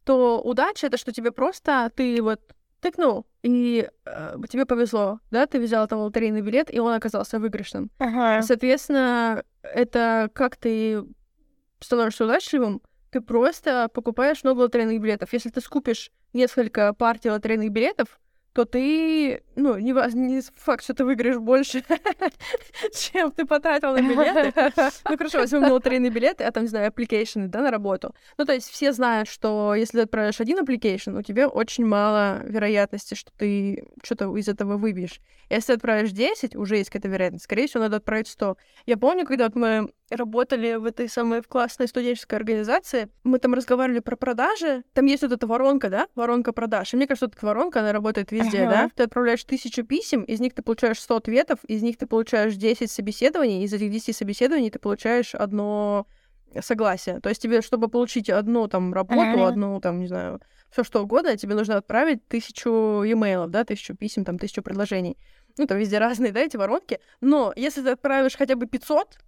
то 0.05 0.41
удача 0.41 0.87
это 0.87 0.97
что 0.97 1.13
тебе 1.13 1.33
просто 1.33 1.91
ты 1.95 2.21
вот 2.23 2.41
тыкнул, 2.81 3.27
и 3.43 3.89
э, 4.05 4.37
тебе 4.49 4.67
повезло, 4.67 5.21
да, 5.31 5.47
ты 5.47 5.61
взял 5.61 5.87
там 5.87 6.01
лотерейный 6.01 6.43
билет, 6.43 6.73
и 6.75 6.81
он 6.81 6.93
оказался 6.93 7.39
выигрышным. 7.39 7.91
Ага. 7.99 8.43
Соответственно, 8.43 9.45
это 9.63 10.29
как 10.35 10.57
ты 10.57 11.05
становишься 11.79 12.25
удачливым, 12.25 12.83
ты 13.13 13.21
просто 13.21 13.89
покупаешь 13.93 14.43
много 14.43 14.61
лотерейных 14.61 15.01
билетов. 15.01 15.33
Если 15.33 15.51
ты 15.51 15.61
скупишь 15.61 16.11
несколько 16.33 16.95
партий 16.95 17.31
лотерейных 17.31 17.71
билетов, 17.71 18.19
то 18.55 18.65
ты, 18.67 19.43
ну, 19.57 19.79
не, 19.79 19.93
не 20.15 20.43
факт, 20.57 20.85
что 20.85 20.95
ты 20.95 21.05
выиграешь 21.05 21.39
больше, 21.39 21.83
чем 22.95 23.33
ты 23.33 23.47
потратил 23.47 23.93
на 23.93 24.03
билеты. 24.03 24.53
Ну, 25.09 25.17
хорошо, 25.17 25.39
возьмем 25.39 25.71
лотерейные 25.71 26.11
билеты, 26.11 26.45
а 26.45 26.53
там, 26.53 26.65
не 26.65 26.69
знаю, 26.69 26.91
application, 26.91 27.47
да, 27.49 27.61
на 27.61 27.71
работу. 27.71 28.15
Ну, 28.37 28.45
то 28.45 28.53
есть 28.53 28.69
все 28.69 28.93
знают, 28.93 29.29
что 29.29 29.75
если 29.75 29.99
ты 29.99 30.03
отправишь 30.05 30.41
один 30.41 30.59
application, 30.59 31.19
у 31.19 31.23
тебя 31.23 31.49
очень 31.49 31.87
мало 31.87 32.43
вероятности, 32.45 33.15
что 33.15 33.31
ты 33.37 33.85
что-то 34.03 34.35
из 34.37 34.49
этого 34.49 34.77
выбьешь. 34.77 35.21
Если 35.49 35.69
ты 35.69 35.73
отправишь 35.75 36.13
10, 36.13 36.57
уже 36.57 36.77
есть 36.77 36.91
какая-то 36.91 37.09
вероятность. 37.09 37.45
Скорее 37.45 37.67
всего, 37.67 37.83
надо 37.83 37.97
отправить 37.97 38.29
100. 38.29 38.57
Я 38.87 38.97
помню, 38.97 39.27
когда 39.27 39.45
вот 39.45 39.55
мы 39.55 39.93
работали 40.15 40.75
в 40.75 40.85
этой 40.85 41.09
самой 41.09 41.43
в 41.43 41.49
классной 41.49 41.89
студенческой 41.89 42.37
организации, 42.37 43.09
мы 43.25 43.39
там 43.39 43.55
разговаривали 43.55 44.01
про 44.01 44.17
продажи. 44.17 44.85
Там 44.93 45.07
есть 45.07 45.23
вот 45.23 45.33
эта 45.33 45.47
воронка, 45.47 45.91
да, 45.91 46.07
воронка 46.15 46.53
продаж. 46.53 46.93
И 46.93 46.97
мне 46.97 47.07
кажется, 47.07 47.27
вот 47.27 47.37
эта 47.37 47.47
воронка, 47.47 47.81
она 47.81 47.93
работает 47.93 48.33
везде, 48.33 48.63
ага. 48.63 48.71
да. 48.71 48.91
Ты 48.95 49.03
отправляешь 49.05 49.45
тысячу 49.45 49.85
писем, 49.85 50.23
из 50.23 50.41
них 50.41 50.55
ты 50.55 50.63
получаешь 50.63 51.01
100 51.01 51.17
ответов, 51.17 51.65
из 51.65 51.83
них 51.83 51.97
ты 51.97 52.07
получаешь 52.07 52.55
10 52.55 52.91
собеседований, 52.91 53.65
из 53.65 53.73
этих 53.73 53.91
10 53.91 54.17
собеседований 54.17 54.71
ты 54.71 54.79
получаешь 54.79 55.35
одно 55.35 56.07
согласие. 56.61 57.21
То 57.21 57.29
есть 57.29 57.41
тебе, 57.41 57.63
чтобы 57.63 57.89
получить 57.89 58.29
одну 58.29 58.69
там 58.69 58.93
работу, 58.93 59.21
ага. 59.21 59.49
одну 59.49 59.81
там, 59.81 60.01
не 60.01 60.07
знаю, 60.07 60.41
все 60.71 60.85
что 60.85 61.03
угодно, 61.03 61.37
тебе 61.37 61.55
нужно 61.55 61.77
отправить 61.77 62.27
тысячу 62.29 62.71
имейлов, 63.05 63.51
да, 63.51 63.65
тысячу 63.65 63.95
писем, 63.95 64.25
там, 64.25 64.39
тысячу 64.39 64.63
предложений. 64.63 65.17
Ну, 65.59 65.67
там 65.67 65.79
везде 65.79 65.99
разные, 65.99 66.33
да, 66.33 66.41
эти 66.41 66.57
воронки. 66.57 66.99
Но 67.21 67.53
если 67.57 67.83
ты 67.83 67.91
отправишь 67.91 68.37
хотя 68.37 68.57
бы 68.57 68.67
500, 68.67 69.19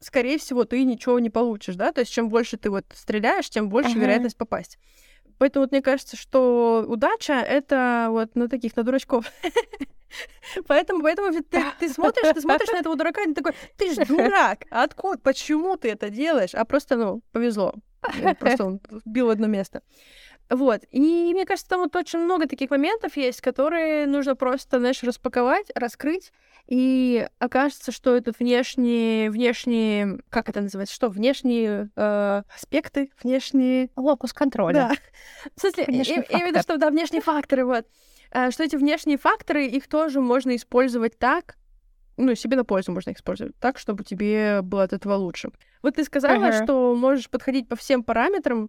скорее 0.00 0.38
всего, 0.38 0.64
ты 0.64 0.84
ничего 0.84 1.18
не 1.18 1.30
получишь, 1.30 1.76
да, 1.76 1.92
то 1.92 2.00
есть 2.00 2.12
чем 2.12 2.28
больше 2.28 2.56
ты 2.56 2.70
вот 2.70 2.84
стреляешь, 2.94 3.50
тем 3.50 3.68
больше 3.68 3.90
uh-huh. 3.90 4.00
вероятность 4.00 4.36
попасть. 4.36 4.78
Поэтому 5.38 5.64
вот 5.64 5.70
мне 5.70 5.82
кажется, 5.82 6.16
что 6.16 6.84
удача— 6.88 7.32
это 7.34 8.08
вот 8.10 8.34
на 8.34 8.48
таких, 8.48 8.76
на 8.76 8.82
дурачков. 8.82 9.26
Поэтому, 10.66 11.02
поэтому 11.02 11.30
ты, 11.32 11.62
ты 11.78 11.88
смотришь, 11.90 12.32
ты 12.34 12.40
смотришь 12.40 12.70
на 12.72 12.78
этого 12.78 12.96
дурака, 12.96 13.22
и 13.22 13.26
ты 13.26 13.34
такой, 13.34 13.52
ты 13.76 13.92
же 13.92 14.06
дурак, 14.06 14.64
откуда, 14.70 15.18
почему 15.18 15.76
ты 15.76 15.90
это 15.90 16.08
делаешь? 16.08 16.54
А 16.54 16.64
просто, 16.64 16.96
ну, 16.96 17.20
повезло. 17.30 17.74
Просто 18.38 18.64
он 18.64 18.80
бил 19.04 19.28
одно 19.28 19.46
место. 19.46 19.82
Вот. 20.50 20.82
И 20.90 21.32
мне 21.32 21.44
кажется, 21.44 21.68
там 21.68 21.80
вот 21.80 21.94
очень 21.94 22.20
много 22.20 22.46
таких 22.46 22.70
моментов 22.70 23.16
есть, 23.16 23.40
которые 23.40 24.06
нужно 24.06 24.34
просто, 24.34 24.78
знаешь, 24.78 25.02
распаковать, 25.02 25.70
раскрыть, 25.74 26.32
и 26.66 27.26
окажется, 27.38 27.92
что 27.92 28.14
это 28.14 28.32
внешние, 28.38 29.30
внешние, 29.30 30.20
как 30.28 30.48
это 30.48 30.60
называется, 30.60 30.94
что 30.94 31.08
внешние 31.08 31.90
э, 31.96 32.42
аспекты, 32.54 33.10
внешние... 33.22 33.90
Локус 33.96 34.32
контроля. 34.32 34.74
Да. 34.74 34.92
В 35.56 35.60
смысле, 35.60 35.84
виду, 36.46 36.60
что 36.60 36.76
да, 36.76 36.90
внешние 36.90 37.22
факторы, 37.22 37.64
вот. 37.64 37.86
Э, 38.30 38.50
что 38.50 38.64
эти 38.64 38.76
внешние 38.76 39.16
факторы, 39.16 39.66
их 39.66 39.88
тоже 39.88 40.20
можно 40.20 40.54
использовать 40.56 41.18
так, 41.18 41.56
ну, 42.18 42.34
себе 42.34 42.56
на 42.56 42.64
пользу 42.64 42.92
можно 42.92 43.10
их 43.10 43.18
использовать 43.18 43.56
так, 43.58 43.78
чтобы 43.78 44.04
тебе 44.04 44.60
было 44.62 44.82
от 44.82 44.92
этого 44.92 45.14
лучше. 45.14 45.50
Вот 45.82 45.94
ты 45.94 46.04
сказала, 46.04 46.34
uh-huh. 46.34 46.64
что 46.64 46.94
можешь 46.96 47.30
подходить 47.30 47.68
по 47.68 47.76
всем 47.76 48.02
параметрам, 48.02 48.68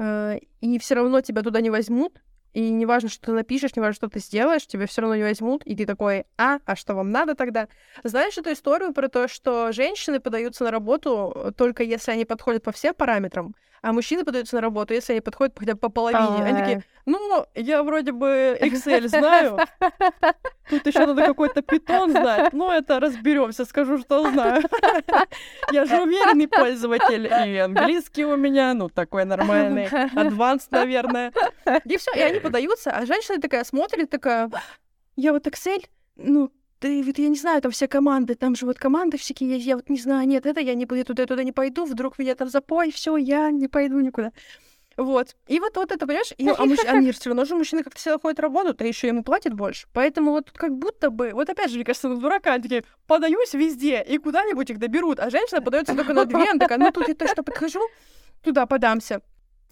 и 0.00 0.78
все 0.78 0.94
равно 0.94 1.20
тебя 1.20 1.42
туда 1.42 1.60
не 1.60 1.70
возьмут, 1.70 2.20
и 2.52 2.70
неважно, 2.70 3.08
что 3.08 3.26
ты 3.26 3.32
напишешь, 3.32 3.76
неважно, 3.76 3.94
что 3.94 4.08
ты 4.08 4.18
сделаешь, 4.18 4.66
тебя 4.66 4.86
все 4.86 5.02
равно 5.02 5.16
не 5.16 5.22
возьмут, 5.22 5.62
и 5.64 5.76
ты 5.76 5.86
такой, 5.86 6.24
а, 6.36 6.58
а 6.64 6.74
что 6.74 6.94
вам 6.94 7.10
надо 7.10 7.34
тогда? 7.34 7.68
Знаешь 8.02 8.36
эту 8.38 8.52
историю 8.52 8.92
про 8.92 9.08
то, 9.08 9.28
что 9.28 9.70
женщины 9.72 10.18
подаются 10.18 10.64
на 10.64 10.70
работу 10.70 11.52
только 11.56 11.84
если 11.84 12.10
они 12.10 12.24
подходят 12.24 12.64
по 12.64 12.72
всем 12.72 12.94
параметрам, 12.94 13.54
а 13.82 13.92
мужчины 13.92 14.24
подаются 14.24 14.56
на 14.56 14.62
работу, 14.62 14.94
если 14.94 15.12
они 15.12 15.20
подходят 15.20 15.58
хотя 15.58 15.74
бы 15.74 15.78
по 15.78 15.88
половине. 15.88 16.44
Они 16.44 16.58
такие, 16.58 16.82
ну, 17.06 17.46
я 17.54 17.82
вроде 17.82 18.12
бы 18.12 18.58
Excel 18.60 19.08
знаю, 19.08 19.58
тут 20.70 20.86
еще 20.86 21.06
надо 21.06 21.24
какой-то 21.26 21.62
питон 21.62 22.10
знать, 22.10 22.52
ну, 22.52 22.70
это 22.70 23.00
разберемся, 23.00 23.64
скажу, 23.64 23.98
что 23.98 24.30
знаю. 24.30 24.62
Я 25.72 25.84
же 25.86 26.02
уверенный 26.02 26.48
пользователь, 26.48 27.26
и 27.26 27.56
английский 27.56 28.24
у 28.24 28.36
меня, 28.36 28.74
ну, 28.74 28.88
такой 28.88 29.24
нормальный, 29.24 29.86
адванс, 30.14 30.68
наверное. 30.70 31.32
И 31.84 31.96
все, 31.96 32.12
и 32.12 32.20
они 32.20 32.40
подаются, 32.40 32.90
а 32.90 33.06
женщина 33.06 33.40
такая 33.40 33.64
смотрит, 33.64 34.10
такая, 34.10 34.50
я 35.16 35.32
вот 35.32 35.46
Excel, 35.46 35.84
ну, 36.16 36.50
ты 36.80 37.02
вот 37.02 37.18
я 37.18 37.28
не 37.28 37.36
знаю, 37.36 37.60
там 37.60 37.70
все 37.70 37.86
команды, 37.86 38.34
там 38.34 38.56
же 38.56 38.66
вот 38.66 38.78
команды 38.78 39.18
всякие 39.18 39.50
есть, 39.50 39.66
я 39.66 39.76
вот 39.76 39.88
не 39.88 39.98
знаю, 39.98 40.26
нет, 40.26 40.46
это 40.46 40.60
я 40.60 40.74
не 40.74 40.86
буду, 40.86 41.04
туда, 41.04 41.26
туда 41.26 41.44
не 41.44 41.52
пойду, 41.52 41.84
вдруг 41.84 42.18
меня 42.18 42.34
там 42.34 42.48
запой, 42.48 42.90
все, 42.90 43.16
я 43.16 43.50
не 43.50 43.68
пойду 43.68 44.00
никуда. 44.00 44.32
Вот. 44.96 45.36
И 45.46 45.60
вот, 45.60 45.76
вот 45.76 45.92
это, 45.92 46.06
понимаешь, 46.06 46.32
и, 46.36 46.48
а, 46.48 46.64
муж, 46.66 46.78
а 46.86 47.12
все 47.12 47.30
равно 47.30 47.44
же 47.44 47.54
мужчина 47.54 47.82
как-то 47.82 47.98
всегда 47.98 48.18
ходит 48.18 48.40
работу, 48.40 48.74
а 48.78 48.84
еще 48.84 49.08
ему 49.08 49.22
платят 49.22 49.54
больше. 49.54 49.86
Поэтому 49.92 50.32
вот 50.32 50.50
как 50.50 50.76
будто 50.76 51.10
бы, 51.10 51.30
вот 51.32 51.48
опять 51.48 51.70
же, 51.70 51.76
мне 51.76 51.84
кажется, 51.84 52.08
вот 52.08 52.20
дурака, 52.20 52.54
они 52.54 52.62
такие, 52.62 52.84
подаюсь 53.06 53.54
везде, 53.54 54.02
и 54.02 54.18
куда-нибудь 54.18 54.70
их 54.70 54.78
доберут, 54.78 55.20
а 55.20 55.30
женщина 55.30 55.62
подается 55.62 55.94
только 55.94 56.12
на 56.12 56.24
две, 56.24 56.50
она 56.50 56.58
такая, 56.58 56.78
ну 56.78 56.90
тут 56.90 57.08
я 57.08 57.14
точно 57.14 57.42
подхожу, 57.42 57.80
туда 58.42 58.66
подамся. 58.66 59.22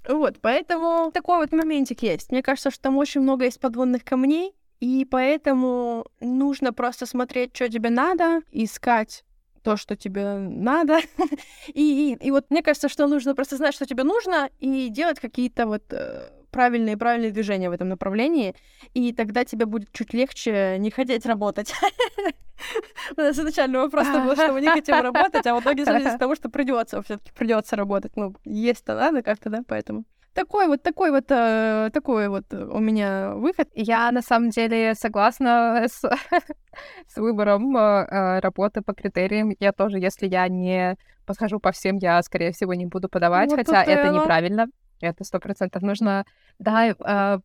Вот, 0.07 0.37
поэтому 0.41 1.11
такой 1.13 1.39
вот 1.39 1.53
моментик 1.53 2.03
есть. 2.03 2.31
Мне 2.31 2.43
кажется, 2.43 2.71
что 2.71 2.81
там 2.81 2.97
очень 2.97 3.21
много 3.21 3.45
есть 3.45 3.61
подводных 3.61 4.05
камней, 4.05 4.55
и 4.81 5.05
поэтому 5.05 6.07
нужно 6.21 6.73
просто 6.73 7.07
смотреть, 7.07 7.55
что 7.55 7.69
тебе 7.69 7.91
надо, 7.91 8.43
искать 8.53 9.25
то, 9.63 9.77
что 9.77 9.97
тебе 9.97 10.39
надо. 10.39 11.01
и, 11.69 12.13
и, 12.13 12.27
и 12.27 12.31
вот 12.31 12.47
мне 12.51 12.63
кажется, 12.63 12.89
что 12.89 13.07
нужно 13.07 13.35
просто 13.35 13.57
знать, 13.57 13.75
что 13.75 13.87
тебе 13.87 14.05
нужно, 14.05 14.51
и 14.61 14.89
делать 14.89 15.21
какие-то 15.21 15.67
вот 15.67 15.83
э, 15.93 16.31
правильные 16.51 16.97
правильные 16.97 17.31
движения 17.31 17.69
в 17.69 17.73
этом 17.73 17.89
направлении, 17.89 18.55
и 18.95 19.13
тогда 19.13 19.45
тебе 19.45 19.67
будет 19.67 19.93
чуть 19.93 20.15
легче 20.15 20.77
не 20.79 20.91
хотеть 20.91 21.27
работать. 21.27 21.75
У 23.17 23.21
нас 23.21 23.39
изначально 23.39 23.81
вопрос 23.81 24.09
был, 24.09 24.33
что 24.35 24.53
мы 24.53 24.61
не 24.61 24.69
хотим 24.69 25.01
работать, 25.01 25.47
а 25.47 25.55
в 25.55 25.61
итоге 25.61 25.83
из 25.83 26.19
того, 26.19 26.35
что 26.35 26.49
придется, 26.49 27.03
все-таки 27.03 27.33
придется 27.33 27.77
работать. 27.77 28.13
Ну, 28.17 28.35
есть-то 28.45 28.95
надо 28.95 29.23
как-то, 29.23 29.51
да, 29.51 29.63
поэтому 29.67 30.05
такой 30.39 30.69
вот, 30.69 30.83
такой 30.83 31.11
вот, 31.11 31.25
э, 31.31 31.91
такой 31.93 32.29
вот 32.29 32.45
у 32.53 32.79
меня 32.79 33.35
выход. 33.35 33.69
Я 33.75 34.13
на 34.13 34.23
самом 34.23 34.51
деле 34.51 34.95
согласна 34.95 35.87
с, 35.89 36.01
с 37.09 37.17
выбором 37.17 37.77
э, 37.77 37.81
э, 37.81 38.41
работы 38.41 38.83
по 38.83 38.95
критериям. 38.95 39.53
Я 39.59 39.73
тоже, 39.73 39.99
если 39.99 40.29
я 40.29 40.47
не 40.49 40.97
подхожу 41.27 41.59
по 41.59 41.73
всем, 41.73 41.97
я, 41.97 42.23
скорее 42.23 42.53
всего, 42.53 42.75
не 42.75 42.87
буду 42.87 43.09
подавать, 43.09 43.51
вот 43.51 43.59
хотя 43.59 43.83
это 43.83 44.11
оно. 44.11 44.23
неправильно. 44.23 44.67
Это 45.01 45.25
сто 45.25 45.41
процентов 45.41 45.83
нужно. 45.83 46.25
Да, 46.61 46.87
э, 46.87 47.41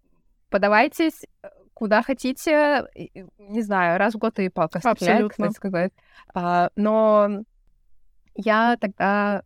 подавайтесь 0.50 1.26
куда 1.74 2.04
хотите, 2.04 2.86
не 3.40 3.62
знаю, 3.64 3.98
раз 3.98 4.14
в 4.14 4.20
год 4.20 4.38
и 4.38 4.50
палка 4.50 4.80
стреляет, 4.80 5.32
кстати 5.32 5.54
сказать. 5.54 5.92
А, 6.36 6.70
но 6.76 7.44
я 8.36 8.78
тогда 8.80 9.42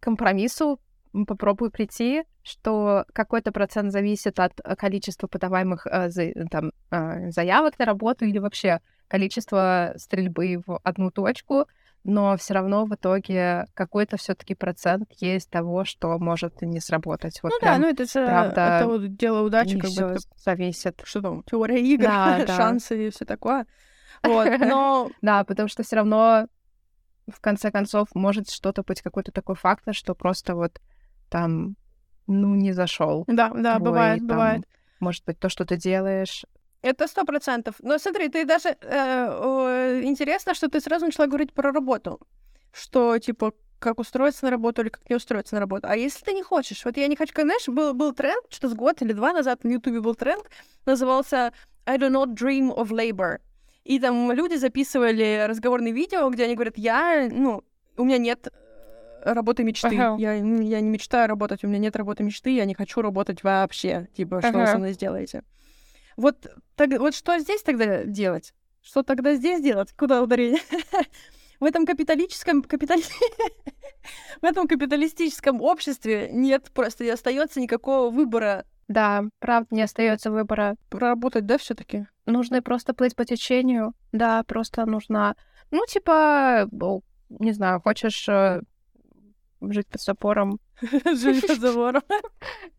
компромиссу 0.00 0.80
попробую 1.26 1.70
прийти, 1.70 2.24
что 2.42 3.04
какой-то 3.12 3.52
процент 3.52 3.92
зависит 3.92 4.38
от 4.40 4.60
э, 4.62 4.76
количества 4.76 5.26
подаваемых 5.26 5.86
э, 5.86 6.10
там, 6.50 6.72
э, 6.90 7.30
заявок 7.30 7.78
на 7.78 7.84
работу 7.84 8.24
или 8.24 8.38
вообще 8.38 8.80
количества 9.08 9.94
стрельбы 9.96 10.62
в 10.66 10.78
одну 10.82 11.10
точку, 11.10 11.66
но 12.04 12.36
все 12.36 12.54
равно 12.54 12.84
в 12.84 12.94
итоге 12.94 13.66
какой-то 13.74 14.16
все-таки 14.16 14.54
процент 14.54 15.10
есть 15.18 15.50
того, 15.50 15.84
что 15.84 16.18
может 16.18 16.62
не 16.62 16.80
сработать. 16.80 17.40
Вот 17.42 17.52
ну 17.52 17.58
да, 17.60 17.78
ну 17.78 17.88
это 17.88 18.04
же 18.04 18.24
правда, 18.24 18.78
это 18.78 18.86
вот 18.86 19.16
дело 19.16 19.42
удачи, 19.42 19.78
как 19.78 19.90
бы 19.90 20.16
зависит. 20.36 21.02
Что 21.04 21.22
там, 21.22 21.42
теория 21.44 21.82
игр, 21.82 22.04
да, 22.04 22.46
шансы 22.56 23.08
и 23.08 23.10
все 23.10 23.24
такое. 23.24 23.66
Вот, 24.22 24.58
но... 24.58 25.10
Да, 25.22 25.44
потому 25.44 25.68
что 25.68 25.82
все 25.82 25.96
равно 25.96 26.48
в 27.28 27.40
конце 27.40 27.70
концов 27.70 28.08
может 28.14 28.50
что-то 28.50 28.82
быть 28.82 29.02
какой-то 29.02 29.32
такой 29.32 29.54
фактор, 29.54 29.94
что 29.94 30.14
просто 30.14 30.54
вот 30.54 30.80
там, 31.28 31.76
ну, 32.26 32.54
не 32.54 32.72
зашел. 32.72 33.24
Да, 33.26 33.50
да, 33.50 33.76
твой, 33.76 33.90
бывает, 33.90 34.18
там, 34.18 34.28
бывает. 34.28 34.64
Может 35.00 35.24
быть, 35.24 35.38
то, 35.38 35.48
что 35.48 35.64
ты 35.64 35.76
делаешь. 35.76 36.44
Это 36.82 37.08
сто 37.08 37.24
процентов. 37.24 37.76
Но 37.82 37.98
смотри, 37.98 38.28
ты 38.28 38.44
даже 38.44 38.76
э, 38.80 40.00
интересно, 40.04 40.54
что 40.54 40.68
ты 40.68 40.80
сразу 40.80 41.06
начала 41.06 41.26
говорить 41.26 41.52
про 41.52 41.72
работу, 41.72 42.20
что 42.72 43.18
типа 43.18 43.52
как 43.78 44.00
устроиться 44.00 44.44
на 44.44 44.50
работу 44.50 44.82
или 44.82 44.88
как 44.88 45.08
не 45.08 45.16
устроиться 45.16 45.54
на 45.54 45.60
работу. 45.60 45.86
А 45.88 45.96
если 45.96 46.24
ты 46.24 46.32
не 46.32 46.42
хочешь, 46.42 46.84
вот 46.84 46.96
я 46.96 47.06
не 47.06 47.16
хочу, 47.16 47.32
знаешь, 47.34 47.68
был, 47.68 47.94
был 47.94 48.12
тренд, 48.12 48.44
что-то 48.48 48.70
с 48.70 48.74
год 48.74 49.02
или 49.02 49.12
два 49.12 49.32
назад 49.32 49.64
на 49.64 49.70
Ютубе 49.70 50.00
был 50.00 50.14
тренд, 50.14 50.44
назывался 50.84 51.52
I 51.86 51.96
do 51.96 52.10
not 52.10 52.34
dream 52.34 52.74
of 52.74 52.88
labor. 52.90 53.38
И 53.84 53.98
там 53.98 54.30
люди 54.32 54.56
записывали 54.56 55.46
разговорные 55.48 55.92
видео, 55.92 56.28
где 56.28 56.44
они 56.44 56.54
говорят, 56.54 56.76
я, 56.76 57.28
ну, 57.30 57.64
у 57.96 58.04
меня 58.04 58.18
нет 58.18 58.48
работы 59.24 59.64
мечты. 59.64 59.96
Ага. 59.98 60.16
Я, 60.18 60.34
я 60.34 60.80
не 60.80 60.88
мечтаю 60.88 61.28
работать, 61.28 61.64
у 61.64 61.68
меня 61.68 61.78
нет 61.78 61.96
работы 61.96 62.22
мечты, 62.22 62.54
я 62.54 62.64
не 62.64 62.74
хочу 62.74 63.00
работать 63.02 63.42
вообще. 63.42 64.08
Типа, 64.16 64.40
что 64.40 64.48
ага. 64.50 64.58
вы 64.58 64.66
со 64.66 64.78
мной 64.78 64.92
сделаете? 64.92 65.42
Вот, 66.16 66.46
так, 66.74 66.90
вот 66.98 67.14
что 67.14 67.38
здесь 67.38 67.62
тогда 67.62 68.04
делать? 68.04 68.54
Что 68.82 69.02
тогда 69.02 69.34
здесь 69.34 69.60
делать? 69.60 69.92
Куда 69.96 70.22
ударение? 70.22 70.60
В 71.60 71.64
этом 71.64 71.86
капиталистическом, 71.86 72.62
капитали... 72.62 73.02
в 74.40 74.44
этом 74.44 74.68
капиталистическом 74.68 75.60
обществе 75.60 76.30
нет, 76.32 76.70
просто 76.72 77.02
не 77.02 77.10
остается 77.10 77.60
никакого 77.60 78.10
выбора. 78.10 78.64
Да, 78.86 79.24
правда, 79.40 79.74
не 79.74 79.82
остается 79.82 80.30
выбора. 80.30 80.76
Работать, 80.90 81.46
да, 81.46 81.58
все-таки? 81.58 82.06
Нужно 82.26 82.62
просто 82.62 82.94
плыть 82.94 83.16
по 83.16 83.24
течению. 83.24 83.92
Да, 84.12 84.44
просто 84.44 84.86
нужно, 84.86 85.34
ну, 85.70 85.84
типа, 85.86 86.68
не 87.28 87.52
знаю, 87.52 87.80
хочешь 87.80 88.28
э, 88.28 88.62
жить 89.60 89.86
под 89.88 90.00
запором. 90.00 90.60
Жить 91.04 91.46
под 91.46 91.60
забором. 91.60 92.02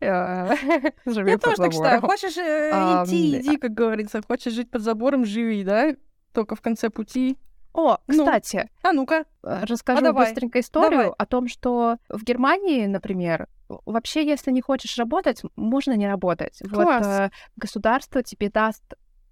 Живи 0.00 1.30
Я 1.30 1.38
тоже 1.38 1.56
так 1.56 1.72
считаю. 1.72 2.00
Хочешь 2.00 2.36
э, 2.36 2.70
идти, 3.04 3.38
иди, 3.38 3.56
как 3.56 3.72
говорится. 3.74 4.20
Хочешь 4.26 4.52
жить 4.52 4.70
под 4.70 4.82
забором, 4.82 5.24
живи, 5.24 5.64
да? 5.64 5.94
Только 6.32 6.56
в 6.56 6.60
конце 6.60 6.90
пути. 6.90 7.36
О, 7.72 7.98
ну, 8.06 8.24
кстати. 8.24 8.70
А 8.82 8.92
ну-ка. 8.92 9.24
Э, 9.42 9.64
расскажу 9.64 10.06
а 10.06 10.12
быстренько 10.12 10.60
историю 10.60 11.14
о 11.16 11.26
том, 11.26 11.48
что 11.48 11.98
в 12.08 12.24
Германии, 12.24 12.86
например, 12.86 13.48
вообще, 13.68 14.26
если 14.26 14.50
не 14.50 14.60
хочешь 14.60 14.98
работать, 14.98 15.42
можно 15.56 15.92
не 15.92 16.08
работать. 16.08 16.60
Вот 16.70 17.04
э, 17.04 17.30
государство 17.56 18.22
тебе 18.22 18.50
даст 18.50 18.82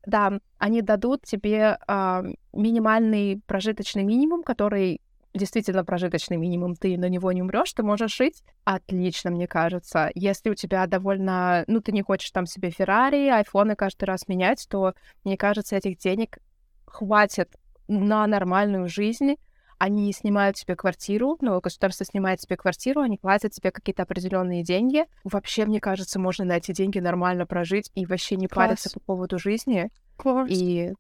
да, 0.07 0.41
они 0.57 0.81
дадут 0.81 1.25
тебе 1.25 1.79
э, 1.87 2.23
минимальный 2.53 3.43
прожиточный 3.47 4.05
минимум, 4.05 4.43
который 4.43 5.03
действительно 5.35 5.85
прожиточный 5.85 6.37
минимум, 6.37 6.75
ты 6.75 6.97
на 6.97 7.09
него 7.09 7.33
не 7.33 7.43
умрешь, 7.43 7.73
ты 7.73 7.83
можешь 7.83 8.17
жить 8.17 8.43
отлично, 8.65 9.31
мне 9.31 9.47
кажется. 9.47 10.11
Если 10.15 10.51
у 10.51 10.55
тебя 10.55 10.87
довольно, 10.87 11.65
ну, 11.67 11.81
ты 11.81 11.93
не 11.93 12.03
хочешь 12.03 12.31
там 12.31 12.47
себе 12.47 12.71
Феррари, 12.71 13.29
айфоны 13.29 13.77
каждый 13.77 14.05
раз 14.05 14.29
менять, 14.29 14.67
то, 14.69 14.95
мне 15.25 15.37
кажется, 15.37 15.77
этих 15.77 15.99
денег 15.99 16.39
хватит 16.87 17.51
на 17.89 18.27
нормальную 18.27 18.89
жизнь. 18.89 19.37
Они 19.79 20.13
снимают 20.13 20.57
себе 20.59 20.75
квартиру, 20.75 21.39
ну, 21.41 21.61
государство 21.61 22.05
снимает 22.05 22.41
себе 22.41 22.57
квартиру, 22.57 23.01
они 23.01 23.17
платят 23.17 23.53
тебе 23.53 23.71
какие-то 23.71 24.03
определенные 24.03 24.65
деньги. 24.65 25.05
Вообще, 25.23 25.67
мне 25.67 25.81
кажется, 25.81 26.19
можно 26.19 26.45
на 26.45 26.57
эти 26.57 26.73
деньги 26.73 26.99
нормально 26.99 27.47
прожить 27.47 27.91
и 27.95 28.05
вообще 28.05 28.35
не 28.37 28.49
Класс. 28.49 28.67
париться 28.67 28.91
по 28.91 29.01
поводу 29.01 29.39
жизни. 29.39 29.91
Класс. 30.17 30.49
И 30.51 30.93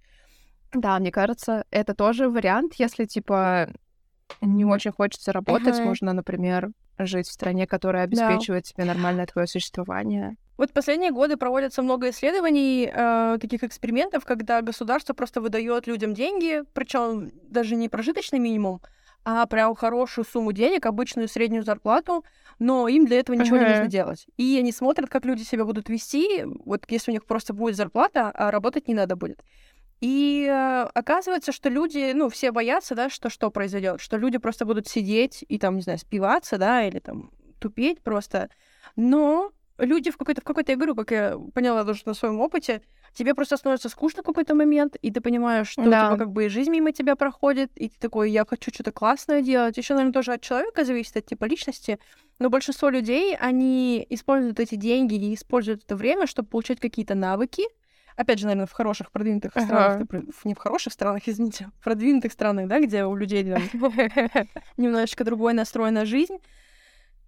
да, 0.72 0.98
мне 0.98 1.10
кажется, 1.10 1.64
это 1.70 1.94
тоже 1.94 2.28
вариант, 2.28 2.74
если, 2.74 3.06
типа, 3.06 3.72
не 4.40 4.64
очень 4.64 4.92
хочется 4.92 5.32
работать, 5.32 5.78
uh-huh. 5.78 5.84
можно, 5.84 6.12
например, 6.12 6.70
жить 6.98 7.28
в 7.28 7.32
стране, 7.32 7.66
которая 7.66 8.04
обеспечивает 8.04 8.64
да. 8.64 8.70
тебе 8.70 8.84
нормальное 8.84 9.26
твое 9.26 9.46
существование. 9.46 10.36
Вот 10.56 10.72
последние 10.72 11.12
годы 11.12 11.36
проводятся 11.36 11.82
много 11.82 12.10
исследований, 12.10 12.90
э, 12.92 13.38
таких 13.40 13.62
экспериментов, 13.62 14.24
когда 14.24 14.60
государство 14.60 15.14
просто 15.14 15.40
выдает 15.40 15.86
людям 15.86 16.14
деньги, 16.14 16.62
причем 16.72 17.30
даже 17.44 17.76
не 17.76 17.88
прожиточный 17.88 18.40
минимум, 18.40 18.80
а 19.24 19.46
прям 19.46 19.76
хорошую 19.76 20.24
сумму 20.24 20.52
денег, 20.52 20.86
обычную 20.86 21.28
среднюю 21.28 21.62
зарплату, 21.62 22.24
но 22.58 22.88
им 22.88 23.06
для 23.06 23.20
этого 23.20 23.36
ничего 23.36 23.56
uh-huh. 23.56 23.64
не 23.64 23.68
нужно 23.68 23.86
делать. 23.86 24.26
И 24.36 24.58
они 24.58 24.72
смотрят, 24.72 25.08
как 25.08 25.24
люди 25.24 25.42
себя 25.42 25.64
будут 25.64 25.88
вести, 25.88 26.44
вот 26.64 26.84
если 26.88 27.12
у 27.12 27.14
них 27.14 27.24
просто 27.24 27.54
будет 27.54 27.76
зарплата, 27.76 28.30
а 28.34 28.50
работать 28.50 28.88
не 28.88 28.94
надо 28.94 29.14
будет. 29.14 29.44
И 30.00 30.46
э, 30.48 30.82
оказывается, 30.94 31.52
что 31.52 31.68
люди, 31.68 32.12
ну, 32.14 32.28
все 32.28 32.52
боятся, 32.52 32.94
да, 32.94 33.10
что 33.10 33.30
что 33.30 33.50
произойдет, 33.50 34.00
что 34.00 34.16
люди 34.16 34.38
просто 34.38 34.64
будут 34.64 34.86
сидеть 34.86 35.44
и 35.48 35.58
там, 35.58 35.76
не 35.76 35.82
знаю, 35.82 35.98
спиваться, 35.98 36.56
да, 36.58 36.84
или 36.86 37.00
там 37.00 37.30
тупеть 37.58 38.00
просто. 38.02 38.48
Но 38.96 39.50
люди 39.78 40.10
в 40.10 40.16
какой-то, 40.16 40.40
в 40.40 40.44
какой-то, 40.44 40.74
говорю, 40.76 40.94
как 40.94 41.10
я 41.10 41.38
поняла 41.54 41.84
тоже 41.84 42.02
на 42.06 42.14
своем 42.14 42.40
опыте, 42.40 42.82
тебе 43.12 43.34
просто 43.34 43.56
становится 43.56 43.88
скучно 43.88 44.22
в 44.22 44.26
какой-то 44.26 44.54
момент, 44.54 44.96
и 45.02 45.10
ты 45.10 45.20
понимаешь, 45.20 45.68
что 45.68 45.82
Да. 45.82 46.04
типа, 46.06 46.16
как 46.16 46.30
бы 46.32 46.46
и 46.46 46.48
жизнь 46.48 46.70
мимо 46.70 46.92
тебя 46.92 47.16
проходит, 47.16 47.70
и 47.76 47.88
ты 47.88 47.96
такой, 47.98 48.30
я 48.30 48.44
хочу 48.46 48.70
что-то 48.72 48.92
классное 48.92 49.42
делать. 49.42 49.76
Еще, 49.78 49.94
наверное, 49.94 50.12
тоже 50.12 50.32
от 50.32 50.42
человека 50.42 50.84
зависит, 50.84 51.16
от 51.16 51.26
типа 51.26 51.44
личности. 51.46 51.98
Но 52.38 52.50
большинство 52.50 52.88
людей, 52.88 53.36
они 53.36 54.06
используют 54.10 54.60
эти 54.60 54.76
деньги 54.76 55.14
и 55.14 55.34
используют 55.34 55.84
это 55.84 55.96
время, 55.96 56.26
чтобы 56.26 56.48
получать 56.48 56.78
какие-то 56.80 57.14
навыки. 57.16 57.64
Опять 58.18 58.40
же, 58.40 58.46
наверное, 58.46 58.66
в 58.66 58.72
хороших, 58.72 59.12
продвинутых 59.12 59.52
Ага. 59.54 59.64
странах, 59.64 60.24
не 60.44 60.54
в 60.54 60.58
хороших 60.58 60.92
странах, 60.92 61.22
извините, 61.26 61.70
в 61.78 61.84
продвинутых 61.84 62.32
странах, 62.32 62.66
да, 62.66 62.80
где 62.80 63.04
у 63.04 63.14
людей 63.14 63.44
немножечко 64.76 65.22
другой 65.22 65.52
настрой 65.54 65.92
на 65.92 66.04
жизнь. 66.04 66.38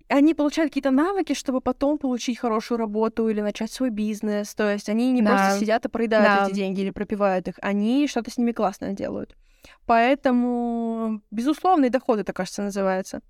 Они 0.09 0.34
получают 0.34 0.70
какие-то 0.72 0.91
навыки, 0.91 1.34
чтобы 1.34 1.61
потом 1.61 1.97
получить 1.97 2.38
хорошую 2.41 2.78
работу 2.78 3.28
или 3.28 3.41
начать 3.41 3.70
свой 3.70 3.91
бизнес. 3.91 4.53
То 4.57 4.72
есть 4.72 4.88
они 4.88 5.12
не 5.12 5.22
Да. 5.22 5.28
просто 5.28 5.61
сидят 5.61 5.86
и 5.86 5.88
проедают 5.88 6.34
Да. 6.34 6.47
эти 6.49 6.55
деньги 6.57 6.80
или 6.80 6.91
пропивают 6.91 7.47
их, 7.47 7.55
они 7.62 8.09
что-то 8.09 8.32
с 8.32 8.36
ними 8.36 8.51
классное 8.51 8.93
делают. 8.93 9.36
Поэтому 9.86 11.22
безусловный 11.30 11.91
доход 11.91 12.18
это, 12.18 12.32
кажется, 12.32 12.62
называется. 12.62 13.20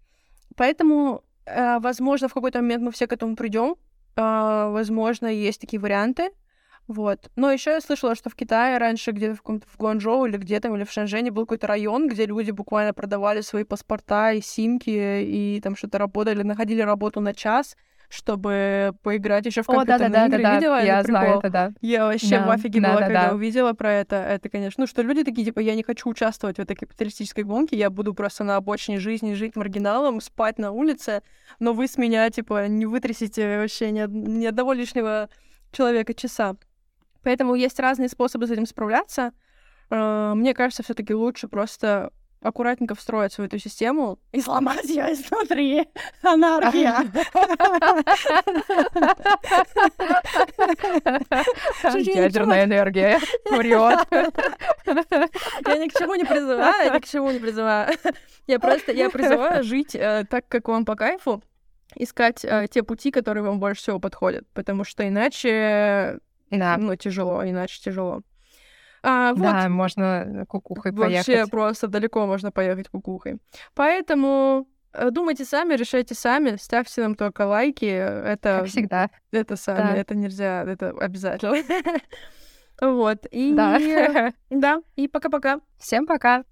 Поэтому, 0.57 1.23
э, 1.45 1.79
возможно, 1.81 2.29
в 2.29 2.33
какой-то 2.33 2.63
момент 2.63 2.83
мы 2.85 2.91
все 2.91 3.07
к 3.07 3.13
этому 3.13 3.37
придем. 3.37 3.77
Возможно, 4.17 5.27
есть 5.27 5.61
такие 5.61 5.79
варианты. 5.79 6.31
Вот. 6.91 7.31
Но 7.37 7.53
еще 7.53 7.71
я 7.71 7.81
слышала, 7.81 8.17
что 8.17 8.31
в 8.31 8.35
Китае 8.35 8.77
раньше 8.79 9.13
где-то 9.13 9.35
в, 9.37 9.43
каком-то- 9.43 9.67
в 9.69 9.77
Гуанчжоу 9.79 10.27
или 10.27 10.37
где 10.37 10.59
там, 10.59 10.75
или 10.75 10.83
в 10.83 10.91
Шэньчжэне 10.91 11.31
был 11.31 11.45
какой-то 11.45 11.69
район, 11.69 12.09
где 12.09 12.27
люди 12.27 12.51
буквально 12.51 12.93
продавали 12.93 13.43
свои 13.43 13.63
паспорта 13.63 14.33
и 14.33 14.41
симки, 14.41 14.91
и 15.23 15.61
там 15.63 15.77
что-то 15.77 15.99
работали, 15.99 16.43
находили 16.43 16.81
работу 16.81 17.21
на 17.21 17.33
час, 17.33 17.77
чтобы 18.09 18.93
поиграть 19.05 19.47
еще 19.47 19.63
в 19.63 19.69
О, 19.71 19.73
компьютерные 19.75 20.09
да-да-да, 20.11 20.27
игры. 20.27 20.43
да, 20.43 20.55
Видела 20.57 20.77
да, 20.79 20.83
я 20.83 21.03
знаю 21.05 21.25
прикол? 21.27 21.39
это, 21.39 21.51
да. 21.51 21.73
Я 21.81 22.07
вообще 22.07 22.39
в 22.41 22.47
Да, 22.47 22.51
офиге 22.55 22.81
была, 22.81 22.97
когда 22.97 23.09
да-да-да. 23.09 23.35
увидела 23.37 23.73
про 23.73 23.93
это. 23.93 24.17
Это, 24.17 24.49
конечно, 24.49 24.83
ну, 24.83 24.87
что 24.89 25.03
люди 25.03 25.23
такие, 25.23 25.45
типа, 25.45 25.61
я 25.61 25.77
не 25.77 25.85
хочу 25.85 26.09
участвовать 26.11 26.57
в 26.57 26.61
этой 26.61 26.75
капиталистической 26.75 27.45
гонке, 27.45 27.77
я 27.77 27.89
буду 27.89 28.15
просто 28.15 28.43
на 28.43 28.57
обочине 28.57 28.99
жизни 28.99 29.35
жить 29.35 29.55
маргиналом, 29.55 30.21
спать 30.21 30.59
на 30.59 30.73
улице, 30.73 31.23
но 31.61 31.73
вы 31.73 31.87
с 31.87 31.97
меня, 31.97 32.29
типа, 32.31 32.67
не 32.67 32.85
вытрясите 32.87 33.59
вообще 33.61 33.93
ни, 33.93 34.01
од- 34.03 34.11
ни 34.11 34.45
одного 34.47 34.73
лишнего 34.73 35.29
человека 35.71 36.13
часа. 36.15 36.57
Поэтому 37.23 37.55
есть 37.55 37.79
разные 37.79 38.09
способы 38.09 38.47
с 38.47 38.51
этим 38.51 38.67
справляться. 38.67 39.33
Э, 39.91 40.33
Мне 40.35 40.55
кажется, 40.55 40.83
все 40.83 40.95
таки 40.95 41.15
лучше 41.15 41.49
просто 41.49 42.13
аккуратненько 42.43 42.95
встроиться 42.95 43.43
в 43.43 43.45
эту 43.45 43.59
систему 43.59 44.19
и 44.33 44.41
сломать 44.41 44.85
ее 44.89 45.13
изнутри. 45.13 45.87
Анархия. 46.23 47.05
Ядерная 51.85 52.65
энергия. 52.65 53.21
Врет. 53.51 54.07
Я 55.67 55.77
ни 55.77 55.89
к 55.89 55.99
чему 55.99 56.15
не 56.15 56.25
призываю, 56.25 56.95
ни 56.95 56.99
к 56.99 57.07
чему 57.07 57.31
не 57.31 57.39
призываю. 57.39 57.95
Я 58.47 58.59
просто, 58.59 58.93
я 58.93 59.11
призываю 59.11 59.63
жить 59.63 59.95
э, 59.95 60.25
так, 60.29 60.49
как 60.49 60.69
вам 60.69 60.85
по 60.85 60.97
кайфу, 60.97 61.43
искать 61.95 62.45
э, 62.45 62.67
те 62.71 62.83
пути, 62.83 63.11
которые 63.11 63.45
вам 63.45 63.61
больше 63.61 63.83
всего 63.83 64.01
подходят, 64.01 64.47
потому 64.55 64.85
что 64.85 65.07
иначе, 65.07 66.19
Да. 66.51 66.77
ну, 66.77 66.95
тяжело, 66.97 67.43
иначе 67.49 67.81
тяжело. 67.83 68.23
А, 69.03 69.33
вот, 69.33 69.41
Да, 69.43 69.69
можно 69.69 70.45
кукухой 70.49 70.93
вообще 70.93 71.25
поехать. 71.25 71.51
просто 71.51 71.87
далеко 71.89 72.27
можно 72.27 72.53
поехать 72.53 72.89
кукухой. 72.89 73.39
Поэтому 73.75 74.69
э, 74.93 75.11
думайте 75.11 75.45
сами, 75.47 75.75
решайте 75.75 76.15
сами, 76.15 76.57
ставьте 76.57 77.01
нам 77.01 77.15
только 77.15 77.47
лайки, 77.47 77.87
это, 77.87 78.59
Как 78.61 78.67
всегда. 78.67 79.11
это 79.33 79.57
сами, 79.57 79.95
Да. 79.95 79.97
это 79.97 80.15
нельзя, 80.15 80.65
это 80.65 80.91
обязательно. 80.91 81.55
Вот, 82.83 83.27
и... 83.31 83.53
Да. 83.55 83.79
Да, 84.51 84.81
и 84.97 85.07
пока-пока. 85.07 85.61
Всем 85.79 86.07
пока. 86.07 86.45